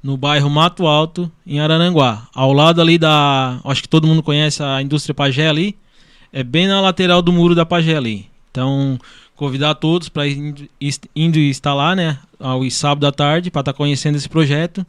no 0.01 0.17
bairro 0.17 0.49
Mato 0.49 0.87
Alto, 0.87 1.31
em 1.45 1.59
Araranguá. 1.59 2.27
Ao 2.33 2.53
lado 2.53 2.81
ali 2.81 2.97
da. 2.97 3.59
Acho 3.63 3.81
que 3.81 3.89
todo 3.89 4.07
mundo 4.07 4.23
conhece 4.23 4.63
a 4.63 4.81
indústria 4.81 5.13
Pagé 5.13 5.47
ali. 5.47 5.75
É 6.31 6.43
bem 6.43 6.67
na 6.67 6.79
lateral 6.79 7.21
do 7.21 7.33
muro 7.33 7.55
da 7.55 7.65
Pagé 7.65 7.95
ali. 7.95 8.27
Então, 8.51 8.99
convidar 9.35 9.75
todos 9.75 10.09
para 10.09 10.27
indo, 10.27 10.67
indo 11.15 11.39
lá, 11.65 11.95
né? 11.95 12.17
Ao 12.39 12.69
sábado 12.69 13.05
à 13.07 13.11
tarde, 13.11 13.51
para 13.51 13.61
estar 13.61 13.73
conhecendo 13.73 14.15
esse 14.15 14.29
projeto. 14.29 14.85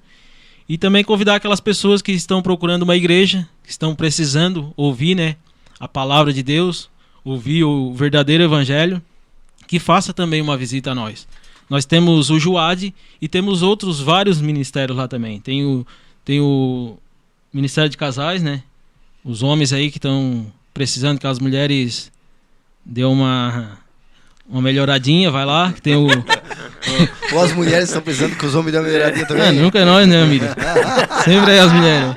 E 0.69 0.79
também 0.79 1.03
convidar 1.03 1.35
aquelas 1.35 1.61
pessoas 1.61 2.01
que 2.01 2.13
estão 2.13 2.41
procurando 2.41 2.83
uma 2.83 2.97
igreja, 2.97 3.49
que 3.65 3.71
estão 3.71 3.95
precisando 3.95 4.73
ouvir, 4.77 5.17
né? 5.17 5.37
A 5.81 5.89
palavra 5.89 6.33
de 6.33 6.43
Deus, 6.43 6.89
ouvir 7.25 7.65
o 7.65 7.93
verdadeiro 7.93 8.45
evangelho, 8.45 9.03
que 9.67 9.79
faça 9.79 10.13
também 10.13 10.41
uma 10.41 10.57
visita 10.57 10.93
a 10.93 10.95
nós. 10.95 11.27
Nós 11.71 11.85
temos 11.85 12.31
o 12.31 12.39
Juad 12.41 12.93
e 13.23 13.29
temos 13.29 13.63
outros 13.63 14.01
vários 14.01 14.41
ministérios 14.41 14.99
lá 14.99 15.07
também. 15.07 15.39
Tem 15.39 15.65
o, 15.65 15.87
tem 16.25 16.41
o 16.41 16.99
Ministério 17.55 17.89
de 17.89 17.97
Casais, 17.97 18.43
né? 18.43 18.65
Os 19.25 19.45
homens 19.45 19.73
aí 19.73 19.89
que 19.89 19.99
estão 19.99 20.53
precisando 20.75 21.21
que 21.21 21.27
as 21.29 21.39
mulheres 21.39 22.11
dê 22.85 23.05
uma 23.05 23.79
uma 24.49 24.61
melhoradinha, 24.61 25.31
vai 25.31 25.45
lá, 25.45 25.73
que 25.73 25.81
tem 25.81 25.95
o 25.95 26.09
Ou 27.33 27.41
as 27.41 27.53
mulheres 27.53 27.85
estão 27.85 28.03
precisando 28.03 28.35
que 28.35 28.45
os 28.45 28.55
homens 28.57 28.73
dêem 28.73 28.83
uma 28.83 28.91
melhoradinha 28.91 29.27
também. 29.27 29.45
É, 29.45 29.53
nunca 29.53 29.79
é 29.79 29.85
nós, 29.85 30.09
né, 30.09 30.23
amigo? 30.23 30.47
Sempre 31.25 31.53
é 31.53 31.61
as 31.61 31.73
mulheres. 31.73 32.17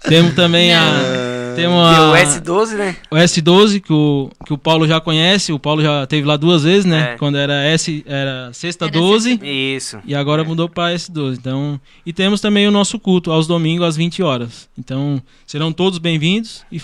Temos 0.00 0.34
também 0.34 0.74
a 0.74 1.29
temos 1.54 1.76
E 1.76 1.94
a 1.94 2.10
o 2.10 2.14
S12, 2.14 2.76
né? 2.76 2.96
o 3.10 3.16
S12 3.16 3.80
que 3.80 3.92
o, 3.92 4.30
que 4.46 4.52
o 4.52 4.58
Paulo 4.58 4.86
já 4.86 5.00
conhece, 5.00 5.52
o 5.52 5.58
Paulo 5.58 5.82
já 5.82 6.06
teve 6.06 6.26
lá 6.26 6.36
duas 6.36 6.62
vezes, 6.62 6.84
né? 6.84 7.12
É. 7.14 7.16
Quando 7.18 7.36
era 7.36 7.64
S 7.64 8.02
era 8.06 8.50
sexta 8.52 8.86
Era 8.86 8.92
12 8.92 9.40
Isso. 9.42 9.98
e 10.04 10.14
agora 10.14 10.44
mudou 10.44 10.68
para 10.68 10.94
S12. 10.94 11.36
Então, 11.38 11.80
e 12.04 12.12
temos 12.12 12.40
também 12.40 12.66
o 12.66 12.70
nosso 12.70 12.98
culto 12.98 13.30
aos 13.30 13.46
domingos 13.46 13.86
às 13.86 13.96
20 13.96 14.22
horas. 14.22 14.68
Então, 14.78 15.22
serão 15.46 15.72
todos 15.72 15.98
bem-vindos 15.98 16.64
e 16.70 16.80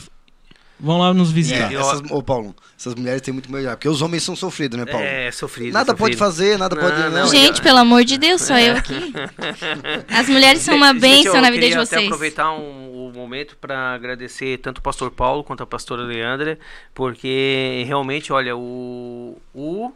vão 0.79 0.99
lá 0.99 1.12
nos 1.14 1.31
visitar. 1.31 1.72
É, 1.72 1.77
essas, 1.77 2.03
ô 2.11 2.22
Paulo, 2.22 2.55
essas 2.79 2.95
mulheres 2.95 3.22
têm 3.22 3.33
muito 3.33 3.51
melhor. 3.51 3.77
Porque 3.77 3.89
os 3.89 4.03
homens 4.03 4.22
são 4.22 4.37
sofridos, 4.37 4.79
né, 4.79 4.87
Paulo? 4.87 5.05
É, 5.05 5.31
sofrido. 5.31 5.72
nada 5.72 5.93
sofrido. 5.93 5.99
pode 5.99 6.16
fazer, 6.16 6.59
nada 6.59 6.74
Não, 6.77 6.83
pode. 6.83 7.01
não, 7.01 7.11
Não, 7.11 7.29
Gente, 7.29 7.62
pelo 7.62 7.79
amor 7.79 8.05
de 8.05 8.18
Deus, 8.18 8.43
só 8.43 8.59
eu 8.59 8.77
aqui. 8.77 9.12
As 10.09 10.29
mulheres 10.29 10.62
são 10.62 10.77
uma 10.77 10.93
Gente, 10.93 11.01
bênção 11.01 11.37
eu 11.37 11.43
na 11.43 11.51
vida 11.51 11.62
de 11.62 11.68
queria 11.68 11.83
até 11.83 11.97
vocês. 11.97 12.05
aproveitar 12.05 12.53
um, 12.53 13.09
o 13.09 13.12
momento 13.14 13.57
para 13.57 13.95
agradecer 13.95 14.59
tanto 14.59 14.79
o 14.79 14.83
pastor 14.83 15.11
Paulo 15.11 15.43
quanto 15.43 15.62
a 15.62 15.66
pastora 15.66 16.03
Leandra, 16.03 16.59
porque 16.95 17.85
realmente, 17.87 18.33
olha, 18.33 18.57
o, 18.57 19.41
o 19.55 19.93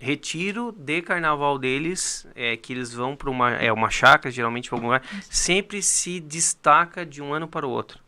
retiro 0.00 0.74
de 0.76 1.00
carnaval 1.00 1.58
deles, 1.58 2.26
é, 2.34 2.56
que 2.56 2.72
eles 2.72 2.92
vão 2.92 3.16
para 3.16 3.30
uma, 3.30 3.52
é, 3.54 3.72
uma 3.72 3.90
chácara, 3.90 4.30
geralmente 4.30 4.68
para 4.68 4.76
algum 4.76 4.86
lugar, 4.88 5.02
sempre 5.30 5.82
se 5.82 6.20
destaca 6.20 7.04
de 7.06 7.22
um 7.22 7.32
ano 7.32 7.48
para 7.48 7.66
o 7.66 7.70
outro. 7.70 7.98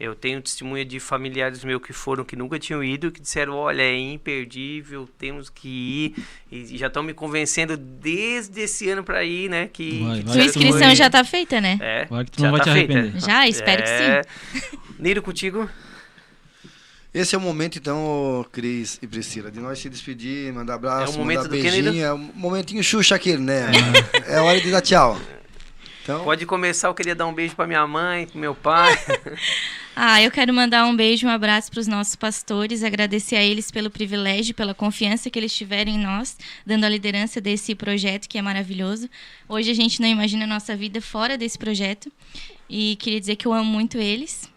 Eu 0.00 0.14
tenho 0.14 0.40
testemunha 0.40 0.84
de 0.84 1.00
familiares 1.00 1.64
meus 1.64 1.82
que 1.82 1.92
foram, 1.92 2.24
que 2.24 2.36
nunca 2.36 2.56
tinham 2.56 2.84
ido, 2.84 3.10
que 3.10 3.20
disseram, 3.20 3.54
olha, 3.54 3.82
é 3.82 3.98
imperdível, 3.98 5.08
temos 5.18 5.50
que 5.50 6.14
ir. 6.16 6.24
E 6.52 6.78
já 6.78 6.86
estão 6.86 7.02
me 7.02 7.12
convencendo 7.12 7.76
desde 7.76 8.60
esse 8.60 8.88
ano 8.88 9.02
para 9.02 9.24
ir, 9.24 9.50
né? 9.50 9.68
Que, 9.72 10.04
Vai, 10.04 10.22
que. 10.22 10.30
Sua 10.32 10.44
inscrição 10.44 10.78
vai- 10.80 10.94
já 10.96 11.10
tá 11.10 11.24
feita, 11.24 11.60
né? 11.60 11.78
é, 11.80 12.04
Vai 12.06 12.24
que 12.24 12.30
tu 12.30 12.42
não 12.44 12.52
vai 12.52 12.60
te 12.60 12.64
tá 12.66 12.72
feita. 12.72 12.92
arrepender. 12.94 13.20
Já? 13.20 13.48
Espero 13.48 13.82
que 13.82 13.88
É. 13.90 14.22
Niro, 15.00 15.20
contigo? 15.20 15.68
Esse 17.12 17.34
é 17.34 17.38
o 17.38 17.40
momento, 17.40 17.76
então, 17.78 18.46
Cris 18.52 18.98
e 19.02 19.06
Priscila, 19.06 19.50
de 19.50 19.58
nós 19.58 19.78
se 19.80 19.88
despedir, 19.88 20.52
mandar 20.52 20.74
abraço, 20.74 21.12
É 21.12 21.16
o 21.16 21.18
momento 21.18 21.38
mandar 21.38 21.48
do 21.48 21.56
quê, 21.56 21.62
beijinho. 21.62 21.92
Nilo? 21.92 22.04
É 22.04 22.14
um 22.14 22.18
momentinho 22.34 22.84
Xuxa 22.84 23.16
aquele, 23.16 23.38
né? 23.42 23.66
É 24.26 24.40
hora 24.40 24.60
de 24.60 24.70
dar 24.70 24.80
tchau. 24.82 25.18
Então, 26.04 26.22
Pode 26.24 26.46
começar, 26.46 26.88
eu 26.88 26.94
queria 26.94 27.14
dar 27.14 27.26
um 27.26 27.34
beijo 27.34 27.56
pra 27.56 27.66
minha 27.66 27.86
mãe, 27.86 28.26
pro 28.26 28.38
meu 28.38 28.54
pai. 28.54 28.96
Ah, 30.00 30.22
eu 30.22 30.30
quero 30.30 30.54
mandar 30.54 30.86
um 30.86 30.94
beijo, 30.94 31.26
um 31.26 31.30
abraço 31.30 31.72
para 31.72 31.80
os 31.80 31.88
nossos 31.88 32.14
pastores, 32.14 32.84
agradecer 32.84 33.34
a 33.34 33.42
eles 33.42 33.68
pelo 33.68 33.90
privilégio, 33.90 34.54
pela 34.54 34.72
confiança 34.72 35.28
que 35.28 35.36
eles 35.36 35.52
tiveram 35.52 35.90
em 35.90 35.98
nós, 35.98 36.38
dando 36.64 36.84
a 36.84 36.88
liderança 36.88 37.40
desse 37.40 37.74
projeto 37.74 38.28
que 38.28 38.38
é 38.38 38.42
maravilhoso. 38.42 39.10
Hoje 39.48 39.72
a 39.72 39.74
gente 39.74 40.00
não 40.00 40.06
imagina 40.06 40.44
a 40.44 40.46
nossa 40.46 40.76
vida 40.76 41.00
fora 41.00 41.36
desse 41.36 41.58
projeto 41.58 42.12
e 42.70 42.94
queria 43.00 43.18
dizer 43.18 43.34
que 43.34 43.46
eu 43.46 43.52
amo 43.52 43.68
muito 43.68 43.98
eles. 43.98 44.48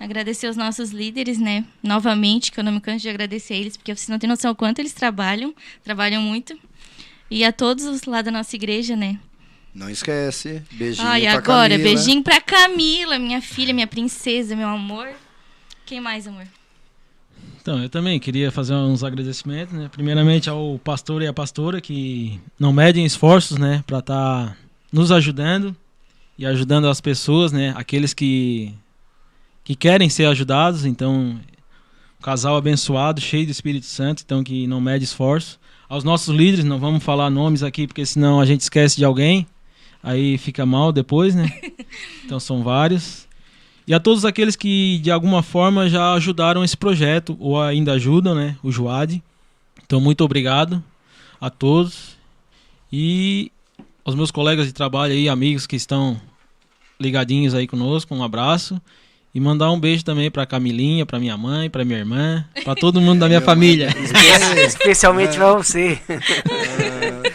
Agradecer 0.00 0.48
os 0.48 0.56
nossos 0.56 0.90
líderes, 0.90 1.38
né? 1.38 1.64
Novamente, 1.80 2.50
que 2.50 2.58
eu 2.58 2.64
não 2.64 2.72
me 2.72 2.80
canso 2.80 3.02
de 3.02 3.08
agradecer 3.08 3.54
a 3.54 3.58
eles, 3.58 3.76
porque 3.76 3.94
vocês 3.94 4.08
não 4.08 4.18
têm 4.18 4.28
noção 4.28 4.50
o 4.50 4.56
quanto 4.56 4.80
eles 4.80 4.92
trabalham, 4.92 5.54
trabalham 5.84 6.20
muito. 6.20 6.58
E 7.30 7.44
a 7.44 7.52
todos 7.52 7.84
os 7.84 8.02
lá 8.02 8.20
da 8.20 8.32
nossa 8.32 8.56
igreja, 8.56 8.96
né? 8.96 9.16
Não 9.76 9.90
esquece. 9.90 10.62
Beijinho 10.72 11.06
Ai, 11.06 11.22
pra 11.22 11.32
agora, 11.32 11.68
Camila. 11.70 11.90
beijinho 11.90 12.22
pra 12.22 12.40
Camila, 12.40 13.18
minha 13.18 13.42
filha, 13.42 13.74
minha 13.74 13.86
princesa, 13.86 14.56
meu 14.56 14.68
amor. 14.68 15.06
Quem 15.84 16.00
mais, 16.00 16.26
amor? 16.26 16.46
Então, 17.60 17.82
eu 17.82 17.88
também 17.90 18.18
queria 18.18 18.50
fazer 18.50 18.72
uns 18.74 19.04
agradecimentos, 19.04 19.74
né? 19.74 19.90
Primeiramente 19.92 20.48
ao 20.48 20.80
pastor 20.82 21.20
e 21.20 21.26
à 21.26 21.32
pastora 21.32 21.80
que 21.80 22.40
não 22.58 22.72
medem 22.72 23.04
esforços, 23.04 23.58
né, 23.58 23.84
para 23.86 23.98
estar 23.98 24.56
nos 24.90 25.12
ajudando 25.12 25.76
e 26.38 26.46
ajudando 26.46 26.88
as 26.88 27.00
pessoas, 27.00 27.52
né, 27.52 27.74
aqueles 27.76 28.14
que 28.14 28.72
que 29.62 29.74
querem 29.74 30.08
ser 30.08 30.26
ajudados, 30.26 30.84
então 30.84 31.12
um 31.12 32.22
casal 32.22 32.56
abençoado, 32.56 33.20
cheio 33.20 33.44
do 33.44 33.50
Espírito 33.50 33.86
Santo, 33.86 34.22
então 34.24 34.44
que 34.44 34.64
não 34.68 34.80
mede 34.80 35.04
esforço. 35.04 35.58
Aos 35.88 36.04
nossos 36.04 36.34
líderes, 36.34 36.64
não 36.64 36.78
vamos 36.78 37.02
falar 37.02 37.28
nomes 37.30 37.64
aqui 37.64 37.84
porque 37.84 38.06
senão 38.06 38.40
a 38.40 38.46
gente 38.46 38.60
esquece 38.60 38.96
de 38.96 39.04
alguém, 39.04 39.44
aí 40.06 40.38
fica 40.38 40.64
mal 40.64 40.92
depois, 40.92 41.34
né? 41.34 41.50
Então 42.24 42.40
são 42.40 42.62
vários. 42.62 43.26
E 43.86 43.94
a 43.94 44.00
todos 44.00 44.24
aqueles 44.24 44.56
que 44.56 44.98
de 44.98 45.12
alguma 45.12 45.44
forma 45.44 45.88
já 45.88 46.12
ajudaram 46.14 46.64
esse 46.64 46.76
projeto 46.76 47.36
ou 47.38 47.60
ainda 47.62 47.92
ajudam, 47.92 48.34
né? 48.34 48.56
O 48.62 48.72
Juad. 48.72 49.22
Então, 49.84 50.00
muito 50.00 50.24
obrigado 50.24 50.82
a 51.40 51.48
todos. 51.48 52.16
E 52.92 53.52
aos 54.04 54.16
meus 54.16 54.32
colegas 54.32 54.66
de 54.66 54.72
trabalho 54.72 55.12
aí, 55.12 55.28
amigos 55.28 55.68
que 55.68 55.76
estão 55.76 56.20
ligadinhos 56.98 57.54
aí 57.54 57.68
conosco, 57.68 58.12
um 58.12 58.24
abraço. 58.24 58.80
E 59.32 59.38
mandar 59.38 59.70
um 59.70 59.78
beijo 59.78 60.04
também 60.04 60.30
pra 60.30 60.46
Camilinha, 60.46 61.06
pra 61.06 61.20
minha 61.20 61.36
mãe, 61.36 61.70
pra 61.70 61.84
minha 61.84 61.98
irmã, 61.98 62.44
pra 62.64 62.74
todo 62.74 63.00
mundo 63.00 63.20
da 63.20 63.28
minha 63.28 63.40
família. 63.40 63.94
Especialmente 64.66 65.36
pra 65.36 65.52
você. 65.52 66.00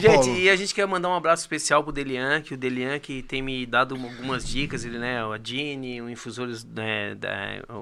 Gente, 0.00 0.14
Paulo, 0.26 0.36
e 0.38 0.50
a 0.50 0.56
gente 0.56 0.74
quer 0.74 0.86
mandar 0.86 1.08
um 1.08 1.14
abraço 1.14 1.42
especial 1.42 1.82
pro 1.84 1.92
Delian, 1.92 2.40
que 2.40 2.54
o 2.54 2.56
Delian 2.56 2.98
que 2.98 3.22
tem 3.22 3.40
me 3.42 3.64
dado 3.66 3.94
algumas 3.94 4.46
dicas, 4.46 4.84
ele, 4.84 4.98
né, 4.98 5.22
a 5.22 5.36
Dini, 5.36 6.00
o 6.02 6.08
Infusores, 6.10 6.64
né, 6.64 7.14
da, 7.14 7.30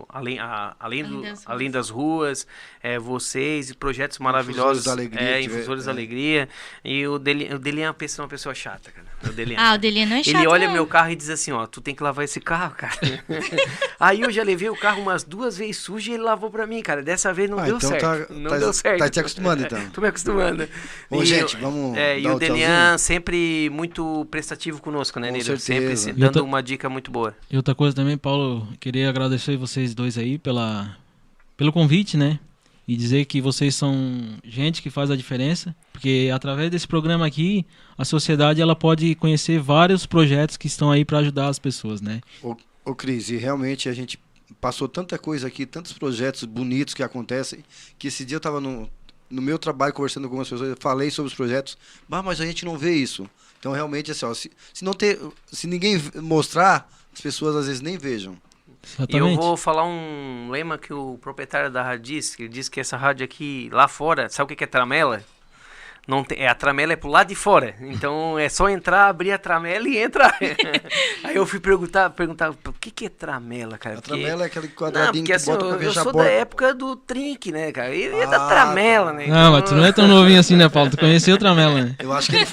além, 0.08 0.38
a- 0.38 0.74
além, 0.78 1.04
do- 1.04 1.18
Além 1.18 1.22
das 1.22 1.38
ruas. 1.38 1.44
além 1.46 1.70
das 1.70 1.90
ruas, 1.90 2.46
é, 2.82 2.98
vocês, 2.98 3.70
e 3.70 3.74
projetos 3.74 4.18
maravilhosos. 4.18 4.84
da 4.84 4.92
Alegria, 4.92 5.20
É, 5.22 5.40
Infusores 5.42 5.84
da 5.84 5.90
é. 5.90 5.94
Alegria. 5.94 6.48
E 6.84 7.06
o 7.06 7.18
Delian, 7.18 7.56
o 7.56 7.58
Delian 7.58 7.86
é 7.86 7.88
uma 7.88 7.94
pessoa, 7.94 8.24
uma 8.24 8.30
pessoa 8.30 8.54
chata, 8.54 8.90
cara. 8.90 9.06
O 9.24 9.32
Delian. 9.32 9.56
Ah, 9.58 9.74
o 9.74 9.78
Delia 9.78 10.06
não 10.06 10.16
é 10.16 10.22
chato, 10.22 10.36
Ele 10.36 10.46
olha 10.46 10.66
não. 10.68 10.74
meu 10.74 10.86
carro 10.86 11.10
e 11.10 11.16
diz 11.16 11.28
assim, 11.28 11.50
ó, 11.50 11.66
tu 11.66 11.80
tem 11.80 11.92
que 11.94 12.02
lavar 12.02 12.24
esse 12.24 12.40
carro, 12.40 12.74
cara. 12.76 12.94
Aí 13.98 14.20
eu 14.20 14.30
já 14.30 14.42
levei 14.44 14.68
o 14.70 14.76
carro 14.76 15.02
umas 15.02 15.24
duas 15.24 15.58
vezes 15.58 15.78
sujo 15.78 16.10
e 16.10 16.14
ele 16.14 16.22
lavou 16.22 16.50
pra 16.50 16.66
mim, 16.66 16.80
cara. 16.82 17.02
Dessa 17.02 17.32
vez 17.32 17.50
não 17.50 17.58
Ah, 17.58 17.64
deu 17.64 17.76
então 17.78 17.88
certo. 17.90 18.02
tá- 18.28 18.34
não 18.34 18.50
tá- 18.50 18.58
deu 18.58 18.72
certo. 18.72 18.98
tá 19.00 19.08
te 19.08 19.18
acostumando, 19.20 19.62
então. 19.64 19.78
Tô 19.90 20.00
me 20.00 20.08
acostumando. 20.08 20.68
Ô, 21.10 21.22
E 21.22 21.26
gente, 21.26 21.54
eu- 21.54 21.60
vamos 21.60 21.96
É, 21.98 22.18
e 22.20 22.26
o 22.28 22.34
o 22.34 22.38
Delian 22.38 22.96
sempre 22.96 23.68
muito 23.72 24.24
prestativo 24.30 24.80
conosco, 24.80 25.18
né, 25.18 25.28
Com 25.28 25.36
Nilo? 25.36 25.58
Sempre 25.58 25.96
se- 25.96 26.12
dando 26.12 26.24
outra- 26.26 26.42
uma 26.44 26.62
dica 26.62 26.88
muito 26.88 27.10
boa. 27.10 27.34
E 27.50 27.56
outra 27.56 27.74
coisa 27.74 27.96
também, 27.96 28.16
Paulo, 28.16 28.68
queria 28.78 29.08
agradecer 29.08 29.56
vocês 29.56 29.94
dois 29.94 30.16
aí 30.16 30.38
pela, 30.38 30.96
pelo 31.56 31.72
convite, 31.72 32.16
né? 32.16 32.38
E 32.88 32.96
dizer 32.96 33.26
que 33.26 33.38
vocês 33.38 33.74
são 33.74 34.38
gente 34.42 34.80
que 34.80 34.88
faz 34.88 35.10
a 35.10 35.16
diferença, 35.16 35.76
porque 35.92 36.30
através 36.34 36.70
desse 36.70 36.88
programa 36.88 37.26
aqui, 37.26 37.66
a 37.98 38.04
sociedade 38.04 38.62
ela 38.62 38.74
pode 38.74 39.14
conhecer 39.16 39.60
vários 39.60 40.06
projetos 40.06 40.56
que 40.56 40.66
estão 40.66 40.90
aí 40.90 41.04
para 41.04 41.18
ajudar 41.18 41.48
as 41.48 41.58
pessoas, 41.58 42.00
né? 42.00 42.22
Ô, 42.42 42.56
ô 42.86 42.94
Cris, 42.94 43.28
e 43.28 43.36
realmente 43.36 43.90
a 43.90 43.92
gente 43.92 44.18
passou 44.58 44.88
tanta 44.88 45.18
coisa 45.18 45.46
aqui, 45.46 45.66
tantos 45.66 45.92
projetos 45.92 46.44
bonitos 46.44 46.94
que 46.94 47.02
acontecem, 47.02 47.62
que 47.98 48.08
esse 48.08 48.24
dia 48.24 48.36
eu 48.36 48.38
estava 48.38 48.58
no, 48.58 48.88
no 49.28 49.42
meu 49.42 49.58
trabalho 49.58 49.92
conversando 49.92 50.22
com 50.22 50.28
algumas 50.28 50.48
pessoas, 50.48 50.70
eu 50.70 50.76
falei 50.80 51.10
sobre 51.10 51.28
os 51.28 51.34
projetos, 51.34 51.76
bah, 52.08 52.22
mas 52.22 52.40
a 52.40 52.46
gente 52.46 52.64
não 52.64 52.78
vê 52.78 52.94
isso. 52.94 53.28
Então 53.58 53.72
realmente 53.72 54.10
assim, 54.12 54.24
ó, 54.24 54.32
se, 54.32 54.50
se 54.72 54.82
não 54.82 54.94
ter, 54.94 55.20
se 55.52 55.66
ninguém 55.66 56.02
mostrar, 56.22 56.90
as 57.12 57.20
pessoas 57.20 57.54
às 57.54 57.66
vezes 57.66 57.82
nem 57.82 57.98
vejam. 57.98 58.34
E 59.08 59.16
eu 59.16 59.34
vou 59.34 59.56
falar 59.56 59.84
um 59.84 60.48
lema 60.50 60.78
que 60.78 60.92
o 60.92 61.18
proprietário 61.20 61.70
da 61.70 61.82
rádio 61.82 62.04
disse, 62.04 62.36
que 62.36 62.44
ele 62.44 62.48
disse 62.48 62.70
que 62.70 62.80
essa 62.80 62.96
rádio 62.96 63.24
aqui, 63.24 63.68
lá 63.72 63.86
fora, 63.88 64.28
sabe 64.28 64.52
o 64.52 64.56
que 64.56 64.64
é 64.64 64.66
tramela? 64.66 65.22
Não 66.08 66.24
tem, 66.24 66.38
é, 66.38 66.48
a 66.48 66.54
tramela 66.54 66.94
é 66.94 66.96
pro 66.96 67.10
lado 67.10 67.28
de 67.28 67.34
fora. 67.34 67.74
Então 67.82 68.38
é 68.38 68.48
só 68.48 68.70
entrar, 68.70 69.08
abrir 69.08 69.30
a 69.30 69.36
tramela 69.36 69.86
e 69.86 69.98
entrar. 69.98 70.34
Aí 71.22 71.36
eu 71.36 71.44
fui 71.44 71.60
perguntar, 71.60 72.08
perguntar, 72.08 72.48
o 72.48 72.72
que, 72.80 72.90
que 72.90 73.04
é 73.04 73.08
tramela, 73.10 73.76
cara? 73.76 73.98
A 73.98 74.00
porque... 74.00 74.18
tramela 74.18 74.44
é 74.44 74.46
aquele 74.46 74.68
quadradinho 74.68 75.04
não, 75.04 75.12
porque, 75.12 75.26
que 75.26 75.32
assim, 75.34 75.50
bota 75.50 75.64
eu, 75.66 75.76
pra 75.76 75.84
Eu 75.84 75.92
sou 75.92 76.12
da 76.14 76.24
época 76.24 76.72
do 76.72 76.96
trinque, 76.96 77.52
né, 77.52 77.70
cara? 77.72 77.94
Ele 77.94 78.16
é 78.16 78.24
ah, 78.24 78.26
da 78.26 78.48
tramela, 78.48 79.12
né? 79.12 79.26
Não, 79.26 79.34
então... 79.34 79.52
mas 79.52 79.68
tu 79.68 79.74
não 79.74 79.84
é 79.84 79.92
tão 79.92 80.08
novinho 80.08 80.40
assim, 80.40 80.56
né, 80.56 80.66
Paulo? 80.70 80.90
Tu 80.90 80.96
conheceu 80.96 81.34
o 81.34 81.38
tramela, 81.38 81.84
né? 81.84 81.96
Eu 81.98 82.10
acho 82.10 82.30
que 82.30 82.36
ele... 82.36 82.46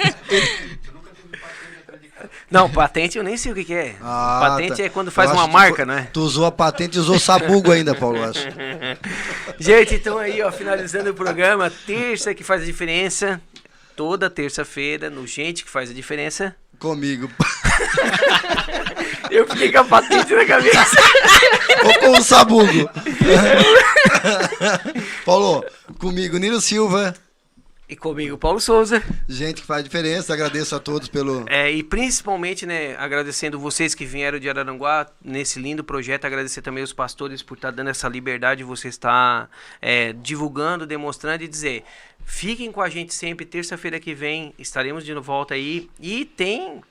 Não, 2.49 2.69
patente 2.69 3.17
eu 3.17 3.23
nem 3.23 3.35
sei 3.37 3.51
o 3.51 3.55
que, 3.55 3.65
que 3.65 3.73
é. 3.73 3.95
Ah, 4.01 4.39
patente 4.41 4.77
tá. 4.77 4.83
é 4.83 4.89
quando 4.89 5.11
faz 5.11 5.31
uma 5.31 5.47
marca, 5.47 5.83
tu, 5.83 5.87
né? 5.87 6.07
Tu 6.13 6.21
usou 6.21 6.45
a 6.45 6.51
patente 6.51 6.97
e 6.97 6.99
usou 6.99 7.19
sabugo 7.19 7.71
ainda, 7.71 7.95
Paulo, 7.95 8.23
acho. 8.23 8.47
Gente, 9.59 9.95
então 9.95 10.17
aí, 10.17 10.41
ó, 10.41 10.51
finalizando 10.51 11.09
o 11.09 11.13
programa, 11.13 11.71
terça 11.87 12.33
que 12.35 12.43
faz 12.43 12.61
a 12.61 12.65
diferença, 12.65 13.41
toda 13.95 14.29
terça-feira, 14.29 15.09
no 15.09 15.25
Gente 15.25 15.63
que 15.63 15.69
faz 15.69 15.89
a 15.89 15.93
diferença. 15.93 16.55
Comigo. 16.77 17.29
eu 19.31 19.47
fiquei 19.47 19.71
com 19.71 19.79
a 19.79 19.83
patente 19.85 20.33
na 20.35 20.45
cabeça. 20.45 20.97
Ou 21.83 21.93
com 21.99 22.19
o 22.19 22.21
sabugo. 22.21 22.89
Paulo, 25.25 25.65
comigo, 25.97 26.37
Nilo 26.37 26.61
Silva. 26.61 27.15
E 27.87 27.95
comigo, 27.95 28.35
Paulo 28.35 28.59
Souza. 28.59 29.01
Gente 29.29 29.61
que 29.61 29.67
faz 29.67 29.83
diferença, 29.83 30.33
agradeço 30.33 30.75
a 30.75 30.79
todos 30.79 31.07
pelo. 31.07 31.45
É, 31.47 31.71
e 31.71 31.83
principalmente, 31.83 32.65
né, 32.65 32.95
agradecendo 32.97 33.59
vocês 33.59 33.93
que 33.93 34.05
vieram 34.05 34.39
de 34.39 34.49
Araranguá 34.49 35.05
nesse 35.23 35.59
lindo 35.59 35.83
projeto, 35.83 36.25
agradecer 36.25 36.63
também 36.63 36.83
os 36.83 36.91
pastores 36.91 37.43
por 37.43 37.55
estar 37.55 37.69
dando 37.69 37.91
essa 37.91 38.09
liberdade, 38.09 38.63
você 38.63 38.87
estar 38.87 39.51
é, 39.79 40.13
divulgando, 40.13 40.87
demonstrando 40.87 41.43
e 41.43 41.47
dizer. 41.47 41.83
Fiquem 42.25 42.71
com 42.71 42.81
a 42.81 42.89
gente 42.89 43.13
sempre, 43.13 43.45
terça-feira 43.45 43.99
que 43.99 44.15
vem 44.15 44.51
estaremos 44.57 45.05
de 45.05 45.13
volta 45.13 45.53
aí. 45.53 45.87
E 45.99 46.25
tem 46.25 46.81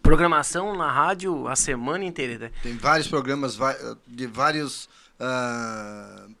programação 0.00 0.74
na 0.74 0.90
rádio 0.90 1.46
a 1.46 1.54
semana 1.54 2.02
inteira. 2.04 2.38
Né? 2.38 2.50
Tem 2.62 2.78
vários 2.78 3.08
programas 3.08 3.58
de 4.06 4.26
vários. 4.26 4.88
Uh 5.20 6.32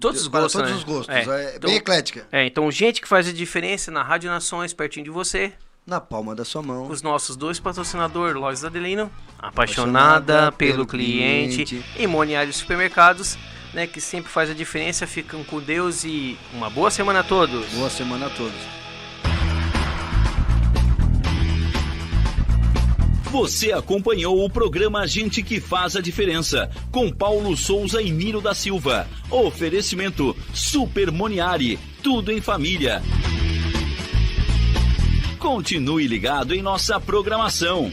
Todos 0.00 0.22
os 0.22 0.26
gostos. 0.26 0.52
todos 0.52 0.70
né? 0.70 0.76
os 0.76 0.84
gostos. 0.84 1.14
É. 1.14 1.20
É, 1.20 1.56
então, 1.56 1.70
bem 1.70 1.76
eclética. 1.76 2.26
É, 2.32 2.44
então, 2.44 2.70
gente 2.70 3.00
que 3.00 3.08
faz 3.08 3.28
a 3.28 3.32
diferença 3.32 3.90
na 3.90 4.02
Rádio 4.02 4.30
Nações, 4.30 4.72
pertinho 4.72 5.04
de 5.04 5.10
você. 5.10 5.52
Na 5.86 6.00
palma 6.00 6.34
da 6.34 6.44
sua 6.44 6.62
mão. 6.62 6.88
Os 6.88 7.00
nossos 7.00 7.36
dois 7.36 7.60
patrocinadores, 7.60 8.34
Lojas 8.34 8.64
Adelino, 8.64 9.10
apaixonada, 9.38 10.48
apaixonada 10.48 10.52
pelo, 10.52 10.72
pelo 10.72 10.86
cliente, 10.86 11.64
cliente. 11.64 11.84
e 11.96 12.06
Moniário 12.08 12.52
Supermercados, 12.52 13.38
né, 13.72 13.86
que 13.86 14.00
sempre 14.00 14.30
faz 14.30 14.50
a 14.50 14.54
diferença. 14.54 15.06
Ficam 15.06 15.44
com 15.44 15.60
Deus 15.60 16.02
e 16.02 16.36
uma 16.52 16.68
boa 16.68 16.90
semana 16.90 17.20
a 17.20 17.24
todos. 17.24 17.68
Boa 17.68 17.88
semana 17.88 18.26
a 18.26 18.30
todos. 18.30 18.85
Você 23.30 23.72
acompanhou 23.72 24.44
o 24.44 24.48
programa 24.48 25.06
Gente 25.06 25.42
que 25.42 25.60
Faz 25.60 25.96
a 25.96 26.00
Diferença, 26.00 26.70
com 26.92 27.10
Paulo 27.10 27.56
Souza 27.56 28.00
e 28.00 28.12
Miro 28.12 28.40
da 28.40 28.54
Silva. 28.54 29.06
Oferecimento 29.28 30.34
Super 30.54 31.10
Moniari, 31.10 31.78
tudo 32.02 32.30
em 32.30 32.40
família. 32.40 33.02
Continue 35.38 36.06
ligado 36.06 36.54
em 36.54 36.62
nossa 36.62 37.00
programação. 37.00 37.92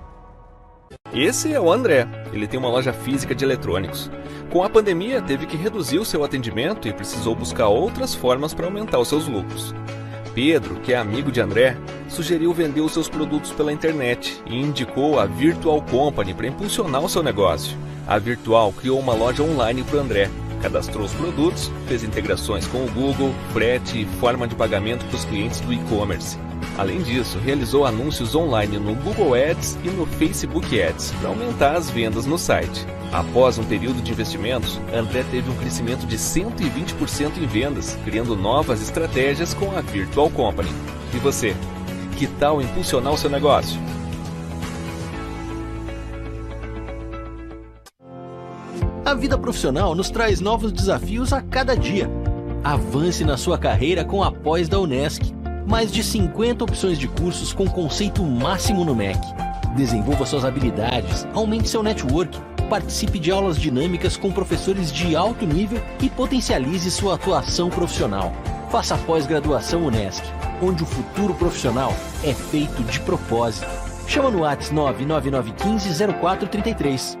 Esse 1.13 1.51
é 1.51 1.59
o 1.59 1.69
André. 1.69 2.07
Ele 2.31 2.47
tem 2.47 2.57
uma 2.57 2.69
loja 2.69 2.93
física 2.93 3.35
de 3.35 3.43
eletrônicos. 3.43 4.09
Com 4.49 4.63
a 4.63 4.69
pandemia, 4.69 5.21
teve 5.21 5.45
que 5.45 5.57
reduzir 5.57 5.99
o 5.99 6.05
seu 6.05 6.23
atendimento 6.23 6.87
e 6.87 6.93
precisou 6.93 7.35
buscar 7.35 7.67
outras 7.67 8.15
formas 8.15 8.53
para 8.53 8.65
aumentar 8.65 8.97
os 8.97 9.09
seus 9.09 9.27
lucros. 9.27 9.75
Pedro, 10.33 10.75
que 10.75 10.93
é 10.93 10.97
amigo 10.97 11.29
de 11.29 11.41
André, 11.41 11.75
sugeriu 12.07 12.53
vender 12.53 12.79
os 12.79 12.93
seus 12.93 13.09
produtos 13.09 13.51
pela 13.51 13.73
internet 13.73 14.41
e 14.45 14.55
indicou 14.55 15.19
a 15.19 15.25
Virtual 15.25 15.81
Company 15.81 16.33
para 16.33 16.47
impulsionar 16.47 17.03
o 17.03 17.09
seu 17.09 17.21
negócio. 17.21 17.77
A 18.07 18.17
Virtual 18.17 18.71
criou 18.71 18.97
uma 18.97 19.13
loja 19.13 19.43
online 19.43 19.83
para 19.83 19.99
André, 19.99 20.29
cadastrou 20.61 21.03
os 21.03 21.13
produtos, 21.13 21.69
fez 21.87 22.03
integrações 22.03 22.65
com 22.67 22.85
o 22.85 22.91
Google, 22.91 23.33
frete 23.51 24.01
e 24.01 24.05
forma 24.05 24.47
de 24.47 24.55
pagamento 24.55 25.05
para 25.05 25.17
os 25.17 25.25
clientes 25.25 25.59
do 25.59 25.73
e-commerce. 25.73 26.37
Além 26.77 27.01
disso, 27.01 27.37
realizou 27.37 27.85
anúncios 27.85 28.33
online 28.33 28.79
no 28.79 28.95
Google 28.95 29.33
Ads 29.35 29.77
e 29.83 29.89
no 29.89 30.05
Facebook 30.05 30.81
Ads 30.81 31.11
para 31.19 31.29
aumentar 31.29 31.75
as 31.75 31.89
vendas 31.89 32.25
no 32.25 32.37
site. 32.37 32.85
Após 33.11 33.57
um 33.57 33.63
período 33.63 34.01
de 34.01 34.11
investimentos, 34.11 34.79
André 34.93 35.23
teve 35.29 35.49
um 35.49 35.55
crescimento 35.55 36.07
de 36.07 36.17
120% 36.17 37.37
em 37.37 37.45
vendas, 37.45 37.97
criando 38.05 38.35
novas 38.35 38.81
estratégias 38.81 39.53
com 39.53 39.75
a 39.75 39.81
Virtual 39.81 40.29
Company. 40.29 40.69
E 41.13 41.17
você? 41.17 41.55
Que 42.17 42.25
tal 42.25 42.61
impulsionar 42.61 43.13
o 43.13 43.17
seu 43.17 43.29
negócio? 43.29 43.79
A 49.03 49.13
vida 49.13 49.37
profissional 49.37 49.93
nos 49.93 50.09
traz 50.09 50.39
novos 50.39 50.71
desafios 50.71 51.33
a 51.33 51.41
cada 51.41 51.75
dia. 51.75 52.09
Avance 52.63 53.25
na 53.25 53.35
sua 53.35 53.57
carreira 53.57 54.05
com 54.05 54.23
a 54.23 54.31
pós 54.31 54.69
da 54.69 54.79
Unesc 54.79 55.40
mais 55.65 55.91
de 55.91 56.03
50 56.03 56.63
opções 56.63 56.97
de 56.97 57.07
cursos 57.07 57.53
com 57.53 57.67
conceito 57.67 58.23
máximo 58.23 58.83
no 58.83 58.95
MEC. 58.95 59.19
Desenvolva 59.75 60.25
suas 60.25 60.43
habilidades, 60.43 61.25
aumente 61.33 61.69
seu 61.69 61.81
network, 61.81 62.37
participe 62.69 63.19
de 63.19 63.31
aulas 63.31 63.57
dinâmicas 63.57 64.17
com 64.17 64.31
professores 64.31 64.91
de 64.91 65.15
alto 65.15 65.45
nível 65.45 65.81
e 66.01 66.09
potencialize 66.09 66.89
sua 66.91 67.15
atuação 67.15 67.69
profissional. 67.69 68.33
Faça 68.69 68.97
pós-graduação 68.97 69.85
Unesc, 69.85 70.23
onde 70.61 70.83
o 70.83 70.85
futuro 70.85 71.33
profissional 71.33 71.93
é 72.23 72.33
feito 72.33 72.83
de 72.83 72.99
propósito. 73.01 73.67
Chama 74.07 74.31
no 74.31 74.41
WhatsApp 74.41 74.73
99915 74.73 76.13
0433 76.19 77.20